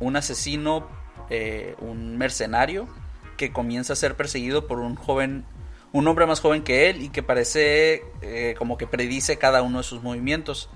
un 0.00 0.16
asesino, 0.16 0.86
eh, 1.30 1.74
un 1.78 2.18
mercenario 2.18 2.88
que 3.36 3.52
comienza 3.52 3.92
a 3.92 3.96
ser 3.96 4.16
perseguido 4.16 4.66
por 4.66 4.80
un 4.80 4.96
joven, 4.96 5.44
un 5.92 6.06
hombre 6.08 6.26
más 6.26 6.40
joven 6.40 6.62
que 6.62 6.90
él 6.90 7.02
y 7.02 7.08
que 7.08 7.22
parece 7.22 8.02
eh, 8.22 8.54
como 8.58 8.76
que 8.76 8.86
predice 8.86 9.38
cada 9.38 9.62
uno 9.62 9.78
de 9.78 9.84
sus 9.84 10.02
movimientos. 10.02 10.68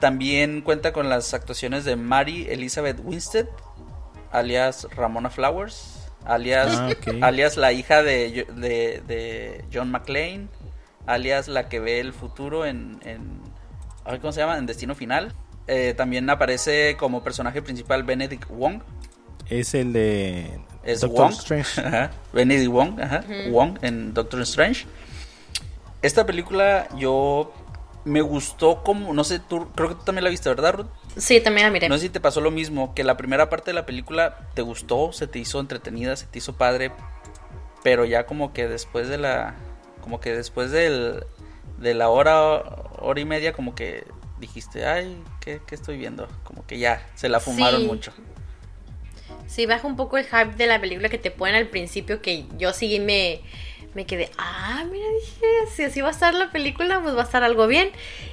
También 0.00 0.60
cuenta 0.60 0.92
con 0.92 1.08
las 1.08 1.32
actuaciones 1.34 1.84
de 1.84 1.96
Mary 1.96 2.46
Elizabeth 2.50 3.00
Winstead, 3.02 3.46
alias 4.32 4.86
Ramona 4.94 5.30
Flowers, 5.30 6.10
alias, 6.26 6.68
Ah, 6.70 6.90
alias 7.22 7.56
la 7.56 7.72
hija 7.72 8.02
de, 8.02 8.46
de- 8.54 9.02
de 9.06 9.64
John 9.72 9.90
McClane, 9.90 10.48
alias 11.06 11.48
la 11.48 11.68
que 11.68 11.80
ve 11.80 12.00
el 12.00 12.12
futuro 12.12 12.66
en, 12.66 12.98
en 13.04 13.40
¿cómo 14.20 14.32
se 14.32 14.40
llama? 14.40 14.58
En 14.58 14.66
Destino 14.66 14.94
Final. 14.94 15.32
Eh, 15.66 15.94
también 15.96 16.28
aparece 16.28 16.96
como 16.98 17.22
personaje 17.22 17.62
principal 17.62 18.02
Benedict 18.02 18.48
Wong. 18.48 18.82
Es 19.48 19.74
el 19.74 19.92
de 19.92 20.58
Es 20.82 21.00
Doctor 21.00 21.26
Wong. 21.26 21.32
Strange. 21.32 21.80
Ajá. 21.86 22.10
Benedict 22.32 22.70
Wong, 22.70 23.00
ajá. 23.00 23.24
Wong 23.50 23.78
en 23.82 24.14
Doctor 24.14 24.40
Strange. 24.42 24.86
Esta 26.02 26.26
película 26.26 26.88
yo 26.98 27.52
me 28.04 28.20
gustó 28.20 28.82
como, 28.82 29.14
no 29.14 29.24
sé, 29.24 29.38
tú 29.38 29.68
creo 29.74 29.88
que 29.88 29.94
tú 29.94 30.02
también 30.04 30.24
la 30.24 30.30
viste, 30.30 30.48
¿verdad, 30.50 30.74
Ruth? 30.74 30.86
Sí, 31.16 31.40
también 31.40 31.66
la 31.66 31.72
miré. 31.72 31.88
No 31.88 31.96
sé 31.96 32.02
si 32.02 32.08
te 32.10 32.20
pasó 32.20 32.40
lo 32.40 32.50
mismo, 32.50 32.94
que 32.94 33.04
la 33.04 33.16
primera 33.16 33.48
parte 33.48 33.70
de 33.70 33.74
la 33.74 33.86
película 33.86 34.50
te 34.54 34.62
gustó, 34.62 35.12
se 35.12 35.26
te 35.26 35.38
hizo 35.38 35.60
entretenida, 35.60 36.16
se 36.16 36.26
te 36.26 36.38
hizo 36.38 36.56
padre, 36.56 36.92
pero 37.82 38.04
ya 38.04 38.26
como 38.26 38.52
que 38.52 38.68
después 38.68 39.08
de 39.08 39.16
la, 39.16 39.54
como 40.04 40.20
que 40.20 40.32
después 40.36 40.70
del, 40.70 41.24
de 41.78 41.94
la 41.94 42.10
hora, 42.10 42.62
hora 42.98 43.18
y 43.20 43.24
media, 43.24 43.54
como 43.54 43.74
que 43.74 44.04
dijiste, 44.38 44.84
ay, 44.84 45.18
¿qué, 45.40 45.62
qué 45.66 45.74
estoy 45.74 45.96
viendo? 45.96 46.28
Como 46.44 46.66
que 46.66 46.78
ya, 46.78 47.04
se 47.14 47.30
la 47.30 47.40
fumaron 47.40 47.80
Sí. 47.80 47.86
mucho. 47.86 48.12
Sí, 49.46 49.64
baja 49.64 49.86
un 49.86 49.96
poco 49.96 50.18
el 50.18 50.26
hype 50.26 50.56
de 50.56 50.66
la 50.66 50.78
película 50.78 51.08
que 51.08 51.16
te 51.16 51.30
ponen 51.30 51.54
al 51.54 51.68
principio, 51.68 52.20
que 52.20 52.44
yo 52.58 52.74
sí 52.74 53.00
me, 53.00 53.40
me 53.94 54.04
quedé, 54.04 54.30
ah, 54.36 54.84
mira, 54.90 55.06
dije, 55.20 55.46
si 55.74 55.84
así 55.84 56.02
va 56.02 56.08
a 56.08 56.10
estar 56.10 56.34
la 56.34 56.50
película, 56.52 57.00
pues 57.02 57.16
va 57.16 57.22
a 57.22 57.24
estar 57.24 57.42
algo 57.42 57.66
bien. 57.66 57.90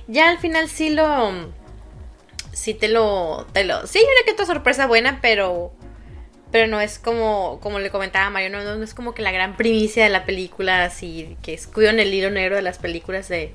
Ya 0.08 0.30
al 0.30 0.40
final 0.40 0.68
sí 0.68 0.90
lo, 0.90 1.32
sí 2.52 2.74
te 2.74 2.90
lo, 2.90 3.48
te 3.54 3.64
lo, 3.64 3.88
sí, 3.88 4.00
una 4.00 4.26
que 4.26 4.34
otra 4.34 4.46
sorpresa 4.46 4.88
buena, 4.88 5.20
pero, 5.22 5.72
pero 6.52 6.68
no 6.68 6.80
es 6.82 6.99
como, 6.99 7.60
como 7.62 7.80
le 7.80 7.89
comentaba 7.89 8.30
Mario, 8.30 8.49
no, 8.49 8.64
no 8.64 8.84
es 8.84 8.93
como 8.93 9.14
que 9.14 9.22
la 9.22 9.32
gran 9.32 9.56
primicia 9.56 10.04
de 10.04 10.10
la 10.10 10.26
película, 10.26 10.84
así, 10.84 11.38
que 11.41 11.54
es 11.54 11.68
cuidan 11.68 11.99
el 11.99 12.14
hilo 12.14 12.30
negro 12.30 12.56
de 12.56 12.62
las 12.62 12.78
películas 12.78 13.28
de, 13.30 13.54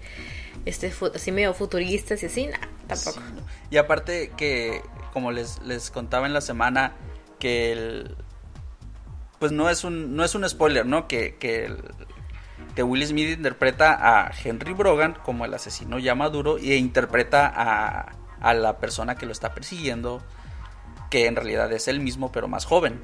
este, 0.65 0.93
así 1.15 1.33
medio 1.33 1.55
futuristas 1.55 2.23
y 2.23 2.27
así, 2.27 2.47
nada, 2.47 2.69
tampoco. 2.89 3.21
Y 3.71 3.77
aparte 3.77 4.33
que, 4.37 4.83
como 5.13 5.31
les, 5.33 5.61
les 5.63 5.91
contaba 5.91 6.27
en 6.27 6.33
la 6.33 6.41
semana, 6.41 6.93
que 7.39 7.73
el... 7.73 8.17
Pues 9.39 9.53
no 9.53 9.69
es 9.69 9.85
un, 9.85 10.17
no 10.17 10.25
es 10.25 10.35
un 10.35 10.49
spoiler, 10.49 10.87
¿no? 10.87 11.07
Que, 11.09 11.37
que, 11.37 11.67
el- 11.67 11.85
que 12.75 12.83
Will 12.83 13.07
Smith 13.07 13.29
interpreta 13.37 13.93
a 14.27 14.31
Henry 14.43 14.73
Brogan 14.73 15.15
como 15.23 15.45
el 15.45 15.53
asesino 15.53 15.99
ya 15.99 16.15
maduro 16.15 16.57
e 16.59 16.77
interpreta 16.77 17.47
a, 17.55 18.13
a 18.41 18.55
la 18.55 18.79
persona 18.79 19.17
que 19.17 19.27
lo 19.27 19.33
está 19.33 19.53
persiguiendo, 19.53 20.23
que 21.11 21.27
en 21.27 21.37
realidad 21.37 21.73
es 21.73 21.89
él 21.89 22.01
mismo, 22.01 22.33
pero 22.33 22.49
más 22.49 22.65
joven. 22.65 23.01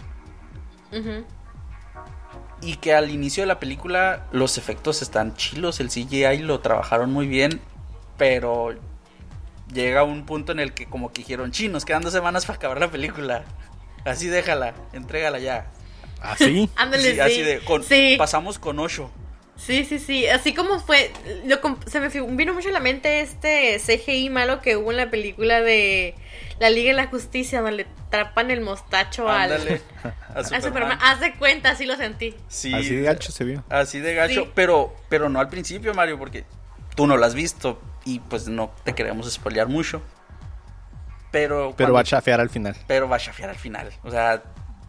Y 2.60 2.76
que 2.76 2.94
al 2.94 3.10
inicio 3.10 3.42
de 3.42 3.46
la 3.48 3.58
película 3.58 4.26
los 4.30 4.56
efectos 4.58 5.02
están 5.02 5.34
chilos, 5.34 5.80
el 5.80 5.88
CGI 5.88 6.38
lo 6.38 6.60
trabajaron 6.60 7.12
muy 7.12 7.26
bien, 7.26 7.60
pero 8.16 8.74
llega 9.72 10.04
un 10.04 10.24
punto 10.26 10.52
en 10.52 10.60
el 10.60 10.72
que 10.72 10.86
como 10.86 11.12
que 11.12 11.22
dijeron, 11.22 11.50
chinos, 11.50 11.84
quedan 11.84 12.02
dos 12.02 12.12
semanas 12.12 12.46
para 12.46 12.58
acabar 12.58 12.78
la 12.80 12.90
película. 12.90 13.44
Así 14.04 14.28
déjala, 14.28 14.74
entrégala 14.92 15.38
ya. 15.40 15.66
¿Así? 16.20 16.70
Ándale, 16.76 17.02
Sí, 17.02 17.14
sí. 17.14 17.20
así 17.20 17.42
de, 17.42 17.64
con- 17.64 17.82
Sí. 17.82 18.14
pasamos 18.16 18.58
con 18.60 18.78
Osho. 18.78 19.10
Sí, 19.56 19.84
sí, 19.84 19.98
sí. 19.98 20.26
Así 20.28 20.54
como 20.54 20.80
fue. 20.80 21.12
Lo, 21.46 21.58
se 21.86 22.00
me 22.00 22.08
vino 22.08 22.52
mucho 22.54 22.70
a 22.70 22.72
la 22.72 22.80
mente 22.80 23.20
este 23.20 23.78
CGI 23.78 24.30
malo 24.30 24.60
que 24.60 24.76
hubo 24.76 24.90
en 24.90 24.96
la 24.96 25.10
película 25.10 25.60
de 25.60 26.14
La 26.58 26.70
Liga 26.70 26.90
de 26.90 26.96
la 26.96 27.06
Justicia, 27.06 27.60
donde 27.60 27.76
le 27.76 27.86
trapan 28.10 28.50
el 28.50 28.60
mostacho 28.62 29.28
al. 29.28 29.52
A 30.02 30.38
al 30.38 30.44
Superman. 30.46 30.62
Superman. 30.62 30.98
Haz 31.02 31.20
de 31.20 31.34
cuenta, 31.34 31.70
así 31.70 31.84
lo 31.84 31.96
sentí. 31.96 32.34
Sí, 32.48 32.72
Así 32.74 32.94
de 32.96 33.02
gacho 33.02 33.30
se 33.30 33.44
vio. 33.44 33.62
Así 33.68 34.00
de 34.00 34.14
gacho, 34.14 34.44
Sí. 34.44 34.50
pero, 34.54 34.96
pero 35.08 35.28
no 35.28 35.38
al 35.38 35.48
principio, 35.48 35.92
Mario, 35.94 36.18
porque 36.18 36.44
tú 36.96 37.06
no 37.06 37.16
lo 37.18 37.24
has 37.26 37.34
visto 37.34 37.80
y 38.04 38.18
pues 38.20 38.48
no 38.48 38.72
te 38.84 38.94
queremos 38.94 39.30
spoilear 39.30 39.68
mucho. 39.68 40.02
Pero, 41.30 41.74
Pero 41.76 41.76
cuando- 41.76 41.94
va 41.94 42.00
a 42.00 42.04
chafear 42.04 42.40
al 42.40 42.50
final. 42.50 42.76
pero 42.86 43.08
va 43.08 43.16
a 43.16 43.18
chafear 43.18 43.50
al 43.50 43.56
final. 43.56 43.90
O 44.02 44.10
sea, 44.10 44.42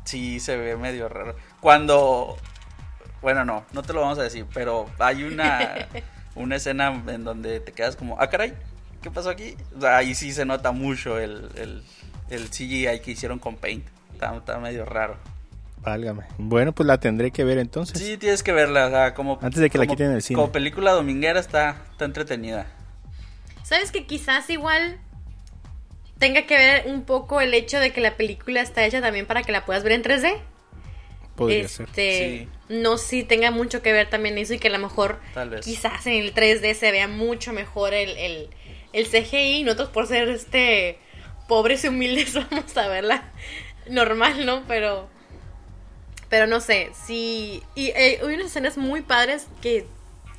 sí 0.04 0.40
se 0.40 0.58
ve 0.58 0.76
medio 0.78 1.10
raro. 1.10 1.36
Cuando. 1.60 2.38
Bueno, 3.24 3.46
no, 3.46 3.66
no 3.72 3.82
te 3.82 3.94
lo 3.94 4.02
vamos 4.02 4.20
a 4.20 4.24
decir, 4.24 4.46
pero 4.54 4.86
hay 5.00 5.24
una, 5.24 5.88
una 6.36 6.58
escena 6.58 7.02
en 7.08 7.24
donde 7.24 7.62
te 7.62 7.72
quedas 7.72 7.96
como, 7.96 8.20
ah, 8.20 8.30
caray, 8.30 8.54
¿qué 9.02 9.10
pasó 9.10 9.30
aquí? 9.30 9.56
O 9.76 9.82
sea, 9.82 9.98
ahí 9.98 10.14
sí 10.14 10.34
se 10.34 10.46
nota 10.46 10.74
mucho 10.74 11.18
el, 11.18 11.50
el, 11.56 11.84
el 12.30 12.50
CGI 12.50 13.00
que 13.02 13.12
hicieron 13.12 13.40
con 13.40 13.56
Paint. 13.56 13.86
Está, 14.12 14.36
está 14.36 14.60
medio 14.60 14.84
raro. 14.84 15.16
Válgame. 15.78 16.24
Bueno, 16.38 16.74
pues 16.74 16.86
la 16.86 17.00
tendré 17.00 17.32
que 17.32 17.46
ver 17.46 17.58
entonces. 17.58 17.98
Sí, 17.98 18.18
tienes 18.18 18.44
que 18.44 18.52
verla, 18.52 18.88
o 18.88 18.90
sea, 18.90 19.14
como. 19.14 19.40
Antes 19.42 19.62
de 19.62 19.70
que 19.70 19.78
la 19.78 19.88
quiten 19.88 20.12
del 20.12 20.22
cine. 20.22 20.36
Como 20.36 20.52
película 20.52 20.92
dominguera 20.92 21.40
está, 21.40 21.78
está 21.92 22.06
entretenida. 22.06 22.68
¿Sabes 23.64 23.92
que 23.92 24.06
quizás 24.06 24.50
igual 24.50 25.00
tenga 26.20 26.46
que 26.46 26.58
ver 26.58 26.84
un 26.88 27.04
poco 27.04 27.40
el 27.40 27.54
hecho 27.54 27.80
de 27.80 27.92
que 27.92 28.02
la 28.02 28.16
película 28.18 28.62
está 28.62 28.86
hecha 28.86 29.02
también 29.02 29.26
para 29.26 29.44
que 29.44 29.54
la 29.54 29.66
puedas 29.66 29.84
ver 29.84 29.94
en 29.94 30.04
3D? 30.04 30.42
Podría 31.36 31.68
ser. 31.68 31.88
este, 31.88 32.48
Sí. 32.70 32.74
no 32.82 32.98
si 32.98 33.24
tenga 33.24 33.50
mucho 33.52 33.82
que 33.82 33.92
ver 33.92 34.10
también 34.10 34.38
eso 34.38 34.54
y 34.54 34.60
que 34.60 34.68
a 34.68 34.72
lo 34.72 34.80
mejor 34.80 35.20
Tal 35.34 35.50
vez. 35.50 35.66
quizás 35.66 36.06
en 36.06 36.14
el 36.14 36.34
3D 36.34 36.74
se 36.76 36.92
vea 36.92 37.08
mucho 37.08 37.54
mejor 37.54 37.94
el, 37.94 38.12
el, 38.18 38.50
el 38.94 39.08
CGI 39.08 39.60
y 39.60 39.64
nosotros 39.64 39.90
por 39.90 40.08
ser 40.08 40.30
este 40.30 41.00
pobres 41.48 41.84
y 41.84 41.88
humildes 41.88 42.34
vamos 42.50 42.78
a 42.78 42.88
verla 42.88 43.32
normal, 43.90 44.46
¿no? 44.46 44.64
Pero 44.68 45.10
pero 46.30 46.48
no 46.48 46.62
sé, 46.62 46.90
sí 47.06 47.62
y 47.76 47.88
eh, 47.90 48.20
hay 48.22 48.34
unas 48.34 48.48
escenas 48.48 48.78
muy 48.78 49.02
padres 49.02 49.48
que 49.62 49.86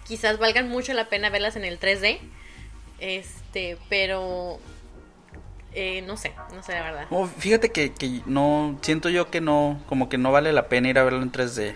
quizás 0.09 0.38
valgan 0.38 0.68
mucho 0.68 0.92
la 0.92 1.09
pena 1.09 1.30
verlas 1.30 1.57
en 1.57 1.64
el 1.64 1.78
3D. 1.80 2.18
Este, 3.01 3.76
pero 3.88 4.59
eh, 5.74 6.02
no 6.02 6.16
sé, 6.16 6.32
no 6.54 6.62
sé 6.62 6.72
la 6.72 6.82
verdad. 6.82 7.06
Oh, 7.10 7.26
fíjate 7.26 7.70
que, 7.72 7.92
que 7.92 8.22
no, 8.26 8.78
siento 8.82 9.08
yo 9.08 9.30
que 9.30 9.40
no, 9.40 9.80
como 9.88 10.08
que 10.08 10.18
no 10.18 10.32
vale 10.32 10.52
la 10.52 10.68
pena 10.68 10.88
ir 10.88 10.98
a 10.98 11.04
verlo 11.04 11.22
en 11.22 11.32
3D. 11.32 11.74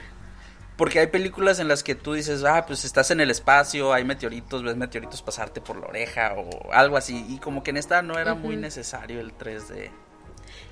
Porque 0.76 1.00
hay 1.00 1.08
películas 1.08 1.58
en 1.58 1.66
las 1.66 1.82
que 1.82 1.96
tú 1.96 2.12
dices, 2.12 2.44
ah, 2.44 2.64
pues 2.64 2.84
estás 2.84 3.10
en 3.10 3.20
el 3.20 3.30
espacio, 3.32 3.92
hay 3.92 4.04
meteoritos, 4.04 4.62
ves 4.62 4.76
meteoritos 4.76 5.22
pasarte 5.22 5.60
por 5.60 5.76
la 5.76 5.88
oreja 5.88 6.34
o 6.36 6.72
algo 6.72 6.96
así. 6.96 7.26
Y 7.28 7.38
como 7.38 7.64
que 7.64 7.70
en 7.70 7.78
esta 7.78 8.00
no 8.02 8.16
era 8.16 8.34
muy 8.34 8.56
necesario 8.56 9.18
el 9.18 9.36
3D. 9.36 9.90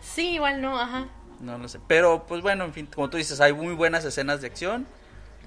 Sí, 0.00 0.34
igual 0.34 0.62
no, 0.62 0.78
ajá. 0.78 1.08
No 1.40 1.58
lo 1.58 1.68
sé. 1.68 1.80
Pero 1.88 2.24
pues 2.28 2.40
bueno, 2.40 2.64
en 2.64 2.72
fin, 2.72 2.86
como 2.86 3.10
tú 3.10 3.16
dices, 3.16 3.40
hay 3.40 3.52
muy 3.52 3.74
buenas 3.74 4.04
escenas 4.04 4.40
de 4.40 4.46
acción. 4.46 4.86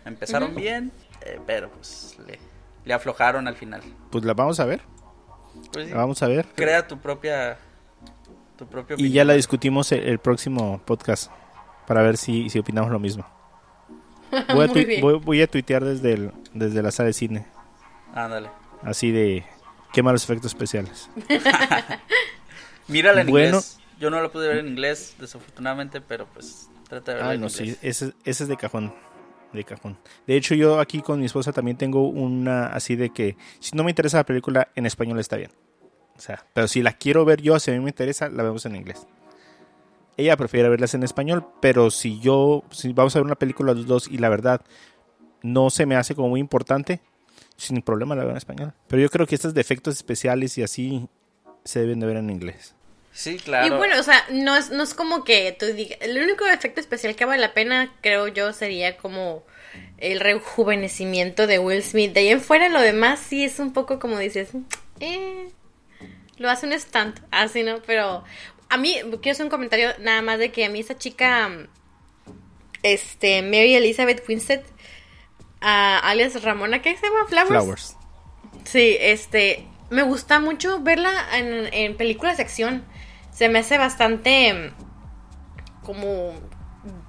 Empezaron 0.04 0.54
bien, 0.54 0.92
eh, 1.22 1.40
pero 1.48 1.70
pues 1.72 2.18
le, 2.28 2.38
le 2.84 2.94
aflojaron 2.94 3.48
al 3.48 3.56
final. 3.56 3.82
Pues 4.12 4.26
la 4.26 4.34
vamos 4.34 4.60
a 4.60 4.66
ver. 4.66 4.82
Pues 5.72 5.86
sí, 5.86 5.92
La 5.92 5.98
vamos 5.98 6.22
a 6.22 6.28
ver. 6.28 6.46
crea 6.56 6.86
tu 6.86 7.00
propia... 7.00 7.58
Tu 8.60 8.68
propia 8.68 8.96
Y 9.00 9.10
ya 9.12 9.24
la 9.26 9.34
discutimos 9.34 9.92
el, 9.92 10.02
el 10.04 10.20
próximo 10.20 10.80
podcast 10.86 11.32
para 11.88 12.04
ver 12.04 12.18
si, 12.18 12.50
si 12.52 12.60
opinamos 12.60 12.92
lo 12.92 13.00
mismo. 13.00 13.26
Voy 14.54 14.66
a, 14.66 15.02
voy- 15.02 15.20
voy 15.24 15.42
a 15.42 15.48
tuitear 15.48 15.84
desde, 15.84 16.14
el- 16.14 16.32
desde 16.54 16.84
la 16.84 16.92
sala 16.92 17.08
de 17.08 17.14
cine. 17.14 17.48
Ándale. 18.14 18.50
Así 18.84 19.12
de 19.12 19.44
qué 19.92 20.04
malos 20.04 20.24
efectos 20.24 20.52
especiales. 20.52 21.10
Mírala 22.88 23.22
en 23.22 23.28
Bueno. 23.28 23.48
inglés. 23.58 23.78
Yo 24.00 24.10
no 24.10 24.22
la 24.22 24.30
pude 24.30 24.48
ver 24.48 24.58
en 24.60 24.68
inglés, 24.70 25.16
desafortunadamente, 25.20 26.00
pero 26.00 26.26
pues 26.34 26.70
trata 26.88 27.12
de 27.12 27.18
verla 27.18 27.34
en 27.34 27.42
no, 27.42 27.50
sí, 27.50 27.76
ese, 27.82 28.14
ese 28.24 28.44
es 28.44 28.48
de 28.48 28.56
cajón. 28.56 28.94
De 29.52 29.64
cajón. 29.66 29.98
De 30.28 30.38
hecho, 30.38 30.54
yo 30.56 30.80
aquí 30.80 31.02
con 31.02 31.20
mi 31.20 31.26
esposa 31.26 31.52
también 31.52 31.76
tengo 31.76 32.08
una 32.08 32.68
así 32.68 32.96
de 32.96 33.10
que 33.10 33.36
si 33.60 33.76
no 33.76 33.84
me 33.84 33.92
interesa 33.92 34.18
la 34.18 34.26
película, 34.26 34.70
en 34.76 34.86
español 34.86 35.20
está 35.20 35.36
bien. 35.38 35.52
O 36.20 36.22
sea, 36.22 36.46
pero 36.54 36.68
si 36.68 36.82
la 36.82 36.92
quiero 36.92 37.24
ver 37.24 37.42
yo, 37.42 37.58
si 37.60 37.72
a 37.72 37.74
mí 37.74 37.80
me 37.80 37.92
interesa, 37.92 38.28
la 38.28 38.44
vemos 38.44 38.66
en 38.66 38.76
inglés. 38.76 39.08
Ella 40.18 40.36
prefiere 40.36 40.68
verlas 40.68 40.94
en 40.94 41.04
español, 41.04 41.48
pero 41.62 41.90
si 41.92 42.20
yo, 42.20 42.66
si 42.72 42.92
vamos 42.92 43.16
a 43.16 43.20
ver 43.20 43.26
una 43.26 43.38
película 43.38 43.74
los 43.74 43.88
dos 43.88 44.10
y 44.10 44.18
la 44.18 44.28
verdad 44.28 44.60
no 45.44 45.70
se 45.70 45.86
me 45.86 45.96
hace 45.96 46.16
como 46.16 46.28
muy 46.28 46.42
importante, 46.42 47.00
sin 47.56 47.82
problema 47.82 48.18
la 48.18 48.24
veo 48.24 48.32
en 48.32 48.38
español. 48.38 48.74
Pero 48.90 49.02
yo 49.02 49.10
creo 49.10 49.26
que 49.26 49.36
estos 49.36 49.54
defectos 49.54 49.96
especiales 49.96 50.58
y 50.58 50.64
así 50.64 51.08
se 51.64 51.80
deben 51.80 52.02
de 52.02 52.08
ver 52.08 52.18
en 52.18 52.30
inglés. 52.30 52.76
Sí, 53.14 53.38
claro. 53.38 53.68
Y 53.68 53.78
bueno, 53.78 53.98
o 53.98 54.04
sea, 54.04 54.22
no 54.30 54.58
es, 54.58 54.72
no 54.72 54.84
es 54.84 54.94
como 54.94 55.24
que 55.24 55.56
tú 55.58 55.68
digas. 55.68 56.00
El 56.02 56.22
único 56.22 56.46
efecto 56.48 56.82
especial 56.82 57.16
que 57.16 57.24
vale 57.24 57.42
la 57.42 57.54
pena, 57.54 57.94
creo 58.02 58.28
yo, 58.28 58.52
sería 58.52 58.98
como 58.98 59.46
el 60.00 60.20
rejuvenecimiento 60.20 61.48
de 61.48 61.60
Will 61.60 61.82
Smith. 61.82 62.12
De 62.12 62.20
ahí 62.20 62.28
en 62.28 62.42
fuera, 62.42 62.68
lo 62.68 62.82
demás 62.82 63.22
sí 63.22 63.46
es 63.46 63.60
un 63.60 63.72
poco 63.72 64.00
como 64.00 64.20
dices, 64.20 64.50
eh, 65.00 65.48
lo 66.40 66.50
hace 66.50 66.66
un 66.66 66.78
stunt, 66.80 67.20
así, 67.32 67.64
¿no? 67.64 67.82
Pero 67.86 68.24
a 68.70 68.78
mí, 68.78 68.96
quiero 69.22 69.32
hacer 69.34 69.46
un 69.46 69.50
comentario 69.50 69.92
nada 70.00 70.22
más 70.22 70.40
de 70.40 70.52
que 70.52 70.66
a 70.66 70.70
mí 70.70 70.80
esa 70.80 70.98
chica, 70.98 71.50
este, 72.84 73.42
Mary 73.42 73.76
Elizabeth 73.76 74.24
Winstead, 74.28 74.62
ah, 75.62 76.00
alias 76.04 76.42
Ramona, 76.44 76.82
¿qué 76.82 76.96
se 76.96 77.06
llama? 77.06 77.28
Flowers. 77.28 77.48
Flowers. 77.50 77.96
Sí, 78.64 78.98
este, 79.00 79.66
me 79.90 80.04
gusta 80.04 80.40
mucho 80.40 80.82
verla 80.82 81.12
en, 81.34 81.74
en 81.74 81.98
películas 81.98 82.38
de 82.38 82.44
acción. 82.44 82.84
Se 83.34 83.50
me 83.50 83.60
hace 83.60 83.78
bastante 83.78 84.74
como 85.84 86.34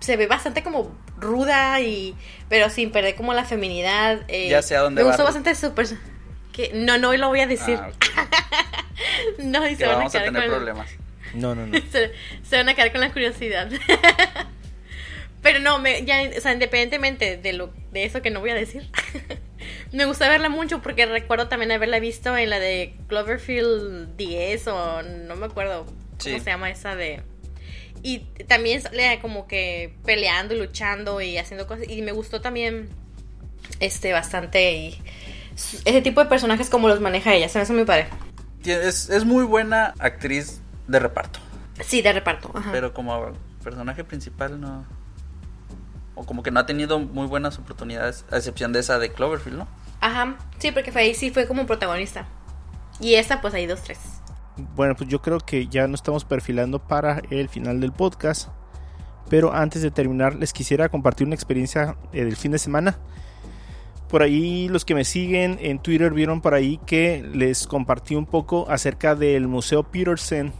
se 0.01 0.17
ve 0.17 0.27
bastante 0.27 0.63
como 0.63 0.91
ruda 1.19 1.81
y 1.81 2.17
pero 2.49 2.71
sin 2.71 2.91
perder 2.93 3.15
como 3.15 3.35
la 3.35 3.45
feminidad. 3.45 4.21
eh, 4.29 4.49
Ya 4.49 4.63
sé 4.63 4.77
a 4.77 4.81
dónde 4.81 5.01
Me 5.03 5.05
va, 5.05 5.11
gustó 5.11 5.25
bastante 5.25 5.55
su 5.55 5.73
que 6.69 6.73
no 6.75 6.99
no 6.99 7.13
lo 7.17 7.29
voy 7.29 7.41
a 7.41 7.47
decir. 7.47 7.79
Ah, 7.81 7.91
no, 9.39 9.67
y 9.67 9.71
que 9.71 9.77
se 9.77 9.87
van 9.87 9.95
a 9.95 9.99
vamos 9.99 10.15
a 10.15 10.19
quedar 10.19 10.33
tener 10.33 10.43
con 10.43 10.43
el- 10.45 10.57
problemas. 10.57 10.91
No, 11.35 11.55
no, 11.55 11.67
no. 11.67 11.79
se, 11.93 12.11
se 12.43 12.57
van 12.57 12.69
a 12.69 12.75
quedar 12.75 12.93
con 12.93 13.01
la 13.01 13.13
curiosidad. 13.13 13.69
Pero 15.43 15.59
no, 15.59 15.79
me, 15.79 16.05
ya, 16.05 16.21
o 16.37 16.41
sea, 16.41 16.53
independientemente 16.53 17.39
de 17.39 17.53
lo 17.55 17.71
de 17.93 18.05
eso 18.05 18.21
que 18.21 18.31
no 18.31 18.41
voy 18.41 18.51
a 18.51 18.55
decir, 18.55 18.87
me 19.91 20.05
gusta 20.05 20.29
verla 20.29 20.51
mucho 20.51 20.83
porque 20.83 21.07
recuerdo 21.07 21.49
también 21.49 21.73
haberla 21.73 21.99
visto 21.99 22.37
en 22.37 22.51
la 22.51 22.59
de 22.59 22.95
Cloverfield 23.09 24.17
10 24.17 24.67
o 24.67 25.03
no 25.03 25.37
me 25.37 25.47
acuerdo 25.47 25.87
cómo 25.87 26.39
se 26.39 26.45
llama 26.45 26.69
esa 26.71 26.95
de 26.95 27.23
y 28.03 28.19
también 28.49 28.83
sale 28.83 29.19
como 29.23 29.47
que 29.49 29.95
peleando 30.05 30.55
y 30.55 30.59
luchando 30.59 31.21
y 31.23 31.39
haciendo 31.39 31.67
cosas 31.67 31.89
y 31.89 32.03
me 32.03 32.13
gustó 32.13 32.43
también 32.43 32.91
este 33.79 34.13
bastante 34.13 34.73
y 34.73 35.03
ese 35.85 36.03
tipo 36.03 36.21
de 36.23 36.29
personajes 36.29 36.71
como 36.71 36.89
los 36.89 37.01
maneja 37.01 37.35
ella, 37.35 37.49
se 37.49 37.59
me 37.59 37.63
hace 37.63 37.73
muy 37.73 37.85
padre. 37.85 38.09
Es, 38.65 39.09
es 39.11 39.25
muy 39.25 39.45
buena 39.45 39.95
actriz 39.99 40.61
de 40.87 40.99
reparto. 40.99 41.39
Sí, 41.85 42.03
de 42.03 42.13
reparto. 42.13 42.51
Ajá. 42.55 42.71
Pero 42.73 42.93
como 42.93 43.33
personaje 43.63 44.05
principal 44.05 44.61
no. 44.61 44.85
O 46.15 46.25
como 46.25 46.43
que 46.43 46.51
no 46.51 46.61
ha 46.61 46.67
tenido 46.67 46.99
muy 46.99 47.27
buenas 47.27 47.59
oportunidades, 47.59 48.25
a 48.31 48.37
excepción 48.37 48.73
de 48.73 48.81
esa 48.81 48.99
de 48.99 49.13
Cloverfield, 49.13 49.59
¿no? 49.59 49.69
Ajá, 50.01 50.37
sí, 50.59 50.73
porque 50.73 50.93
fue 50.93 51.03
ahí 51.03 51.15
sí 51.15 51.31
fue 51.31 51.47
como 51.47 51.67
protagonista. 51.67 52.27
Y 52.99 53.15
esta, 53.15 53.41
pues 53.41 53.55
ahí 53.55 53.67
dos, 53.67 53.83
tres. 53.83 53.99
Bueno, 54.75 54.95
pues 54.95 55.09
yo 55.09 55.23
creo 55.23 55.39
que 55.39 55.69
ya 55.69 55.87
nos 55.87 56.01
estamos 56.01 56.25
perfilando 56.25 56.79
para 56.79 57.23
el 57.31 57.49
final 57.49 57.81
del 57.81 57.93
podcast. 57.93 58.49
Pero 59.31 59.55
antes 59.55 59.81
de 59.81 59.91
terminar, 59.91 60.35
les 60.35 60.53
quisiera 60.53 60.89
compartir 60.89 61.27
una 61.27 61.37
experiencia 61.37 61.97
eh, 62.13 62.25
del 62.25 62.37
fin 62.37 62.51
de 62.51 62.59
semana. 62.59 62.99
Por 64.11 64.23
ahí 64.23 64.69
los 64.69 64.85
que 64.85 64.97
me 64.97 65.05
siguen 65.05 65.59
en 65.61 65.79
Twitter 65.79 66.13
vieron 66.13 66.41
por 66.41 66.55
ahí 66.55 66.81
que 66.85 67.23
les 67.33 67.69
compartí 67.69 68.17
un 68.17 68.27
poco 68.27 68.67
acerca 68.69 69.15
del 69.15 69.47
Museo 69.47 69.85
Peterson 69.85 70.53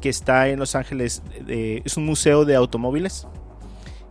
que 0.00 0.08
está 0.08 0.48
en 0.48 0.58
Los 0.58 0.74
Ángeles. 0.74 1.22
Es 1.46 1.98
un 1.98 2.06
museo 2.06 2.46
de 2.46 2.56
automóviles 2.56 3.28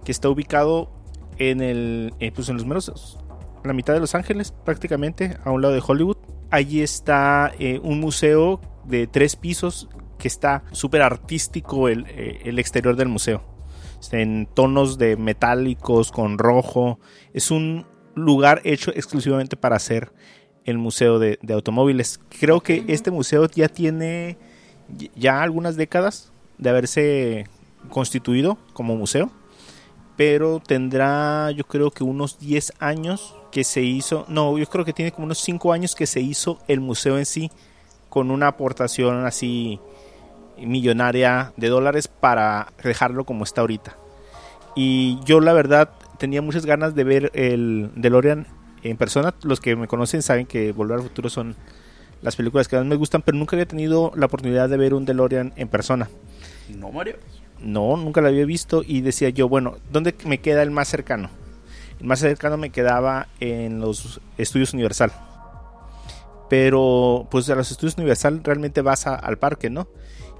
que 0.05 0.11
está 0.11 0.29
ubicado 0.29 0.91
en 1.39 1.61
el, 1.61 2.13
eh, 2.19 2.31
pues 2.31 2.49
en 2.49 2.57
los 2.57 2.65
meros, 2.65 3.17
la 3.63 3.73
mitad 3.73 3.93
de 3.93 4.01
Los 4.01 4.13
Ángeles 4.13 4.53
prácticamente, 4.65 5.37
a 5.43 5.51
un 5.51 5.61
lado 5.61 5.73
de 5.73 5.81
Hollywood. 5.85 6.17
Allí 6.51 6.81
está 6.81 7.51
eh, 7.57 7.79
un 7.81 7.99
museo 7.99 8.61
de 8.85 9.07
tres 9.07 9.35
pisos 9.35 9.89
que 10.19 10.27
está 10.27 10.63
súper 10.71 11.01
artístico 11.01 11.87
el, 11.87 12.05
eh, 12.09 12.41
el 12.45 12.59
exterior 12.59 12.95
del 12.95 13.07
museo. 13.07 13.41
En 14.11 14.47
tonos 14.53 14.97
de 14.97 15.17
metálicos 15.17 16.11
con 16.11 16.37
rojo. 16.37 16.99
Es 17.33 17.51
un 17.51 17.85
lugar 18.21 18.61
hecho 18.63 18.91
exclusivamente 18.91 19.57
para 19.57 19.75
hacer 19.75 20.11
el 20.65 20.77
museo 20.77 21.19
de, 21.19 21.39
de 21.41 21.53
automóviles. 21.53 22.19
Creo 22.39 22.61
que 22.61 22.83
este 22.87 23.11
museo 23.11 23.47
ya 23.47 23.67
tiene 23.69 24.37
ya 25.15 25.41
algunas 25.41 25.75
décadas 25.75 26.31
de 26.57 26.69
haberse 26.69 27.47
constituido 27.89 28.57
como 28.73 28.95
museo, 28.95 29.31
pero 30.15 30.59
tendrá 30.59 31.51
yo 31.51 31.63
creo 31.63 31.91
que 31.91 32.03
unos 32.03 32.39
10 32.39 32.73
años 32.79 33.35
que 33.51 33.63
se 33.63 33.81
hizo, 33.81 34.25
no, 34.27 34.57
yo 34.57 34.65
creo 34.67 34.85
que 34.85 34.93
tiene 34.93 35.11
como 35.11 35.25
unos 35.25 35.39
5 35.39 35.71
años 35.73 35.95
que 35.95 36.05
se 36.05 36.19
hizo 36.19 36.59
el 36.67 36.81
museo 36.81 37.17
en 37.17 37.25
sí 37.25 37.51
con 38.09 38.31
una 38.31 38.47
aportación 38.47 39.25
así 39.25 39.79
millonaria 40.57 41.53
de 41.57 41.69
dólares 41.69 42.07
para 42.07 42.73
dejarlo 42.83 43.23
como 43.23 43.43
está 43.43 43.61
ahorita. 43.61 43.97
Y 44.75 45.19
yo 45.23 45.39
la 45.39 45.53
verdad 45.53 45.89
tenía 46.19 46.41
muchas 46.43 46.65
ganas 46.65 46.93
de 46.93 47.03
ver 47.03 47.31
el 47.33 47.89
DeLorean 47.95 48.45
en 48.83 48.97
persona. 48.97 49.33
Los 49.43 49.59
que 49.59 49.75
me 49.75 49.87
conocen 49.87 50.21
saben 50.21 50.45
que 50.45 50.71
Volver 50.71 50.97
al 50.97 51.03
Futuro 51.03 51.29
son 51.29 51.55
las 52.21 52.35
películas 52.35 52.67
que 52.67 52.75
más 52.75 52.85
me 52.85 52.95
gustan, 52.95 53.21
pero 53.23 53.37
nunca 53.37 53.55
había 53.55 53.65
tenido 53.65 54.11
la 54.15 54.25
oportunidad 54.27 54.69
de 54.69 54.77
ver 54.77 54.93
un 54.93 55.05
DeLorean 55.05 55.53
en 55.55 55.67
persona. 55.69 56.09
No, 56.77 56.91
Mario. 56.91 57.15
No, 57.61 57.97
nunca 57.97 58.21
lo 58.21 58.27
había 58.27 58.45
visto 58.45 58.83
y 58.85 59.01
decía 59.01 59.29
yo, 59.29 59.49
bueno, 59.49 59.77
¿dónde 59.91 60.13
me 60.25 60.37
queda 60.39 60.61
el 60.61 60.71
más 60.71 60.87
cercano? 60.87 61.29
El 61.99 62.05
más 62.07 62.19
cercano 62.19 62.55
me 62.57 62.69
quedaba 62.69 63.27
en 63.39 63.79
los 63.81 64.21
estudios 64.37 64.73
Universal. 64.73 65.11
Pero 66.49 67.27
pues 67.29 67.49
a 67.49 67.55
los 67.55 67.69
estudios 67.71 67.95
Universal 67.97 68.41
realmente 68.43 68.81
vas 68.81 69.05
a- 69.07 69.15
al 69.15 69.37
parque, 69.37 69.69
¿no? 69.69 69.87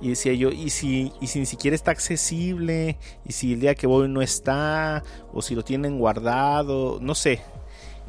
Y 0.02 0.10
decía 0.10 0.34
yo, 0.34 0.50
¿y 0.50 0.70
si, 0.70 1.12
¿y 1.20 1.28
si 1.28 1.40
ni 1.40 1.46
siquiera 1.46 1.76
está 1.76 1.92
accesible? 1.92 2.98
¿Y 3.26 3.34
si 3.34 3.54
el 3.54 3.60
día 3.60 3.76
que 3.76 3.86
voy 3.88 4.08
no 4.08 4.22
está? 4.22 5.04
¿O 5.34 5.42
si 5.42 5.56
lo 5.56 5.64
tienen 5.64 5.98
guardado? 6.00 7.00
No 7.02 7.16
sé. 7.16 7.42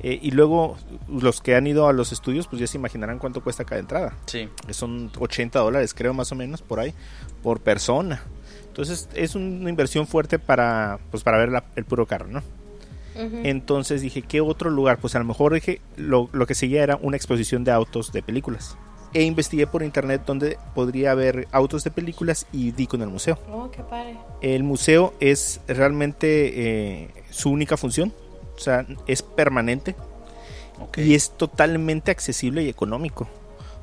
Eh, 0.02 0.18
y 0.22 0.30
luego 0.30 0.76
los 1.08 1.40
que 1.42 1.56
han 1.56 1.66
ido 1.66 1.86
a 1.86 1.92
los 1.92 2.10
estudios 2.12 2.46
pues 2.46 2.58
ya 2.60 2.66
se 2.66 2.78
imaginarán 2.78 3.18
cuánto 3.18 3.42
cuesta 3.44 3.64
cada 3.66 3.80
entrada 3.82 4.16
Sí. 4.24 4.48
que 4.66 4.72
son 4.72 5.10
80 5.18 5.58
dólares, 5.58 5.92
creo 5.92 6.14
más 6.14 6.32
o 6.32 6.34
menos, 6.36 6.62
por 6.62 6.80
ahí, 6.80 6.94
por 7.42 7.60
persona. 7.60 8.22
Entonces 8.68 9.10
es 9.14 9.34
una 9.34 9.68
inversión 9.68 10.06
fuerte 10.06 10.38
para, 10.38 11.00
pues, 11.10 11.22
para 11.22 11.36
ver 11.36 11.50
la- 11.50 11.64
el 11.76 11.84
puro 11.84 12.06
carro, 12.06 12.28
¿no? 12.28 12.42
Entonces 13.44 14.00
dije, 14.00 14.22
¿qué 14.22 14.40
otro 14.40 14.70
lugar? 14.70 14.98
Pues 14.98 15.14
a 15.14 15.18
lo 15.18 15.24
mejor 15.26 15.52
dije, 15.52 15.82
lo, 15.96 16.30
lo 16.32 16.46
que 16.46 16.54
seguía 16.54 16.82
era 16.82 16.96
una 16.96 17.16
exposición 17.16 17.64
de 17.64 17.72
autos 17.72 18.12
de 18.12 18.22
películas. 18.22 18.78
E 19.12 19.22
investigué 19.22 19.66
por 19.66 19.82
internet 19.82 20.22
donde 20.24 20.56
podría 20.74 21.10
haber 21.12 21.48
autos 21.50 21.82
de 21.84 21.90
películas 21.90 22.46
y 22.52 22.70
di 22.70 22.86
con 22.86 23.02
el 23.02 23.08
museo. 23.08 23.38
Oh, 23.50 23.70
qué 23.70 23.82
padre. 23.82 24.16
El 24.40 24.62
museo 24.62 25.14
es 25.20 25.60
realmente 25.66 27.02
eh, 27.02 27.08
su 27.30 27.50
única 27.50 27.76
función, 27.76 28.12
o 28.56 28.58
sea, 28.60 28.86
es 29.08 29.22
permanente 29.22 29.96
Ok. 30.80 30.98
y 30.98 31.14
es 31.14 31.30
totalmente 31.36 32.10
accesible 32.10 32.62
y 32.62 32.68
económico. 32.68 33.28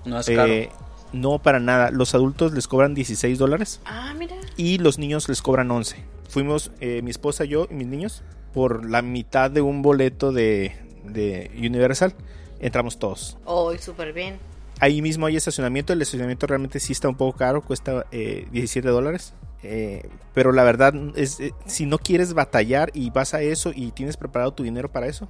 no 0.06 0.20
es 0.20 0.28
caro. 0.28 0.52
Eh, 0.52 0.70
No, 1.14 1.40
para 1.40 1.60
nada. 1.60 1.90
Los 1.92 2.14
adultos 2.16 2.52
les 2.54 2.68
cobran 2.68 2.94
16 2.94 3.38
dólares 3.38 3.80
Ah, 3.86 4.14
mira. 4.18 4.36
y 4.58 4.78
los 4.78 4.98
niños 5.00 5.28
les 5.30 5.42
cobran 5.42 5.70
11. 5.72 5.96
Fuimos 6.30 6.72
eh, 6.82 7.02
mi 7.02 7.12
esposa, 7.12 7.46
yo 7.46 7.68
y 7.72 7.74
mis 7.76 7.88
niños 7.88 8.24
por 8.54 8.90
la 8.90 9.02
mitad 9.02 9.50
de 9.52 9.62
un 9.62 9.82
boleto 9.82 10.32
de, 10.34 10.74
de 11.06 11.50
Universal. 11.58 12.14
Entramos 12.60 12.98
todos. 13.00 13.38
Oh, 13.46 13.74
súper 13.78 14.12
bien. 14.14 14.38
Ahí 14.80 15.02
mismo 15.02 15.26
hay 15.26 15.36
estacionamiento. 15.36 15.94
El 15.94 16.02
estacionamiento 16.02 16.48
realmente 16.48 16.80
sí 16.80 16.94
está 16.94 17.10
un 17.10 17.16
poco 17.16 17.38
caro, 17.38 17.62
cuesta 17.62 18.06
eh, 18.12 18.48
17 18.52 18.88
dólares. 18.88 19.34
Eh, 19.64 20.08
pero 20.34 20.52
la 20.52 20.64
verdad 20.64 20.94
es, 21.16 21.40
eh, 21.40 21.54
si 21.66 21.86
no 21.86 21.98
quieres 21.98 22.34
batallar 22.34 22.92
y 22.94 23.10
vas 23.10 23.34
a 23.34 23.42
eso 23.42 23.72
y 23.76 23.92
tienes 23.92 24.16
preparado 24.16 24.54
tu 24.54 24.64
dinero 24.64 24.90
para 24.92 25.08
eso, 25.08 25.28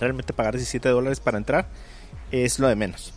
realmente 0.00 0.32
pagar 0.32 0.54
17 0.54 0.88
dólares 0.88 1.20
para 1.20 1.36
entrar 1.36 1.68
es 2.30 2.58
lo 2.58 2.68
de 2.68 2.76
menos. 2.76 3.12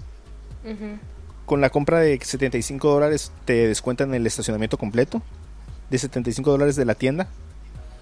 Con 1.46 1.62
la 1.62 1.70
compra 1.70 2.00
de 2.00 2.20
75 2.22 2.90
dólares 2.92 3.32
te 3.46 3.68
descuentan 3.68 4.14
el 4.14 4.28
estacionamiento 4.28 4.78
completo 4.78 5.22
de 5.90 5.98
75 5.98 6.52
dólares 6.52 6.76
de 6.76 6.86
la 6.86 6.96
tienda. 6.96 7.28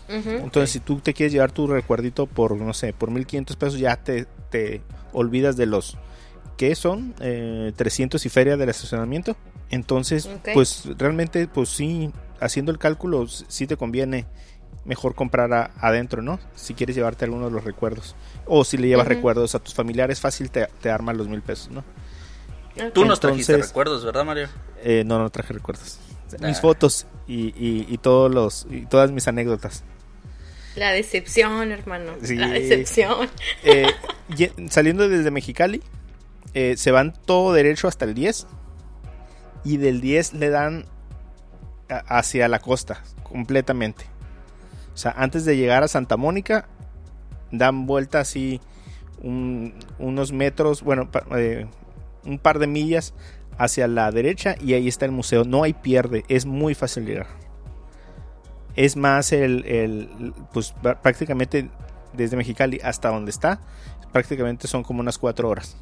Entonces, 0.09 0.71
si 0.71 0.79
tú 0.79 0.99
te 0.99 1.13
quieres 1.13 1.33
llevar 1.33 1.51
tu 1.51 1.67
recuerdito 1.67 2.27
por, 2.27 2.55
no 2.55 2.73
sé, 2.73 2.93
por 2.93 3.11
1500 3.11 3.55
pesos, 3.57 3.79
ya 3.79 3.97
te, 3.97 4.25
te 4.49 4.81
olvidas 5.11 5.57
de 5.57 5.65
los 5.65 5.97
que 6.57 6.75
son 6.75 7.13
Eh, 7.21 7.71
300 7.75 8.25
y 8.25 8.29
feria 8.29 8.57
del 8.57 8.69
estacionamiento. 8.69 9.35
Entonces, 9.69 10.29
pues 10.53 10.83
realmente, 10.97 11.47
pues 11.47 11.69
sí, 11.69 12.11
haciendo 12.39 12.71
el 12.71 12.77
cálculo, 12.79 13.27
sí 13.27 13.67
te 13.67 13.77
conviene 13.77 14.25
mejor 14.85 15.15
comprar 15.15 15.51
a- 15.53 15.71
adentro, 15.79 16.21
¿no? 16.21 16.39
Si 16.55 16.73
quieres 16.73 16.95
llevarte 16.95 17.25
alguno 17.25 17.45
de 17.45 17.51
los 17.51 17.63
recuerdos. 17.63 18.15
O 18.45 18.63
si 18.63 18.77
le 18.77 18.87
llevas 18.87 19.07
recuerdos 19.07 19.53
a 19.55 19.59
tus 19.59 19.73
familiares, 19.73 20.19
fácil 20.21 20.49
te, 20.49 20.67
te 20.81 20.89
arman 20.89 21.17
los 21.17 21.27
mil 21.27 21.41
pesos, 21.41 21.69
¿no? 21.69 21.83
Tú 22.93 23.03
nos 23.05 23.19
trajiste 23.19 23.57
recuerdos, 23.57 24.05
¿verdad, 24.05 24.23
Mario? 24.23 24.47
Eh, 24.83 25.03
no, 25.05 25.17
no 25.19 25.29
traje 25.29 25.51
recuerdos. 25.53 25.99
Mis 26.41 26.57
Ah. 26.57 26.61
fotos 26.61 27.07
y, 27.27 27.47
y- 27.57 27.85
y 27.89 27.97
todos 27.97 28.33
los, 28.33 28.67
y 28.69 28.85
todas 28.85 29.11
mis 29.11 29.27
anécdotas. 29.27 29.83
La 30.75 30.91
decepción, 30.91 31.71
hermano. 31.71 32.13
Sí. 32.21 32.35
La 32.35 32.47
decepción. 32.49 33.29
Eh, 33.63 33.87
saliendo 34.69 35.09
desde 35.09 35.31
Mexicali, 35.31 35.81
eh, 36.53 36.75
se 36.77 36.91
van 36.91 37.13
todo 37.25 37.53
derecho 37.53 37.87
hasta 37.87 38.05
el 38.05 38.13
10. 38.13 38.47
Y 39.63 39.77
del 39.77 40.01
10 40.01 40.33
le 40.33 40.49
dan 40.49 40.85
hacia 41.89 42.47
la 42.47 42.59
costa, 42.59 43.03
completamente. 43.23 44.05
O 44.93 44.97
sea, 44.97 45.13
antes 45.17 45.45
de 45.45 45.57
llegar 45.57 45.83
a 45.83 45.87
Santa 45.87 46.17
Mónica, 46.17 46.67
dan 47.51 47.85
vuelta 47.85 48.19
así 48.19 48.59
un- 49.21 49.73
unos 49.99 50.31
metros, 50.31 50.83
bueno, 50.83 51.09
eh, 51.35 51.65
un 52.25 52.39
par 52.39 52.59
de 52.59 52.67
millas 52.67 53.13
hacia 53.57 53.87
la 53.87 54.11
derecha 54.11 54.55
y 54.61 54.73
ahí 54.73 54.87
está 54.87 55.05
el 55.05 55.11
museo. 55.11 55.43
No 55.43 55.63
hay 55.63 55.73
pierde, 55.73 56.23
es 56.27 56.45
muy 56.45 56.75
fácil 56.75 57.05
llegar. 57.05 57.27
Es 58.75 58.95
más 58.95 59.31
el, 59.31 59.65
el- 59.65 60.33
pues 60.53 60.73
prácticamente 61.01 61.69
desde 62.13 62.37
Mexicali 62.37 62.79
hasta 62.83 63.09
donde 63.09 63.31
está, 63.31 63.59
prácticamente 64.11 64.67
son 64.67 64.83
como 64.83 64.99
unas 65.01 65.17
cuatro 65.17 65.49
horas. 65.49 65.77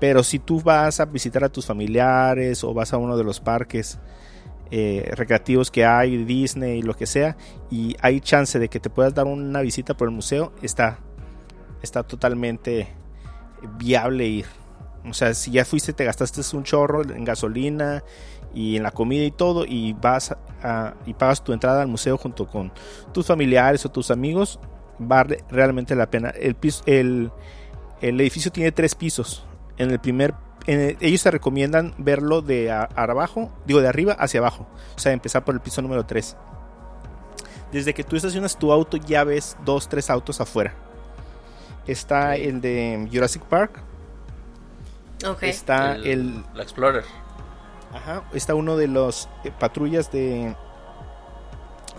Pero 0.00 0.24
si 0.24 0.38
tú 0.38 0.60
vas 0.60 0.98
a 0.98 1.04
visitar 1.04 1.44
a 1.44 1.48
tus 1.48 1.66
familiares 1.66 2.64
o 2.64 2.74
vas 2.74 2.92
a 2.92 2.96
uno 2.96 3.16
de 3.16 3.24
los 3.24 3.38
parques 3.38 3.98
eh, 4.70 5.10
recreativos 5.14 5.70
que 5.70 5.84
hay, 5.84 6.24
Disney 6.24 6.78
y 6.78 6.82
lo 6.82 6.94
que 6.94 7.06
sea, 7.06 7.36
y 7.70 7.96
hay 8.00 8.20
chance 8.20 8.58
de 8.58 8.68
que 8.68 8.80
te 8.80 8.90
puedas 8.90 9.14
dar 9.14 9.26
una 9.26 9.60
visita 9.60 9.96
por 9.96 10.08
el 10.08 10.14
museo, 10.14 10.52
está, 10.62 10.98
está 11.82 12.02
totalmente 12.02 12.88
viable 13.78 14.26
ir. 14.26 14.46
O 15.08 15.12
sea, 15.12 15.34
si 15.34 15.50
ya 15.50 15.64
fuiste, 15.64 15.92
te 15.92 16.04
gastaste 16.04 16.40
un 16.56 16.64
chorro 16.64 17.02
en 17.02 17.24
gasolina 17.24 18.02
y 18.54 18.76
en 18.76 18.82
la 18.82 18.90
comida 18.90 19.24
y 19.24 19.30
todo, 19.30 19.64
y 19.64 19.92
vas 19.94 20.32
a- 20.62 20.94
y 21.06 21.14
pagas 21.14 21.42
tu 21.42 21.52
entrada 21.52 21.82
al 21.82 21.88
museo 21.88 22.16
junto 22.16 22.46
con 22.46 22.72
tus 23.12 23.26
familiares 23.26 23.84
o 23.86 23.90
tus 23.90 24.10
amigos, 24.10 24.60
vale 24.98 25.44
realmente 25.50 25.94
la 25.94 26.10
pena. 26.10 26.32
El, 26.38 27.30
edificio 28.00 28.52
tiene 28.52 28.72
tres 28.72 28.94
pisos. 28.94 29.44
En 29.80 29.90
el 29.90 29.98
primer, 29.98 30.34
en 30.66 30.80
el- 30.80 30.96
ellos 31.00 31.22
te 31.22 31.30
recomiendan 31.30 31.94
verlo 31.98 32.42
de 32.42 32.70
a- 32.70 32.88
abajo, 32.94 33.50
digo 33.66 33.80
de 33.80 33.88
arriba 33.88 34.12
hacia 34.12 34.40
abajo. 34.40 34.66
O 34.94 34.98
sea, 34.98 35.12
empezar 35.12 35.44
por 35.44 35.54
el 35.54 35.60
piso 35.60 35.80
número 35.82 36.04
3. 36.06 36.36
Desde 37.72 37.94
que 37.94 38.04
tú 38.04 38.16
estacionas 38.16 38.58
tu 38.58 38.72
auto 38.72 38.96
ya 38.96 39.24
ves 39.24 39.56
dos, 39.64 39.88
tres 39.88 40.10
autos 40.10 40.40
afuera. 40.40 40.74
Está 41.86 42.36
el 42.36 42.60
de 42.60 43.08
Jurassic 43.12 43.42
Park. 43.44 43.80
Ok. 45.26 45.42
Está 45.44 45.96
el, 45.96 46.44
La 46.54 46.62
Explorer. 46.62 47.04
Ajá, 47.92 48.22
está 48.32 48.54
uno 48.54 48.76
de 48.76 48.86
los 48.86 49.28
eh, 49.44 49.50
patrullas 49.58 50.10
de 50.12 50.54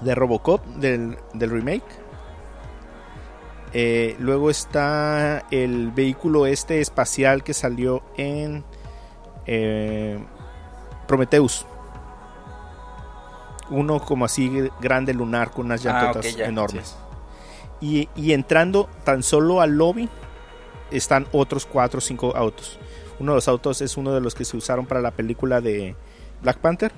de 0.02 0.16
Robocop 0.16 0.66
del, 0.66 1.18
del 1.34 1.50
remake. 1.52 1.84
Eh, 3.74 4.16
luego 4.20 4.50
está 4.50 5.46
el 5.50 5.92
vehículo 5.92 6.46
este 6.46 6.82
espacial 6.82 7.44
que 7.44 7.54
salió 7.54 8.04
en 8.18 8.64
eh, 9.46 10.20
Prometheus. 11.08 11.66
Uno 13.70 14.02
como 14.02 14.26
así 14.26 14.70
grande 14.82 15.14
lunar 15.14 15.52
con 15.52 15.68
unas 15.68 15.86
Ah, 15.86 16.02
llantotas 16.02 16.36
ya, 16.36 16.46
enormes. 16.46 16.98
Y, 17.80 18.10
y 18.16 18.34
entrando 18.34 18.90
tan 19.06 19.24
solo 19.24 19.62
al 19.62 19.78
lobby 19.78 20.10
están 20.92 21.26
otros 21.32 21.66
4 21.66 22.00
o 22.00 22.02
5 22.02 22.36
autos. 22.36 22.78
Uno 23.20 23.32
de 23.32 23.36
los 23.38 23.48
autos 23.48 23.82
es 23.82 23.96
uno 23.96 24.12
de 24.12 24.20
los 24.20 24.36
que 24.36 24.44
se 24.44 24.58
usaron 24.58 24.86
para 24.86 25.00
la 25.00 25.12
película 25.12 25.62
de 25.62 25.96
Black 26.42 26.58
Panther. 26.58 26.92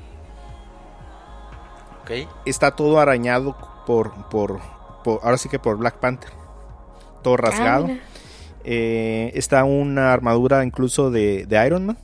Está 2.45 2.71
todo 2.75 2.99
arañado 2.99 3.55
por, 3.85 4.11
por, 4.29 4.59
por- 5.03 5.19
ahora 5.23 5.37
sí 5.37 5.47
que 5.49 5.59
por 5.59 5.77
Black 5.77 5.97
Panther. 5.97 6.31
Todo 7.23 7.37
rasgado. 7.37 7.85
Ah, 7.85 7.87
mira. 7.87 8.03
Eh, 8.65 9.31
está 9.33 9.63
una 9.63 10.13
armadura 10.13 10.63
incluso 10.63 11.11
de, 11.11 11.45
de 11.45 11.65
Iron 11.65 11.87
Man. 11.87 11.97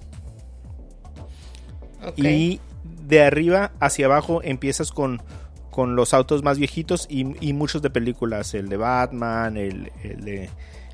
Y 2.16 2.60
de 2.84 3.24
arriba 3.24 3.72
hacia 3.80 4.08
abajo 4.08 4.42
empiezas 4.44 4.92
con, 4.92 5.22
con 5.70 5.96
los 5.96 6.14
autos 6.14 6.44
más 6.44 6.58
viejitos 6.58 7.06
y, 7.10 7.36
y 7.46 7.54
muchos 7.54 7.82
de 7.82 7.90
películas. 7.90 8.54
El 8.54 8.70
de 8.70 8.78
Batman, 8.78 9.58
el, 9.58 9.92
el 10.04 10.22
de 10.22 10.50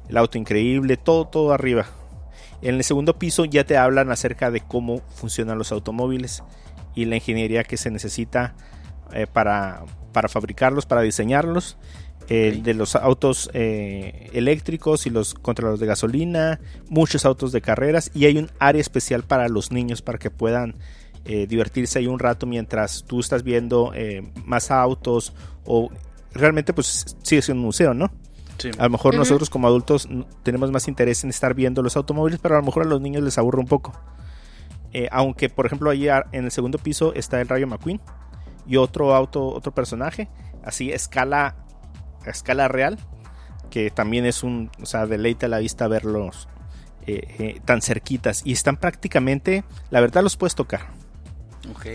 El 0.09 0.17
Auto 0.17 0.37
Increíble, 0.37 0.97
todo, 0.97 1.25
todo 1.27 1.53
arriba. 1.53 1.85
En 2.61 2.75
el 2.75 2.83
segundo 2.83 3.17
piso 3.19 3.45
ya 3.45 3.63
te 3.63 3.77
hablan 3.77 4.11
acerca 4.11 4.49
de 4.49 4.61
cómo 4.61 5.01
funcionan 5.15 5.57
los 5.57 5.71
automóviles 5.71 6.43
y 6.95 7.05
la 7.05 7.15
ingeniería 7.15 7.63
que 7.63 7.77
se 7.77 7.91
necesita 7.91 8.55
eh, 9.13 9.27
para, 9.27 9.83
para 10.11 10.29
fabricarlos, 10.29 10.85
para 10.85 11.01
diseñarlos. 11.01 11.77
El 12.27 12.63
de 12.63 12.73
los 12.73 12.95
autos 12.95 13.49
eh, 13.53 14.29
eléctricos 14.33 15.05
y 15.05 15.11
los 15.11 15.33
contra 15.35 15.69
los 15.69 15.79
de 15.79 15.85
gasolina, 15.85 16.59
muchos 16.89 17.23
autos 17.25 17.51
de 17.51 17.61
carreras 17.61 18.09
y 18.15 18.25
hay 18.25 18.37
un 18.39 18.49
área 18.59 18.81
especial 18.81 19.23
para 19.23 19.47
los 19.47 19.71
niños 19.71 20.01
para 20.01 20.17
que 20.17 20.31
puedan 20.31 20.75
eh, 21.25 21.45
divertirse 21.47 21.99
ahí 21.99 22.07
un 22.07 22.17
rato 22.19 22.45
mientras 22.47 23.03
tú 23.05 23.19
estás 23.19 23.43
viendo 23.43 23.91
eh, 23.93 24.31
más 24.43 24.71
autos 24.71 25.33
o 25.65 25.89
realmente 26.33 26.73
pues 26.73 27.15
sigue 27.21 27.41
siendo 27.43 27.61
un 27.61 27.65
museo, 27.67 27.93
¿no? 27.93 28.11
Sí. 28.57 28.71
A 28.77 28.83
lo 28.85 28.89
mejor 28.89 29.13
nosotros 29.19 29.49
como 29.49 29.67
adultos 29.67 30.07
tenemos 30.43 30.71
más 30.71 30.87
interés 30.87 31.23
en 31.23 31.29
estar 31.29 31.53
viendo 31.53 31.83
los 31.83 31.95
automóviles, 31.95 32.39
pero 32.41 32.55
a 32.55 32.59
lo 32.59 32.65
mejor 32.65 32.83
a 32.83 32.85
los 32.87 33.01
niños 33.01 33.21
les 33.23 33.37
aburre 33.37 33.59
un 33.59 33.67
poco. 33.67 33.93
Eh, 34.93 35.09
aunque, 35.11 35.49
por 35.49 35.65
ejemplo, 35.65 35.89
ahí 35.89 36.07
a- 36.07 36.25
en 36.31 36.45
el 36.45 36.51
segundo 36.51 36.77
piso 36.77 37.13
está 37.13 37.41
el 37.41 37.47
Rayo 37.49 37.67
McQueen 37.67 37.99
y 38.65 38.77
otro 38.77 39.13
auto, 39.13 39.45
otro 39.47 39.73
personaje, 39.73 40.29
así 40.63 40.91
escala, 40.91 41.55
a 42.25 42.31
escala 42.31 42.67
real, 42.67 42.97
que 43.69 43.89
también 43.89 44.25
es 44.25 44.43
un, 44.43 44.71
o 44.81 44.85
sea, 44.85 45.05
deleite 45.05 45.47
a 45.47 45.49
la 45.49 45.59
vista 45.59 45.87
verlos 45.87 46.47
eh, 47.07 47.35
eh, 47.39 47.61
tan 47.65 47.81
cerquitas 47.81 48.41
y 48.45 48.53
están 48.53 48.77
prácticamente, 48.77 49.63
la 49.89 50.01
verdad 50.01 50.23
los 50.23 50.37
puedes 50.37 50.55
tocar. 50.55 50.87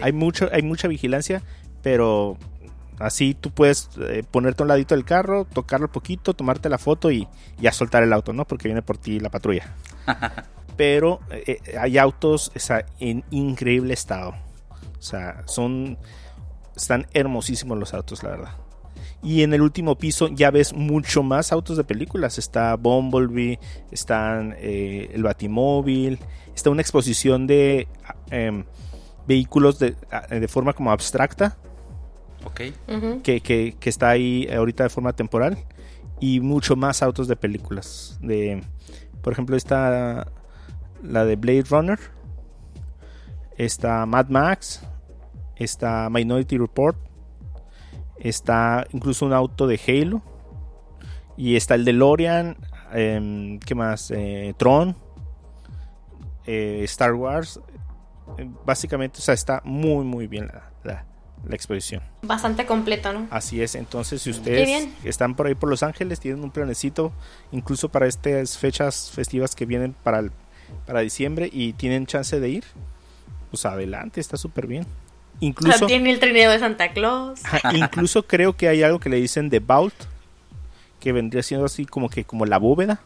Hay 0.03 0.13
mucho, 0.13 0.49
hay 0.53 0.63
mucha 0.63 0.89
vigilancia, 0.89 1.43
pero 1.83 2.37
así 2.99 3.35
tú 3.35 3.51
puedes 3.51 3.89
eh, 4.01 4.25
ponerte 4.29 4.63
a 4.63 4.65
un 4.65 4.69
ladito 4.69 4.95
del 4.95 5.05
carro, 5.05 5.45
tocarlo 5.45 5.87
un 5.87 5.93
poquito, 5.93 6.35
tomarte 6.35 6.69
la 6.69 6.79
foto 6.79 7.11
y 7.11 7.29
ya 7.59 7.73
soltar 7.73 8.03
el 8.03 8.13
auto, 8.13 8.33
¿no? 8.33 8.47
Porque 8.47 8.69
viene 8.69 8.83
por 8.83 8.99
ti 8.99 9.21
la 9.21 9.31
patrulla. 9.31 9.75
pero 10.77 11.21
hay 11.79 11.99
autos 11.99 12.51
o 12.55 12.59
sea, 12.59 12.87
en 12.99 13.25
increíble 13.31 13.95
estado. 13.95 14.35
O 14.99 15.03
sea, 15.03 15.43
son 15.47 15.99
están 16.77 17.07
hermosísimos 17.13 17.79
los 17.79 17.95
autos, 17.95 18.23
la 18.23 18.31
verdad. 18.31 18.55
Y 19.23 19.43
en 19.43 19.53
el 19.53 19.61
último 19.61 19.97
piso 19.99 20.29
ya 20.29 20.51
ves 20.51 20.73
mucho 20.73 21.23
más 21.23 21.53
autos 21.53 21.77
de 21.77 21.85
películas. 21.85 22.39
Está 22.39 22.77
Bumblebee, 22.77 23.59
están 23.91 24.55
eh, 24.59 25.11
el 25.13 25.23
Batimóvil, 25.23 26.19
está 26.55 26.71
una 26.71 26.81
exposición 26.83 27.47
de 27.47 27.87
em, 28.31 28.65
vehículos 29.27 29.79
de, 29.79 29.95
de 30.31 30.49
forma 30.49 30.73
como 30.73 30.91
abstracta 30.91 31.57
Ok. 32.45 32.61
Que, 33.23 33.41
que- 33.43 33.77
que 33.79 33.91
está 33.91 34.09
ahí 34.09 34.49
ahorita 34.51 34.85
de 34.85 34.89
forma 34.89 35.13
temporal 35.13 35.59
y 36.21 36.41
mucho 36.41 36.75
más 36.75 37.03
autos 37.03 37.29
de 37.29 37.37
películas. 37.37 38.19
De, 38.23 38.63
por 39.23 39.35
ejemplo, 39.35 39.57
está 39.57 40.27
la 41.03 41.25
de 41.27 41.37
Blade 41.37 41.65
Runner, 41.69 41.99
está 43.59 44.07
Mad 44.07 44.29
Max, 44.29 44.83
está 45.57 46.09
Minority 46.11 46.57
Report, 46.59 46.97
está 48.21 48.87
incluso 48.93 49.27
un 49.27 49.33
auto 49.33 49.67
de 49.67 49.81
Halo, 49.87 50.23
y 51.37 51.57
está 51.57 51.75
el 51.75 51.85
DeLorean, 51.85 52.57
eh, 52.93 53.59
¿qué 53.65 53.75
más? 53.75 54.11
Eh, 54.11 54.55
Tron, 54.59 54.95
eh, 56.47 56.83
Star 56.85 57.15
Wars. 57.15 57.61
Eh, 58.39 58.49
Básicamente, 58.65 59.19
o 59.19 59.23
sea, 59.23 59.35
está 59.35 59.61
muy, 59.65 60.05
muy 60.05 60.27
bien 60.27 60.47
la, 60.49 60.71
la- 60.85 61.05
la 61.49 61.55
exposición. 61.55 62.03
Bastante 62.21 62.67
completo, 62.67 63.13
¿no? 63.15 63.27
Así 63.31 63.63
es, 63.63 63.75
entonces 63.75 64.21
si 64.21 64.29
ustedes 64.31 64.69
están 65.05 65.35
por 65.35 65.47
ahí 65.47 65.55
por 65.55 65.71
Los 65.71 65.83
Ángeles, 65.83 66.21
tienen 66.21 66.45
un 66.45 66.51
planecito, 66.51 67.13
incluso 67.51 67.89
para 67.89 68.07
estas 68.07 68.59
fechas 68.59 69.11
festivas 69.11 69.55
que 69.55 69.65
vienen 69.65 69.95
para, 70.03 70.19
el- 70.19 70.33
para 70.87 71.01
diciembre 71.01 71.49
y 71.51 71.73
tienen 71.73 72.05
chance 72.05 72.39
de 72.39 72.49
ir, 72.51 72.65
pues 73.51 73.65
adelante, 73.65 74.21
está 74.21 74.37
súper 74.37 74.67
bien. 74.67 74.87
O 75.41 75.43
sea, 75.43 75.49
Incluso, 75.49 75.87
tiene 75.87 76.11
el 76.11 76.21
trineo 76.21 76.51
de 76.51 76.59
Santa 76.59 76.93
Claus. 76.93 77.41
incluso 77.73 78.23
creo 78.27 78.57
que 78.57 78.69
hay 78.69 78.83
algo 78.83 79.01
que 79.01 79.09
le 79.09 79.17
dicen 79.17 79.49
The 79.49 79.61
Vault, 79.61 79.95
que 81.01 81.13
vendría 81.13 81.43
siendo 81.43 81.67
así 81.67 81.87
como 81.87 82.11
que 82.11 82.25
como 82.25 82.45
la 82.45 82.59
bóveda, 82.59 83.01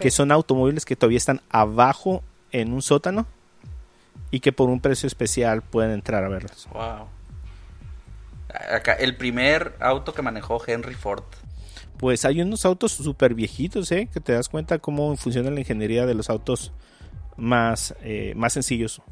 que 0.00 0.10
son 0.10 0.32
automóviles 0.32 0.84
que 0.84 0.96
todavía 0.96 1.18
están 1.18 1.42
abajo 1.50 2.22
en 2.50 2.72
un 2.72 2.82
sótano 2.82 3.26
y 4.30 4.40
que 4.40 4.52
por 4.52 4.68
un 4.68 4.80
precio 4.80 5.06
especial 5.06 5.62
pueden 5.62 5.92
entrar 5.92 6.24
a 6.24 6.28
verlos. 6.28 6.68
Wow. 6.72 7.06
Acá, 8.72 8.94
el 8.94 9.16
primer 9.16 9.76
auto 9.80 10.14
que 10.14 10.22
manejó 10.22 10.60
Henry 10.66 10.94
Ford. 10.94 11.24
Pues 11.98 12.24
hay 12.24 12.40
unos 12.40 12.64
autos 12.64 12.92
súper 12.92 13.34
viejitos, 13.34 13.92
¿eh? 13.92 14.08
Que 14.12 14.20
te 14.20 14.32
das 14.32 14.48
cuenta 14.48 14.78
cómo 14.78 15.16
funciona 15.16 15.50
la 15.50 15.60
ingeniería 15.60 16.06
de 16.06 16.14
los 16.14 16.30
autos 16.30 16.72
más, 17.36 17.94
eh, 18.02 18.32
más 18.36 18.54
sencillos. 18.54 19.02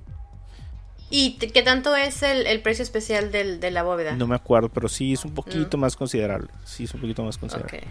¿Y 1.11 1.35
qué 1.39 1.63
tanto 1.63 1.95
es 1.95 2.23
el, 2.23 2.47
el 2.47 2.61
precio 2.63 2.83
especial 2.83 3.31
del, 3.31 3.61
de 3.61 3.71
la 3.71 3.83
bóveda? 3.85 4.17
No 4.17 4.27
me 4.27 4.35
acuerdo, 4.35 4.69
pero 4.69 4.89
sí 4.89 5.13
es 5.13 5.25
un 5.25 5.35
poquito 5.35 5.77
Mm. 5.77 5.81
más 5.81 5.97
considerable. 5.97 6.49
Sí 6.65 6.85
es 6.85 6.95
un 6.95 7.01
poquito 7.01 7.23
más 7.23 7.39
considerable. 7.39 7.85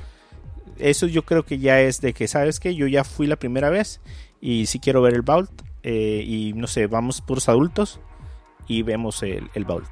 Eso 0.78 1.07
yo 1.07 1.24
creo 1.24 1.43
que 1.45 1.57
ya 1.57 1.80
es 1.80 2.01
de 2.01 2.13
que, 2.13 2.28
¿sabes 2.28 2.59
qué? 2.59 2.76
Yo 2.76 2.88
ya 2.88 3.03
fui 3.05 3.28
la 3.28 3.38
primera 3.38 3.70
vez 3.70 4.01
y 4.41 4.66
sí 4.66 4.80
quiero 4.80 5.01
ver 5.01 5.13
el 5.13 5.22
Vault. 5.22 5.49
eh, 5.84 6.24
y 6.26 6.53
no 6.53 6.66
sé, 6.68 6.88
vamos 6.88 7.22
puros 7.22 7.47
adultos 7.47 7.99
y 8.68 8.82
vemos 8.82 9.22
el, 9.24 9.49
el 9.53 9.66
Vault. 9.66 9.88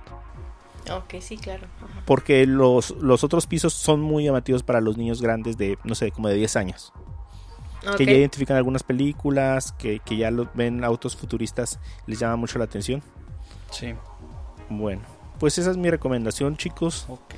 Ok, 0.92 1.16
sí, 1.22 1.38
claro. 1.38 1.68
Ajá. 1.82 2.02
Porque 2.06 2.46
los, 2.48 2.92
los 3.00 3.24
otros 3.24 3.46
pisos 3.48 3.74
son 3.74 4.02
muy 4.02 4.26
llamativos 4.26 4.64
para 4.64 4.82
los 4.82 4.98
niños 4.98 5.22
grandes 5.22 5.56
de, 5.58 5.78
no 5.86 5.96
sé, 5.96 6.12
como 6.12 6.28
de 6.28 6.36
10 6.36 6.56
años. 6.58 6.92
Que 7.98 8.06
ya 8.06 8.14
identifican 8.14 8.58
algunas 8.58 8.84
películas, 8.84 9.74
que, 9.74 10.00
que 10.00 10.18
ya 10.18 10.32
lo, 10.32 10.50
ven 10.54 10.84
autos 10.84 11.16
futuristas, 11.16 11.80
les 12.08 12.20
llama 12.20 12.36
mucho 12.38 12.58
la 12.60 12.66
atención. 12.66 13.04
Sí. 13.72 13.94
Bueno, 14.70 15.02
pues 15.40 15.58
esa 15.58 15.72
es 15.72 15.78
mi 15.78 15.90
recomendación, 15.90 16.56
chicos. 16.58 17.06
Ok. 17.10 17.34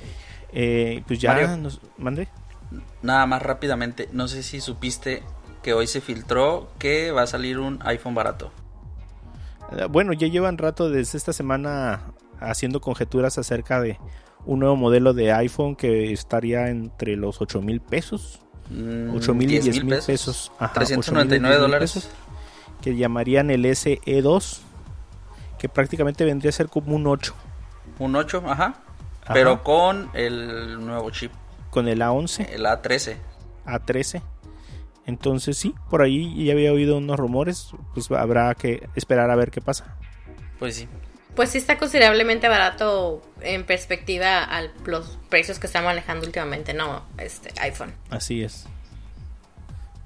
Eh, 0.51 1.03
pues 1.07 1.19
ya 1.19 1.33
Mario. 1.33 1.57
nos 1.57 1.81
mandé. 1.97 2.27
Nada 3.01 3.25
más 3.25 3.41
rápidamente, 3.41 4.09
no 4.11 4.27
sé 4.27 4.43
si 4.43 4.61
supiste 4.61 5.23
que 5.63 5.73
hoy 5.73 5.87
se 5.87 6.01
filtró 6.01 6.69
que 6.77 7.11
va 7.11 7.23
a 7.23 7.27
salir 7.27 7.59
un 7.59 7.79
iPhone 7.83 8.15
barato. 8.15 8.51
Eh, 9.71 9.85
Bueno, 9.89 10.13
ya 10.13 10.27
llevan 10.27 10.57
rato 10.57 10.89
desde 10.89 11.17
esta 11.17 11.33
semana 11.33 12.13
haciendo 12.39 12.81
conjeturas 12.81 13.37
acerca 13.37 13.81
de 13.81 13.97
un 14.45 14.59
nuevo 14.59 14.75
modelo 14.75 15.13
de 15.13 15.31
iPhone 15.33 15.75
que 15.75 16.13
estaría 16.13 16.69
entre 16.69 17.15
los 17.15 17.41
8 17.41 17.61
mil 17.61 17.81
pesos. 17.81 18.41
Mm, 18.69 19.15
8 19.15 19.33
mil 19.33 19.49
y 19.51 19.59
10,000 19.59 19.71
10 19.73 19.83
mil 19.85 19.99
pesos. 20.05 20.51
Ajá, 20.59 20.73
399 20.73 20.97
8,000 20.97 21.25
y 21.25 21.39
10,000 21.39 21.61
dólares. 21.61 21.93
pesos, 21.93 22.09
Que 22.81 22.95
llamarían 22.95 23.49
el 23.51 23.65
SE2. 23.65 24.59
Que 25.59 25.69
prácticamente 25.69 26.25
vendría 26.25 26.49
a 26.49 26.53
ser 26.53 26.67
como 26.69 26.95
un 26.95 27.07
8. 27.07 27.33
Un 27.99 28.15
8, 28.15 28.43
ajá. 28.45 28.75
Ajá. 29.23 29.33
Pero 29.33 29.63
con 29.63 30.09
el 30.13 30.85
nuevo 30.85 31.09
chip, 31.11 31.31
Con 31.71 31.87
el 31.87 32.01
A11. 32.01 32.47
el 32.51 32.65
A13. 32.65 33.17
A13. 33.65 34.21
Entonces 35.07 35.57
sí, 35.57 35.73
por 35.89 36.01
ahí 36.01 36.45
ya 36.45 36.53
había 36.53 36.71
oído 36.73 36.97
unos 36.97 37.17
rumores, 37.17 37.69
pues 37.93 38.09
habrá 38.11 38.53
que 38.55 38.87
esperar 38.95 39.29
a 39.31 39.35
ver 39.35 39.51
qué 39.51 39.61
pasa. 39.61 39.95
Pues 40.59 40.75
sí. 40.75 40.87
Pues 41.35 41.49
sí 41.49 41.57
está 41.57 41.77
considerablemente 41.77 42.47
barato 42.47 43.21
en 43.41 43.65
perspectiva 43.65 44.43
a 44.43 44.63
los 44.85 45.17
precios 45.29 45.59
que 45.59 45.67
está 45.67 45.81
manejando 45.81 46.25
últimamente, 46.25 46.73
¿no? 46.73 47.03
Este 47.17 47.51
iPhone. 47.61 47.93
Así 48.09 48.43
es. 48.43 48.65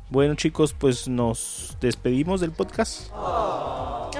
Bueno 0.09 0.33
chicos, 0.33 0.73
pues 0.73 1.07
nos 1.07 1.77
despedimos 1.79 2.41
del 2.41 2.51
podcast. 2.51 3.11
Ay, 3.13 4.19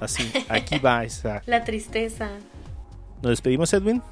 Así, 0.00 0.30
aquí 0.50 0.78
va 0.84 1.04
esa. 1.04 1.42
la 1.46 1.64
tristeza. 1.64 2.28
Nos 3.22 3.30
despedimos 3.30 3.72
Edwin. 3.72 4.02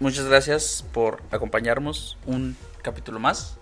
Muchas 0.00 0.24
gracias 0.24 0.84
por 0.92 1.22
acompañarnos 1.30 2.16
un 2.26 2.56
capítulo 2.82 3.18
más. 3.18 3.58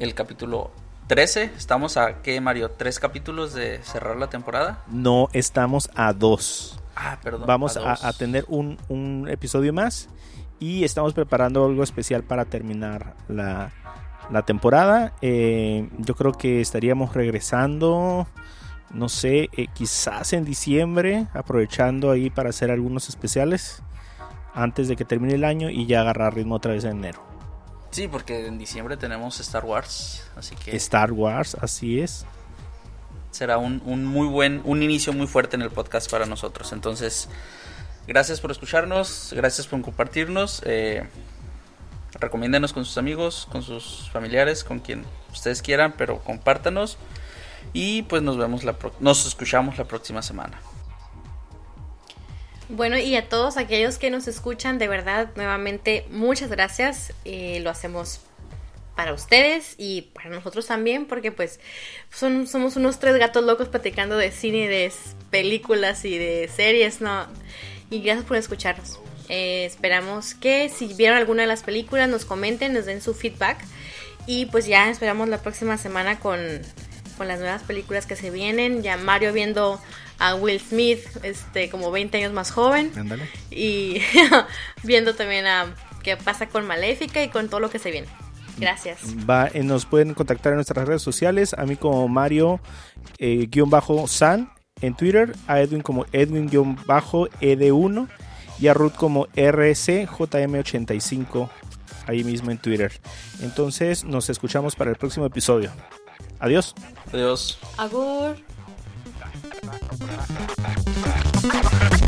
El 0.00 0.14
capítulo 0.14 0.72
13. 1.06 1.50
Estamos 1.56 1.96
a, 1.96 2.22
¿qué, 2.22 2.40
Mario? 2.40 2.70
¿Tres 2.70 2.98
capítulos 2.98 3.54
de 3.54 3.82
cerrar 3.82 4.16
la 4.16 4.28
temporada? 4.30 4.84
No 4.88 5.28
estamos 5.32 5.90
a 5.94 6.12
dos. 6.12 6.80
Ah, 6.96 7.18
perdón. 7.22 7.46
Vamos 7.46 7.76
a, 7.76 8.06
a 8.06 8.12
tener 8.12 8.44
un, 8.48 8.78
un 8.88 9.28
episodio 9.28 9.72
más 9.72 10.08
y 10.60 10.84
estamos 10.84 11.12
preparando 11.12 11.64
algo 11.64 11.82
especial 11.82 12.22
para 12.22 12.44
terminar 12.44 13.14
la, 13.28 13.72
la 14.30 14.42
temporada. 14.42 15.12
Eh, 15.20 15.88
yo 15.98 16.14
creo 16.14 16.32
que 16.32 16.60
estaríamos 16.60 17.14
regresando, 17.14 18.26
no 18.90 19.08
sé, 19.08 19.48
eh, 19.56 19.66
quizás 19.74 20.32
en 20.32 20.44
diciembre, 20.44 21.26
aprovechando 21.34 22.10
ahí 22.10 22.30
para 22.30 22.50
hacer 22.50 22.70
algunos 22.70 23.08
especiales 23.08 23.82
antes 24.54 24.86
de 24.86 24.96
que 24.96 25.04
termine 25.04 25.34
el 25.34 25.44
año 25.44 25.68
y 25.70 25.86
ya 25.86 26.02
agarrar 26.02 26.34
ritmo 26.34 26.54
otra 26.54 26.72
vez 26.72 26.84
en 26.84 26.98
enero. 26.98 27.31
Sí, 27.92 28.08
porque 28.08 28.46
en 28.48 28.58
diciembre 28.58 28.96
tenemos 28.96 29.38
Star 29.38 29.64
Wars. 29.64 30.24
Así 30.36 30.56
que 30.56 30.74
Star 30.76 31.12
Wars, 31.12 31.56
así 31.60 32.00
es. 32.00 32.24
será 33.30 33.58
un, 33.58 33.80
un 33.84 34.04
muy 34.04 34.26
buen, 34.26 34.60
un 34.64 34.82
inicio 34.82 35.12
muy 35.12 35.26
fuerte 35.26 35.54
en 35.56 35.62
el 35.62 35.70
podcast 35.70 36.10
para 36.10 36.26
nosotros. 36.26 36.72
Entonces, 36.72 37.28
gracias 38.08 38.40
por 38.40 38.50
escucharnos, 38.50 39.32
gracias 39.36 39.66
por 39.66 39.80
compartirnos. 39.82 40.62
Eh, 40.66 41.06
recomiéndenos 42.18 42.72
con 42.72 42.84
sus 42.84 42.98
amigos, 42.98 43.46
con 43.52 43.62
sus 43.62 44.10
familiares, 44.10 44.64
con 44.64 44.80
quien 44.80 45.04
ustedes 45.30 45.62
quieran, 45.62 45.94
pero 45.96 46.18
compártanos. 46.24 46.96
Y 47.74 48.02
pues 48.02 48.22
nos 48.22 48.36
vemos 48.36 48.64
la 48.64 48.72
pro- 48.74 48.94
nos 49.00 49.26
escuchamos 49.26 49.78
la 49.78 49.84
próxima 49.84 50.20
semana. 50.22 50.58
Bueno, 52.74 52.96
y 52.96 53.16
a 53.16 53.28
todos 53.28 53.58
aquellos 53.58 53.98
que 53.98 54.08
nos 54.08 54.26
escuchan, 54.28 54.78
de 54.78 54.88
verdad, 54.88 55.28
nuevamente, 55.36 56.06
muchas 56.08 56.48
gracias. 56.48 57.12
Eh, 57.26 57.60
lo 57.60 57.68
hacemos 57.68 58.20
para 58.96 59.12
ustedes 59.12 59.74
y 59.76 60.10
para 60.14 60.30
nosotros 60.30 60.68
también, 60.68 61.04
porque 61.04 61.30
pues 61.32 61.60
son, 62.10 62.46
somos 62.46 62.76
unos 62.76 62.98
tres 62.98 63.18
gatos 63.18 63.44
locos 63.44 63.68
platicando 63.68 64.16
de 64.16 64.32
cine, 64.32 64.68
de 64.68 64.90
películas 65.30 66.06
y 66.06 66.16
de 66.16 66.48
series, 66.48 67.02
¿no? 67.02 67.26
Y 67.90 68.00
gracias 68.00 68.24
por 68.24 68.38
escucharnos. 68.38 68.98
Eh, 69.28 69.66
esperamos 69.66 70.34
que 70.34 70.70
si 70.70 70.94
vieron 70.94 71.18
alguna 71.18 71.42
de 71.42 71.48
las 71.48 71.64
películas 71.64 72.08
nos 72.08 72.24
comenten, 72.24 72.72
nos 72.72 72.86
den 72.86 73.02
su 73.02 73.12
feedback. 73.12 73.58
Y 74.26 74.46
pues 74.46 74.64
ya 74.64 74.88
esperamos 74.88 75.28
la 75.28 75.42
próxima 75.42 75.76
semana 75.76 76.18
con, 76.20 76.40
con 77.18 77.28
las 77.28 77.38
nuevas 77.38 77.64
películas 77.64 78.06
que 78.06 78.16
se 78.16 78.30
vienen. 78.30 78.82
Ya 78.82 78.96
Mario 78.96 79.34
viendo 79.34 79.78
a 80.18 80.34
Will 80.34 80.60
Smith 80.60 81.00
este 81.22 81.70
como 81.70 81.90
20 81.90 82.18
años 82.18 82.32
más 82.32 82.50
joven. 82.50 82.92
Ándale. 82.96 83.28
Y 83.50 84.00
viendo 84.82 85.14
también 85.14 85.46
a 85.46 85.74
qué 86.02 86.16
pasa 86.16 86.48
con 86.48 86.66
Maléfica 86.66 87.22
y 87.22 87.28
con 87.28 87.48
todo 87.48 87.60
lo 87.60 87.70
que 87.70 87.78
se 87.78 87.90
viene. 87.90 88.08
Gracias. 88.58 89.00
Va, 89.28 89.48
eh, 89.48 89.62
nos 89.62 89.86
pueden 89.86 90.12
contactar 90.14 90.52
en 90.52 90.56
nuestras 90.56 90.86
redes 90.86 91.02
sociales. 91.02 91.54
A 91.54 91.64
mí 91.64 91.76
como 91.76 92.06
Mario 92.08 92.60
eh, 93.18 93.46
guion 93.50 93.70
bajo 93.70 94.06
San 94.06 94.52
en 94.80 94.94
Twitter. 94.94 95.34
A 95.46 95.60
Edwin 95.60 95.82
como 95.82 96.06
Edwin 96.12 96.48
guion 96.48 96.76
bajo 96.86 97.28
ED1. 97.40 98.08
Y 98.60 98.68
a 98.68 98.74
Ruth 98.74 98.94
como 98.94 99.26
RCJM85 99.28 101.48
ahí 102.06 102.24
mismo 102.24 102.50
en 102.50 102.58
Twitter. 102.58 102.92
Entonces 103.40 104.04
nos 104.04 104.28
escuchamos 104.30 104.74
para 104.76 104.90
el 104.90 104.96
próximo 104.96 105.26
episodio. 105.26 105.70
Adiós. 106.38 106.74
Adiós. 107.12 107.58
Agur. 107.78 108.36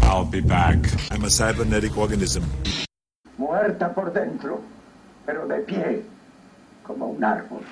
I'll 0.03 0.25
be 0.25 0.41
back. 0.41 0.79
I'm 1.11 1.25
a 1.25 1.31
cybernetic 1.31 1.97
organism. 1.97 2.43
muerta 3.39 3.95
por 3.95 4.13
dentro, 4.13 4.61
pero 5.25 5.47
de 5.47 5.61
pie, 5.61 6.03
como 6.83 7.07
un 7.07 7.23
árbol. 7.23 7.63